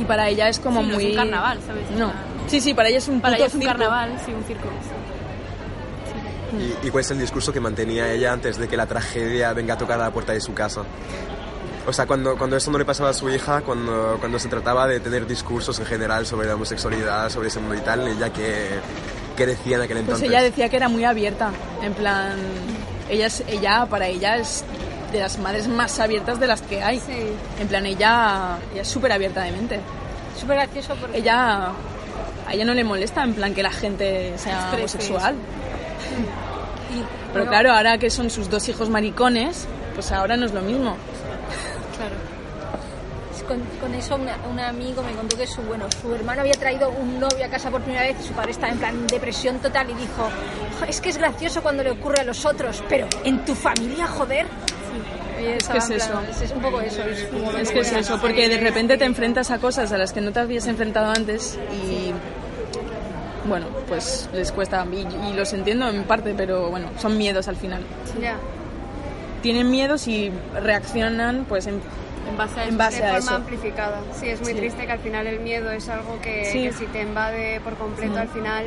Y 0.00 0.04
para 0.04 0.28
ella 0.28 0.48
es 0.48 0.58
como 0.60 0.80
Sí, 0.82 0.86
no 0.86 0.92
es 0.92 1.02
muy 1.02 1.10
un 1.10 1.16
carnaval, 1.16 1.58
¿sabes? 1.66 1.90
No. 1.98 2.12
Sí 2.46 2.60
sí 2.60 2.74
para 2.74 2.88
ella 2.90 2.98
es 2.98 3.08
un 3.08 3.20
Para 3.20 3.36
ella 3.36 3.46
es 3.46 3.54
un 3.54 3.60
circo. 3.60 3.72
carnaval, 3.78 4.10
sí, 4.24 4.32
un 4.32 4.44
circo. 4.44 4.68
¿Y, 6.60 6.86
¿Y 6.86 6.90
cuál 6.90 7.04
es 7.04 7.10
el 7.10 7.18
discurso 7.18 7.52
que 7.52 7.60
mantenía 7.60 8.10
ella 8.12 8.32
antes 8.32 8.58
de 8.58 8.68
que 8.68 8.76
la 8.76 8.86
tragedia 8.86 9.52
venga 9.52 9.74
a 9.74 9.78
tocar 9.78 10.00
a 10.00 10.04
la 10.04 10.10
puerta 10.10 10.32
de 10.32 10.40
su 10.40 10.54
casa? 10.54 10.82
O 11.86 11.92
sea, 11.92 12.06
cuando, 12.06 12.36
cuando 12.38 12.56
eso 12.56 12.70
no 12.70 12.78
le 12.78 12.84
pasaba 12.84 13.10
a 13.10 13.12
su 13.12 13.28
hija, 13.28 13.60
cuando, 13.60 14.16
cuando 14.18 14.38
se 14.38 14.48
trataba 14.48 14.86
de 14.86 15.00
tener 15.00 15.26
discursos 15.26 15.78
en 15.80 15.86
general 15.86 16.24
sobre 16.24 16.48
la 16.48 16.54
homosexualidad, 16.54 17.28
sobre 17.28 17.48
ese 17.48 17.60
mundo 17.60 17.74
y 17.74 17.80
tal, 17.80 18.08
ella 18.08 18.32
que, 18.32 18.68
que 19.36 19.46
decía 19.46 19.76
en 19.76 19.82
aquel 19.82 19.96
Pues 19.96 20.06
entonces. 20.06 20.28
ella 20.28 20.42
decía 20.42 20.68
que 20.70 20.76
era 20.76 20.88
muy 20.88 21.04
abierta, 21.04 21.50
en 21.82 21.92
plan, 21.92 22.38
ella, 23.10 23.26
es, 23.26 23.44
ella 23.48 23.84
para 23.84 24.06
ella 24.06 24.36
es 24.36 24.64
de 25.12 25.20
las 25.20 25.38
madres 25.38 25.68
más 25.68 26.00
abiertas 26.00 26.40
de 26.40 26.46
las 26.46 26.62
que 26.62 26.82
hay. 26.82 27.00
En 27.60 27.68
plan, 27.68 27.84
ella, 27.84 28.58
ella 28.72 28.82
es 28.82 28.88
súper 28.88 29.12
abierta 29.12 29.42
de 29.42 29.52
mente. 29.52 29.80
Súper 30.40 30.56
gracioso 30.56 30.96
porque... 30.98 31.18
Ella, 31.18 31.68
a 32.46 32.52
ella 32.52 32.64
no 32.64 32.74
le 32.74 32.82
molesta, 32.82 33.22
en 33.22 33.34
plan, 33.34 33.54
que 33.54 33.62
la 33.62 33.70
gente 33.70 34.34
sea 34.38 34.72
homosexual. 34.74 35.36
Pero 37.32 37.46
claro, 37.46 37.72
ahora 37.72 37.98
que 37.98 38.10
son 38.10 38.30
sus 38.30 38.48
dos 38.48 38.68
hijos 38.68 38.88
maricones, 38.90 39.66
pues 39.94 40.12
ahora 40.12 40.36
no 40.36 40.46
es 40.46 40.52
lo 40.52 40.60
mismo. 40.62 40.96
Claro. 41.96 42.14
Con, 43.48 43.60
con 43.78 43.94
eso 43.94 44.14
un, 44.14 44.26
un 44.50 44.58
amigo 44.58 45.02
me 45.02 45.12
contó 45.12 45.36
que 45.36 45.46
su 45.46 45.60
bueno 45.62 45.84
su 46.00 46.14
hermano 46.14 46.40
había 46.40 46.54
traído 46.54 46.88
un 46.88 47.20
novio 47.20 47.44
a 47.44 47.48
casa 47.48 47.70
por 47.70 47.82
primera 47.82 48.04
vez 48.04 48.16
y 48.18 48.28
su 48.28 48.32
padre 48.32 48.52
estaba 48.52 48.72
en 48.72 48.78
plan 48.78 49.06
depresión 49.06 49.58
total 49.58 49.90
y 49.90 49.94
dijo 49.94 50.30
"Jo, 50.80 50.86
es 50.88 50.98
que 51.02 51.10
es 51.10 51.18
gracioso 51.18 51.60
cuando 51.62 51.82
le 51.82 51.90
ocurre 51.90 52.20
a 52.22 52.24
los 52.24 52.46
otros 52.46 52.82
pero 52.88 53.06
en 53.22 53.44
tu 53.44 53.54
familia 53.54 54.06
joder 54.06 54.46
Es 55.38 55.68
que 55.68 55.76
es 55.76 55.90
en 55.90 55.96
eso. 55.96 56.10
plan, 56.12 56.24
es, 56.30 56.40
es 56.40 56.50
un 56.52 56.62
poco 56.62 56.80
eso 56.80 57.02
es, 57.02 57.18
Es 57.60 57.70
que 57.70 57.80
es 57.80 57.92
eso, 57.92 58.18
porque 58.18 58.48
de 58.48 58.56
repente 58.56 58.96
te 58.96 59.04
enfrentas 59.04 59.50
a 59.50 59.58
cosas 59.58 59.92
a 59.92 59.98
las 59.98 60.14
que 60.14 60.22
no 60.22 60.32
te 60.32 60.40
habías 60.40 60.66
enfrentado 60.66 61.10
antes 61.14 61.58
y 61.70 62.12
bueno, 63.46 63.66
pues 63.88 64.28
les 64.32 64.50
cuesta 64.52 64.86
y, 64.92 65.30
y 65.30 65.32
los 65.34 65.52
entiendo 65.52 65.88
en 65.88 66.04
parte, 66.04 66.34
pero 66.36 66.70
bueno, 66.70 66.88
son 66.98 67.16
miedos 67.18 67.48
al 67.48 67.56
final. 67.56 67.82
Ya. 68.20 68.36
Tienen 69.42 69.70
miedos 69.70 70.08
y 70.08 70.32
reaccionan 70.62 71.44
pues 71.48 71.66
en, 71.66 71.80
En 72.30 72.36
base 72.38 72.60
a, 72.60 72.64
En 72.68 72.78
base 72.78 72.96
de 72.98 73.04
a 73.04 73.08
forma 73.14 73.18
eso. 73.26 73.34
amplificada. 73.36 74.00
Sí, 74.18 74.28
es 74.30 74.40
muy 74.40 74.52
Sí. 74.52 74.58
triste 74.58 74.86
que 74.86 74.92
al 74.92 74.98
final 75.00 75.26
el 75.26 75.40
miedo 75.40 75.70
es 75.70 75.88
algo 75.90 76.18
que, 76.22 76.46
Sí. 76.46 76.62
que 76.62 76.72
si 76.72 76.86
te 76.86 77.02
invade 77.02 77.60
por 77.60 77.74
completo, 77.76 78.14
Sí. 78.14 78.18
al 78.20 78.28
final 78.28 78.66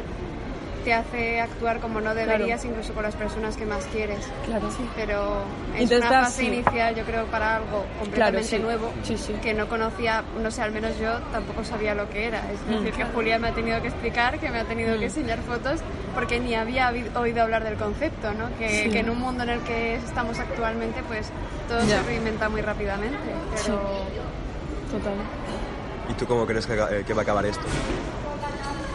te 0.87 0.93
hace 0.93 1.41
actuar 1.41 1.81
como 1.81 1.95
no 1.99 2.13
Claro. 2.13 2.19
deberías, 2.31 2.63
incluso 2.63 2.93
con 2.93 3.03
las 3.03 3.13
personas 3.13 3.57
que 3.57 3.65
más 3.65 3.83
quieres. 3.87 4.19
Claro. 4.45 4.69
Pero 4.95 5.41
es 5.75 5.81
Entonces 5.81 6.09
una 6.09 6.21
fase 6.23 6.41
sí. 6.43 6.47
inicial, 6.47 6.95
yo 6.95 7.03
creo, 7.03 7.25
para 7.25 7.57
algo 7.57 7.83
completamente 7.99 8.47
sí. 8.47 8.57
nuevo 8.59 8.89
Sí, 9.03 9.17
sí. 9.17 9.33
que 9.43 9.53
no 9.53 9.67
conocía, 9.67 10.23
no 10.41 10.49
sé, 10.49 10.61
al 10.61 10.71
menos 10.71 10.97
yo 10.97 11.11
tampoco 11.33 11.65
sabía 11.65 11.93
lo 11.93 12.09
que 12.09 12.27
era. 12.27 12.39
Es 12.53 12.61
Mm. 12.65 12.85
decir, 12.85 12.93
que 12.93 13.03
Julia 13.13 13.37
me 13.37 13.49
ha 13.49 13.53
tenido 13.53 13.81
que 13.81 13.89
explicar, 13.89 14.39
que 14.39 14.49
me 14.49 14.59
ha 14.59 14.63
tenido 14.63 14.93
que 14.93 14.99
Mm. 15.01 15.03
enseñar 15.03 15.39
fotos, 15.39 15.81
porque 16.15 16.39
ni 16.39 16.55
había 16.55 16.89
oído 17.15 17.43
hablar 17.43 17.65
del 17.65 17.75
concepto, 17.75 18.31
¿no? 18.33 18.47
Que, 18.57 18.69
Sí. 18.85 18.89
que 18.89 18.99
en 18.99 19.09
un 19.09 19.19
mundo 19.19 19.43
en 19.43 19.49
el 19.49 19.59
que 19.63 19.95
estamos 19.95 20.39
actualmente, 20.39 21.03
pues 21.03 21.27
todo 21.67 21.81
Ya. 21.81 21.97
se 21.97 22.03
reinventa 22.03 22.47
muy 22.47 22.61
rápidamente. 22.61 23.17
Pero 23.65 23.77
Total. 24.89 25.15
¿Y 26.09 26.13
tú 26.13 26.25
cómo 26.25 26.45
crees 26.45 26.65
que, 26.65 26.75
eh, 26.75 27.03
que 27.05 27.13
va 27.13 27.19
a 27.19 27.23
acabar 27.23 27.45
esto? 27.45 27.65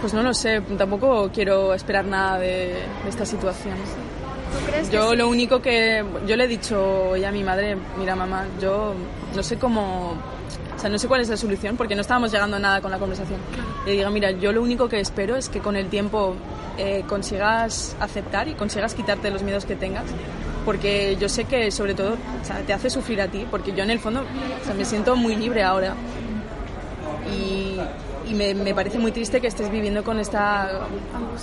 Pues 0.03 0.13
no 0.13 0.23
lo 0.23 0.35
sé, 0.35 0.61
tampoco 0.77 1.31
quiero 1.33 1.73
esperar 1.73 2.05
nada 2.05 2.39
de, 2.39 2.75
de 3.05 3.09
esta 3.09 3.25
situación. 3.25 3.75
¿tú 4.53 4.67
crees 4.67 4.89
que 4.89 4.97
Yo 4.97 5.11
sí? 5.11 5.17
lo 5.17 5.29
único 5.29 5.63
que 5.63 6.05
yo 6.27 6.37
le 6.37 6.45
he 6.45 6.49
dicho 6.49 7.11
hoy 7.11 7.25
a 7.25 7.31
mi 7.33 7.43
madre, 7.45 7.77
mira 7.97 8.15
mamá, 8.17 8.45
yo 8.61 8.95
no 9.35 9.43
sé 9.43 9.59
cómo, 9.59 10.15
o 10.77 10.79
sea, 10.79 10.91
no 10.91 10.99
sé 10.99 11.07
cuál 11.09 11.21
es 11.21 11.29
la 11.29 11.37
solución 11.37 11.77
porque 11.77 11.95
no 11.95 12.01
estábamos 12.01 12.33
llegando 12.33 12.57
a 12.57 12.61
nada 12.61 12.81
con 12.81 12.91
la 12.91 12.99
conversación. 12.99 13.39
Le 13.87 13.93
digo, 13.93 14.11
mira, 14.11 14.33
yo 14.33 14.53
lo 14.53 14.61
único 14.61 14.89
que 14.89 15.01
espero 15.01 15.37
es 15.37 15.49
que 15.49 15.61
con 15.61 15.77
el 15.77 15.87
tiempo 15.89 16.35
eh, 16.79 17.05
consigas 17.07 17.97
aceptar 18.01 18.49
y 18.49 18.55
consigas 18.55 18.95
quitarte 18.95 19.31
los 19.31 19.43
miedos 19.43 19.65
que 19.65 19.77
tengas, 19.77 20.05
porque 20.65 21.17
yo 21.21 21.29
sé 21.29 21.45
que 21.45 21.71
sobre 21.71 21.95
todo 21.95 22.15
o 22.15 22.45
sea, 22.45 22.59
te 22.59 22.73
hace 22.73 22.91
sufrir 22.91 23.21
a 23.23 23.29
ti, 23.29 23.47
porque 23.51 23.73
yo 23.73 23.85
en 23.85 23.91
el 23.91 24.01
fondo 24.01 24.21
o 24.21 24.65
sea, 24.65 24.75
me 24.75 24.85
siento 24.85 25.15
muy 25.15 25.37
libre 25.37 25.63
ahora 25.63 25.95
y, 27.33 27.79
y 28.33 28.35
me, 28.35 28.55
me 28.55 28.75
parece 28.75 28.99
muy 28.99 29.13
triste 29.13 29.41
que 29.43 29.47
estés 29.47 29.71
viviendo 29.71 30.03
con 30.03 30.19
esta 30.19 30.87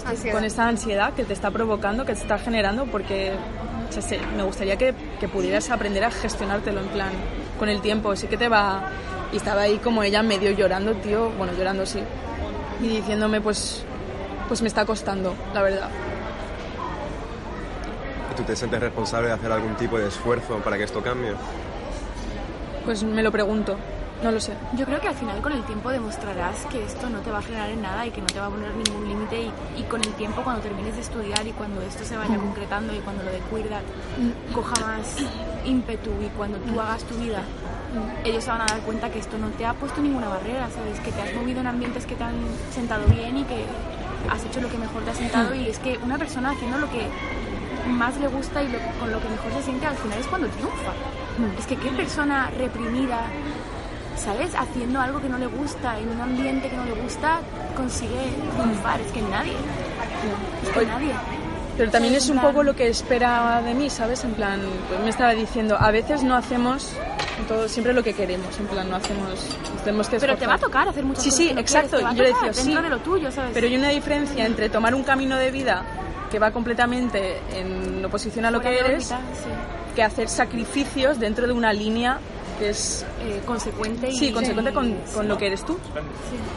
Ansiedad. 0.06 0.36
con 0.36 0.44
esta 0.44 0.68
ansiedad 0.68 1.14
que 1.14 1.24
te 1.24 1.34
está 1.34 1.52
provocando, 1.52 2.04
que 2.04 2.14
te 2.14 2.22
está 2.22 2.40
generando, 2.40 2.86
porque 2.86 3.34
sé, 3.92 4.20
me 4.36 4.44
gustaría 4.44 4.76
que, 4.76 4.96
que 5.20 5.28
pudieras 5.28 5.70
aprender 5.70 6.04
a 6.04 6.12
gestionártelo 6.12 6.82
en 6.82 6.88
plan 6.88 7.10
con 7.60 7.70
el 7.70 7.82
tiempo. 7.82 8.16
Sí 8.16 8.28
que 8.28 8.38
te 8.38 8.50
va. 8.50 8.90
Y 9.32 9.38
estaba 9.38 9.62
ahí 9.62 9.78
como 9.78 10.02
ella 10.02 10.24
medio 10.24 10.50
llorando, 10.50 10.96
tío, 10.96 11.30
bueno, 11.38 11.54
llorando 11.54 11.86
sí, 11.86 12.00
y 12.82 12.88
diciéndome, 12.88 13.40
pues, 13.42 13.84
pues 14.48 14.64
me 14.64 14.68
está 14.68 14.84
costando, 14.84 15.36
la 15.54 15.62
verdad. 15.62 15.90
¿Y 18.32 18.36
tú 18.36 18.42
te 18.42 18.56
sientes 18.56 18.80
responsable 18.80 19.28
de 19.28 19.36
hacer 19.36 19.52
algún 19.52 19.76
tipo 19.76 20.00
de 20.00 20.08
esfuerzo 20.08 20.58
para 20.64 20.80
que 20.80 20.86
esto 20.86 21.04
cambie? 21.04 21.34
Pues 22.86 23.04
me 23.04 23.22
lo 23.22 23.32
pregunto, 23.32 23.78
no 24.24 24.32
lo 24.32 24.40
sé. 24.40 24.54
Yo 24.76 24.86
creo 24.86 25.00
que 25.00 25.08
al 25.08 25.16
final 25.16 25.42
con 25.42 25.54
el 25.54 25.64
tiempo 25.64 25.90
demostrarás 25.92 26.66
que 26.70 26.84
esto 26.84 27.10
no 27.10 27.20
te 27.20 27.32
va 27.32 27.38
a 27.40 27.42
frenar 27.42 27.70
en 27.70 27.82
nada 27.82 28.06
y 28.06 28.12
que 28.12 28.20
no 28.20 28.28
te 28.28 28.40
va 28.40 28.48
a 28.48 28.50
poner 28.50 28.72
ningún 28.76 29.08
límite 29.08 29.42
y, 29.44 29.52
y 29.80 29.84
con 29.84 30.02
el 30.02 30.12
tiempo 30.14 30.42
cuando 30.44 30.62
termines 30.62 30.96
de 30.96 31.02
estudiar 31.02 31.46
y 31.48 31.52
cuando 31.52 31.82
esto 31.82 32.04
se 32.04 32.18
vaya 32.18 32.36
concretando 32.38 32.94
y 32.94 33.00
cuando 33.00 33.24
lo 33.24 33.32
de 33.32 33.40
cuidar 33.40 33.82
coja 34.54 34.74
más 34.86 35.16
ímpetu 35.66 36.12
y 36.22 36.28
cuando 36.38 36.58
tú 36.60 36.80
hagas 36.80 37.04
tu 37.06 37.16
vida 37.16 37.42
ellos 38.24 38.44
se 38.44 38.50
van 38.52 38.62
a 38.62 38.66
dar 38.66 38.80
cuenta 38.82 39.10
que 39.10 39.20
esto 39.20 39.38
no 39.38 39.48
te 39.50 39.66
ha 39.66 39.74
puesto 39.74 40.00
ninguna 40.02 40.28
barrera, 40.28 40.70
¿sabes? 40.70 41.00
Que 41.00 41.12
te 41.12 41.22
has 41.22 41.34
movido 41.34 41.62
en 41.62 41.68
ambientes 41.68 42.06
que 42.06 42.16
te 42.16 42.24
han 42.24 42.36
sentado 42.74 43.06
bien 43.08 43.38
y 43.38 43.44
que 43.46 43.64
has 44.30 44.44
hecho 44.46 44.62
lo 44.62 44.70
que 44.70 44.78
mejor 44.78 45.02
te 45.04 45.12
ha 45.12 45.16
sentado 45.16 45.56
y 45.56 45.70
es 45.70 45.80
que 45.80 45.98
una 46.04 46.18
persona 46.18 46.52
haciendo 46.52 46.78
lo 46.78 46.90
que 46.92 47.08
más 47.90 48.16
le 48.20 48.28
gusta 48.28 48.62
y 48.62 48.68
lo- 48.68 48.78
con 49.00 49.12
lo 49.12 49.20
que 49.22 49.30
mejor 49.30 49.52
se 49.54 49.64
siente 49.64 49.86
al 49.88 49.96
final 49.96 50.20
es 50.20 50.28
cuando 50.28 50.48
triunfa. 50.50 50.92
Es 51.58 51.66
que 51.66 51.78
qué 51.78 51.90
persona 51.92 52.52
reprimida, 52.58 53.22
¿sabes? 54.20 54.54
Haciendo 54.56 55.00
algo 55.00 55.22
que 55.22 55.30
no 55.30 55.38
le 55.38 55.48
gusta, 55.48 55.98
en 56.00 56.10
un 56.10 56.22
ambiente 56.22 56.70
que 56.70 56.78
no 56.78 56.86
le 56.86 56.94
gusta, 56.94 57.40
consigue 57.76 58.20
triunfar. 58.56 59.00
Es 59.02 59.12
que 59.12 59.22
nadie. 59.22 59.54
Es 60.64 60.70
que 60.70 60.86
nadie. 60.86 61.14
Pero 61.78 61.92
también 61.92 62.16
es 62.16 62.30
un 62.30 62.40
poco 62.40 62.62
lo 62.62 62.76
que 62.76 62.90
espera 62.90 63.62
de 63.62 63.74
mí, 63.74 63.90
¿sabes? 63.90 64.24
En 64.26 64.34
plan, 64.34 64.60
pues 64.90 65.00
me 65.00 65.10
estaba 65.10 65.32
diciendo, 65.34 65.78
a 65.80 65.92
veces 65.92 66.24
no 66.24 66.36
hacemos 66.36 66.92
todo, 67.48 67.70
siempre 67.70 67.94
lo 67.94 68.04
que 68.04 68.14
queremos, 68.14 68.60
en 68.60 68.68
plan, 68.68 68.90
no 68.90 68.98
hacemos, 68.98 69.30
tenemos 69.86 70.10
que 70.10 70.20
Pero 70.20 70.36
te 70.36 70.46
va 70.46 70.56
a 70.56 70.58
tocar 70.58 70.90
hacer 70.90 71.06
muchas 71.06 71.24
Sí, 71.24 71.30
cosas 71.30 71.48
sí, 71.48 71.54
que 71.54 71.62
exacto. 71.62 71.98
quieres, 71.98 72.16
yo 72.18 72.48
decía, 72.48 72.54
sí. 72.54 72.76
de 72.76 72.90
lo 72.90 73.00
tuyo, 73.00 73.32
¿sabes? 73.32 73.52
Pero 73.54 73.68
hay 73.68 73.78
una 73.78 73.90
diferencia 73.90 74.46
entre 74.46 74.70
tomar 74.70 74.94
un 74.94 75.04
camino 75.04 75.38
de 75.38 75.52
vida 75.52 75.84
que 76.30 76.38
va 76.38 76.52
completamente 76.52 77.40
en 77.54 78.04
oposición 78.04 78.44
a 78.44 78.52
lo 78.52 78.60
que 78.60 78.78
eres, 78.78 79.12
órbita, 79.12 79.20
sí. 79.42 79.96
que 79.96 80.04
hacer 80.04 80.28
sacrificios 80.28 81.18
dentro 81.18 81.48
de 81.48 81.54
una 81.54 81.72
línea 81.72 82.20
que 82.60 82.70
es 82.70 83.06
Eh, 83.22 83.42
consecuente 83.46 84.10
y... 84.10 84.14
sí, 84.18 84.32
consecuente 84.32 84.72
con, 84.74 84.94
con 85.14 85.28
lo 85.28 85.38
que 85.38 85.48
eres 85.48 85.64
tú. 85.66 85.78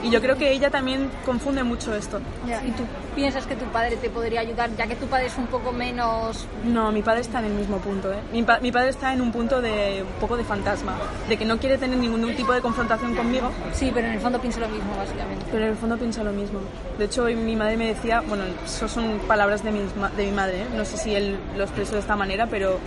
Y 0.03 0.11
yo 0.11 0.20
creo 0.20 0.36
que 0.36 0.50
ella 0.53 0.70
también 0.70 1.11
confunde 1.24 1.62
mucho 1.62 1.94
esto. 1.94 2.20
¿Y 2.46 2.70
tú 2.72 2.82
piensas 3.14 3.46
que 3.46 3.55
tu 3.57 3.64
padre 3.66 3.96
te 3.96 4.11
podría 4.11 4.40
ayudar, 4.40 4.70
ya 4.76 4.86
que 4.86 4.96
tu 4.96 5.07
padre 5.07 5.26
es 5.26 5.36
un 5.38 5.46
poco 5.46 5.72
menos... 5.72 6.46
No, 6.64 6.90
mi 6.92 7.03
padre 7.03 7.20
está 7.20 7.38
en 7.38 7.46
el 7.46 7.53
mismo 7.53 7.78
punto. 7.78 8.12
¿eh? 8.12 8.16
Mi, 8.32 8.42
pa- 8.42 8.59
mi 8.61 8.70
padre 8.72 8.90
está 8.90 9.12
en 9.12 9.20
un 9.20 9.30
punto 9.32 9.61
de 9.61 10.03
un 10.03 10.20
poco 10.20 10.36
de 10.36 10.44
fantasma, 10.44 10.94
de 11.28 11.36
que 11.36 11.44
no 11.44 11.59
quiere 11.59 11.78
tener 11.78 11.96
ningún 11.98 12.34
tipo 12.34 12.53
de 12.53 12.61
confrontación 12.61 13.14
conmigo. 13.14 13.50
Sí, 13.72 13.90
pero 13.94 14.07
en 14.09 14.14
el 14.14 14.20
fondo 14.20 14.40
piensa 14.40 14.61
lo 14.61 14.68
mismo, 14.68 14.94
básicamente. 14.96 15.44
Pero 15.50 15.64
en 15.64 15.70
el 15.70 15.76
fondo 15.76 15.96
piensa 15.96 16.22
lo 16.24 16.32
mismo. 16.32 16.59
De 16.98 17.05
hecho, 17.05 17.24
hoy 17.24 17.36
mi 17.36 17.55
madre 17.57 17.76
me 17.76 17.86
decía, 17.88 18.22
bueno, 18.26 18.44
eso 18.64 18.88
son 18.88 19.18
palabras 19.28 19.62
de 19.62 19.70
mi, 19.72 19.80
de 20.16 20.24
mi 20.26 20.32
madre, 20.32 20.62
¿eh? 20.62 20.66
no 20.76 20.84
sé 20.84 20.96
si 20.96 21.14
él 21.14 21.38
lo 21.57 21.64
expresó 21.64 21.94
de 21.94 22.00
esta 22.00 22.16
manera, 22.16 22.46
pero 22.46 22.78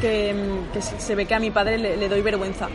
que, 0.00 0.34
que 0.72 0.82
se 0.82 1.14
ve 1.14 1.26
que 1.26 1.34
a 1.34 1.38
mi 1.40 1.50
padre 1.50 1.78
le, 1.78 1.96
le 1.96 2.08
doy 2.08 2.22
vergüenza. 2.22 2.68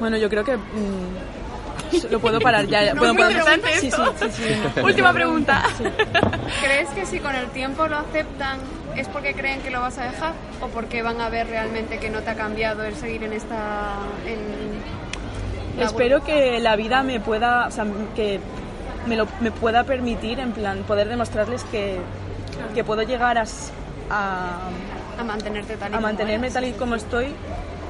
Bueno. 0.00 0.16
Yo 0.16 0.28
creo 0.28 0.44
que 0.44 0.56
mm, 0.56 2.10
lo 2.10 2.20
puedo 2.20 2.40
parar 2.40 2.66
ya. 2.66 2.94
No, 2.94 3.00
podemos- 3.00 3.30
interesante 3.30 3.68
sí, 3.74 3.80
sí, 3.80 3.86
esto. 3.88 4.14
sí, 4.20 4.26
sí. 4.32 4.80
Última 4.84 5.12
pregunta. 5.12 5.62
Sí. 5.78 5.84
¿Crees 6.62 6.88
que 6.90 7.06
si 7.06 7.20
con 7.20 7.34
el 7.34 7.46
tiempo 7.48 7.86
lo 7.86 7.98
aceptan 7.98 8.58
es 8.96 9.08
porque 9.08 9.34
creen 9.34 9.60
que 9.60 9.70
lo 9.70 9.80
vas 9.80 9.98
a 9.98 10.04
dejar 10.04 10.32
o 10.60 10.68
porque 10.68 11.02
van 11.02 11.20
a 11.20 11.28
ver 11.28 11.48
realmente 11.48 11.98
que 11.98 12.10
no 12.10 12.20
te 12.20 12.30
ha 12.30 12.34
cambiado 12.34 12.84
el 12.84 12.94
seguir 12.94 13.24
en 13.24 13.32
esta... 13.32 13.94
En 14.26 15.82
Espero 15.82 16.22
que 16.22 16.60
la 16.60 16.76
vida 16.76 17.02
me 17.02 17.18
pueda, 17.18 17.66
o 17.66 17.70
sea, 17.72 17.84
que 18.14 18.38
me, 19.06 19.16
lo, 19.16 19.26
me 19.40 19.50
pueda 19.50 19.84
permitir, 19.84 20.38
en 20.40 20.52
plan, 20.52 20.78
poder 20.84 21.08
demostrarles 21.08 21.64
que, 21.64 21.98
que 22.74 22.84
puedo 22.84 23.02
llegar 23.02 23.38
a, 23.38 23.44
a, 24.10 24.58
a 25.18 25.24
mantenerte 25.24 25.76
tal 25.76 25.92
y 25.92 25.94
a 25.94 25.96
como 25.96 26.06
mantenerme 26.08 26.46
eres. 26.46 26.54
tal 26.54 26.64
y 26.64 26.72
como 26.72 26.94
estoy 26.94 27.28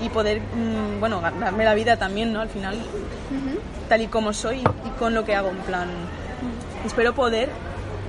y 0.03 0.09
poder, 0.09 0.41
mm, 0.41 1.01
bueno, 1.01 1.21
ganarme 1.21 1.65
la 1.65 1.75
vida 1.75 1.97
también, 1.97 2.33
¿no? 2.33 2.41
Al 2.41 2.49
final, 2.49 2.77
tal 3.89 4.03
y 4.03 4.07
como 4.09 4.33
soy 4.33 4.59
y 4.61 4.89
con 4.99 5.15
lo 5.15 5.25
que 5.25 5.35
hago, 5.35 5.51
en 5.51 5.59
plan. 5.59 5.89
Espero 6.85 7.15
poder 7.15 7.49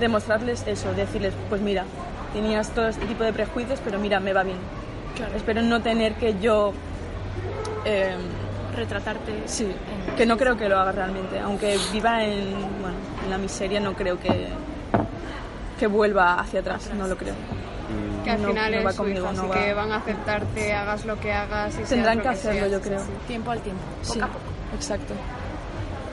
demostrarles 0.00 0.66
eso, 0.66 0.92
decirles, 0.94 1.32
pues 1.48 1.60
mira, 1.62 1.84
tenías 2.32 2.70
todo 2.70 2.88
este 2.88 3.06
tipo 3.06 3.24
de 3.24 3.32
prejuicios, 3.32 3.80
pero 3.84 3.98
mira, 3.98 4.20
me 4.20 4.32
va 4.32 4.42
bien. 4.42 4.58
Espero 5.34 5.62
no 5.62 5.80
tener 5.80 6.14
que 6.14 6.38
yo... 6.40 6.72
eh, 7.86 8.16
retratarte. 8.76 9.32
Sí, 9.46 9.66
que 10.16 10.26
no 10.26 10.36
creo 10.36 10.56
que 10.56 10.68
lo 10.68 10.78
haga 10.78 10.92
realmente. 10.92 11.38
Aunque 11.40 11.78
viva 11.92 12.24
en, 12.24 12.52
bueno, 12.80 12.96
en 13.24 13.30
la 13.30 13.38
miseria, 13.38 13.80
no 13.80 13.94
creo 13.94 14.18
que, 14.18 14.48
que 15.78 15.86
vuelva 15.86 16.40
hacia 16.40 16.60
atrás, 16.60 16.90
no 16.94 17.06
lo 17.06 17.16
creo. 17.16 17.34
Que 18.24 18.30
al 18.32 18.42
No- 18.42 18.48
final 18.48 18.74
no 18.74 18.82
va 18.84 18.90
es 18.90 18.96
su 18.96 19.02
conmigo, 19.02 19.24
hija, 19.26 19.32
no 19.34 19.40
así 19.42 19.48
va. 19.50 19.54
que 19.64 19.74
van 19.74 19.92
a 19.92 19.96
aceptarte, 19.96 20.72
hagas 20.74 21.04
lo 21.04 21.20
que 21.20 21.32
hagas. 21.32 21.74
Y 21.78 21.82
Tendrán 21.84 22.20
que 22.20 22.28
hacerlo, 22.28 22.60
seas. 22.60 22.72
yo 22.72 22.80
creo. 22.80 23.00
Tiempo 23.28 23.50
al 23.52 23.60
tiempo, 23.60 23.82
poco 24.02 24.12
Sí, 24.14 24.20
a 24.20 24.26
poco. 24.26 24.40
Exacto. 24.74 25.14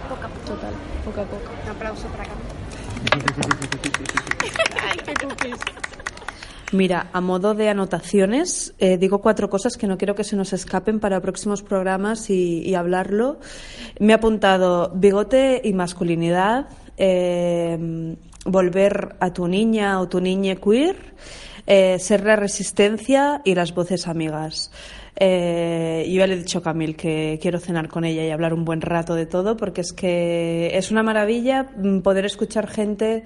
Poco 0.09 0.23
a 0.23 0.27
poco. 0.27 0.45
Total, 0.45 0.73
poco 1.05 1.21
a 1.21 1.23
poco. 1.23 1.51
Un 1.63 1.69
aplauso 1.71 2.07
para 2.09 2.23
Cami. 2.25 2.41
Ay, 4.89 4.97
qué 5.05 5.13
cookies. 5.27 5.57
Mira, 6.73 7.11
a 7.13 7.21
modo 7.21 7.53
de 7.53 7.69
anotaciones, 7.69 8.73
eh, 8.79 8.97
digo 8.97 9.21
cuatro 9.21 9.47
cosas 9.47 9.77
que 9.77 9.85
no 9.85 9.95
quiero 9.95 10.15
que 10.15 10.23
se 10.23 10.35
nos 10.35 10.53
escapen 10.53 10.99
para 10.99 11.21
próximos 11.21 11.61
programas 11.61 12.31
y, 12.31 12.73
hablarlo. 12.73 13.39
Me 13.99 14.13
he 14.13 14.15
apuntado 14.15 14.91
bigote 14.95 15.61
y 15.63 15.71
masculinidad, 15.73 16.65
eh, 16.97 18.15
volver 18.45 19.15
a 19.19 19.31
tu 19.31 19.47
niña 19.47 20.01
o 20.01 20.09
tu 20.09 20.19
niñe 20.19 20.57
queer, 20.57 20.95
eh, 21.67 21.99
ser 21.99 22.25
la 22.25 22.35
resistencia 22.37 23.43
y 23.45 23.53
las 23.53 23.75
voces 23.75 24.07
amigas. 24.07 24.71
Yo 25.15 25.25
ya 25.25 26.27
le 26.27 26.33
he 26.33 26.37
dicho 26.37 26.57
a 26.57 26.63
Camil 26.63 26.95
que 26.95 27.37
quiero 27.39 27.59
cenar 27.59 27.87
con 27.87 28.03
ella 28.03 28.25
y 28.25 28.31
hablar 28.31 28.51
un 28.51 28.65
buen 28.65 28.81
rato 28.81 29.13
de 29.13 29.27
todo 29.27 29.55
porque 29.57 29.81
es 29.81 29.93
que 29.93 30.75
es 30.75 30.89
una 30.89 31.03
maravilla 31.03 31.69
mm, 31.77 31.99
poder 31.99 32.25
escuchar 32.25 32.67
gente 32.67 33.23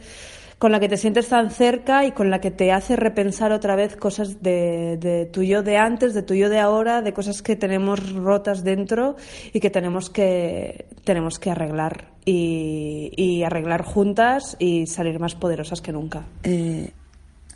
con 0.60 0.72
la 0.72 0.80
que 0.80 0.90
te 0.90 0.98
sientes 0.98 1.30
tan 1.30 1.52
cerca 1.52 2.06
y 2.06 2.12
con 2.12 2.32
la 2.32 2.42
que 2.42 2.50
te 2.50 2.72
hace 2.72 2.96
repensar 2.96 3.52
otra 3.52 3.76
vez 3.76 3.96
cosas 3.96 4.42
de, 4.42 4.98
de 5.00 5.26
tu 5.26 5.44
yo 5.44 5.62
de 5.62 5.78
antes, 5.78 6.14
de 6.14 6.24
tu 6.24 6.34
yo 6.34 6.50
de 6.50 6.60
ahora, 6.60 7.02
de 7.02 7.14
cosas 7.14 7.42
que 7.42 7.56
tenemos 7.56 8.14
rotas 8.14 8.64
dentro 8.64 9.16
y 9.54 9.60
que 9.60 9.70
tenemos 9.70 10.10
que, 10.10 10.88
tenemos 11.04 11.38
que 11.38 11.52
arreglar 11.52 12.12
y, 12.26 13.44
arreglar 13.44 13.84
juntas 13.84 14.58
y 14.60 14.88
salir 14.88 15.20
más 15.20 15.36
poderosas 15.36 15.82
que 15.82 15.94
nunca. 15.94 16.26
Eh, 16.44 16.92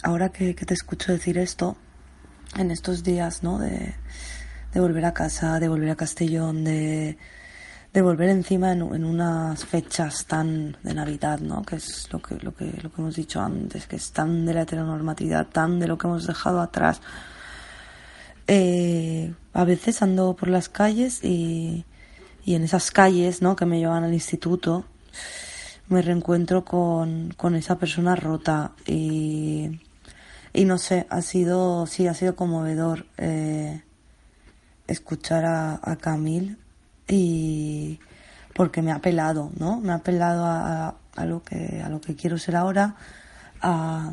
ahora 0.03 0.29
que, 0.29 0.55
que 0.55 0.65
te 0.65 0.73
escucho 0.73 1.11
decir 1.11 1.37
esto, 1.37 1.75
en 2.57 2.71
estos 2.71 3.03
días, 3.03 3.43
¿no? 3.43 3.59
De, 3.59 3.95
de 4.73 4.79
volver 4.79 5.05
a 5.05 5.13
casa, 5.13 5.59
de 5.59 5.67
volver 5.67 5.89
a 5.89 5.95
Castellón, 5.95 6.63
de, 6.63 7.17
de 7.93 8.01
volver 8.01 8.29
encima 8.29 8.71
en, 8.71 8.81
unas 8.81 9.65
fechas 9.65 10.25
tan 10.25 10.77
de 10.81 10.93
Navidad, 10.93 11.39
¿no? 11.39 11.61
Que 11.63 11.75
es 11.75 12.07
lo 12.11 12.21
que, 12.21 12.35
lo 12.35 12.55
que, 12.55 12.65
lo 12.81 12.91
que 12.91 13.01
hemos 13.01 13.15
dicho 13.15 13.41
antes, 13.41 13.85
que 13.85 13.97
es 13.97 14.11
tan 14.11 14.45
de 14.45 14.53
la 14.53 14.61
heteronormatividad, 14.61 15.47
tan 15.47 15.79
de 15.79 15.87
lo 15.87 15.97
que 15.97 16.07
hemos 16.07 16.25
dejado 16.25 16.61
atrás. 16.61 17.01
Eh, 18.47 19.33
a 19.53 19.63
veces 19.65 20.01
ando 20.01 20.35
por 20.35 20.47
las 20.47 20.69
calles 20.69 21.23
y, 21.23 21.85
y 22.45 22.55
en 22.55 22.63
esas 22.63 22.91
calles, 22.91 23.41
¿no? 23.41 23.57
Que 23.57 23.65
me 23.65 23.79
llevan 23.79 24.05
al 24.05 24.13
instituto, 24.13 24.85
me 25.89 26.01
reencuentro 26.01 26.63
con, 26.63 27.33
con 27.35 27.55
esa 27.55 27.77
persona 27.77 28.15
rota 28.15 28.71
y, 28.87 29.81
y 30.53 30.63
no 30.63 30.77
sé, 30.77 31.07
ha 31.09 31.21
sido, 31.21 31.85
sí, 31.87 32.07
ha 32.07 32.13
sido 32.13 32.37
conmovedor 32.37 33.05
eh, 33.17 33.83
escuchar 34.87 35.43
a, 35.43 35.79
a 35.83 35.97
Camil 35.97 36.57
y 37.11 37.99
porque 38.53 38.81
me 38.81 38.91
ha 38.91 38.95
apelado, 38.95 39.51
¿no? 39.59 39.81
Me 39.81 39.91
ha 39.91 39.95
apelado 39.95 40.45
a, 40.45 40.95
a- 41.15 41.25
lo 41.25 41.43
que 41.43 41.81
a 41.83 41.89
lo 41.89 41.99
que 41.99 42.15
quiero 42.15 42.37
ser 42.37 42.55
ahora, 42.55 42.95
a, 43.61 44.11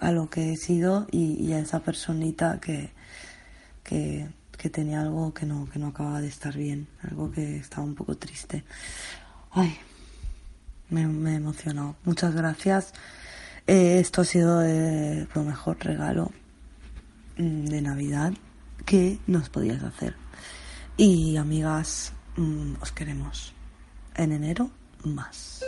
a 0.00 0.10
lo 0.12 0.28
que 0.28 0.52
he 0.52 0.56
sido 0.56 1.06
y, 1.12 1.52
a 1.52 1.60
esa 1.60 1.78
personita 1.80 2.58
que, 2.60 2.90
que, 3.84 4.28
que 4.58 4.70
tenía 4.70 5.00
algo 5.02 5.32
que 5.32 5.46
no, 5.46 5.68
que 5.70 5.78
no 5.78 5.88
acababa 5.88 6.20
de 6.20 6.26
estar 6.28 6.56
bien, 6.56 6.88
algo 7.08 7.30
que 7.30 7.56
estaba 7.58 7.84
un 7.84 7.94
poco 7.94 8.16
triste. 8.16 8.64
Ay, 9.52 9.76
me, 10.90 11.06
me 11.06 11.38
he. 11.38 11.94
Muchas 12.04 12.34
gracias. 12.34 12.92
Eh, 13.68 14.00
esto 14.00 14.22
ha 14.22 14.24
sido 14.24 14.62
eh, 14.64 15.28
lo 15.34 15.44
mejor 15.44 15.78
regalo 15.84 16.32
mm, 17.38 17.66
de 17.66 17.82
Navidad 17.82 18.32
que 18.84 19.18
nos 19.28 19.48
podías 19.48 19.82
hacer. 19.84 20.14
Y 21.00 21.38
amigas, 21.38 22.12
mm, 22.36 22.74
os 22.82 22.92
queremos. 22.92 23.54
En 24.16 24.32
enero, 24.32 24.70
más. 25.02 25.64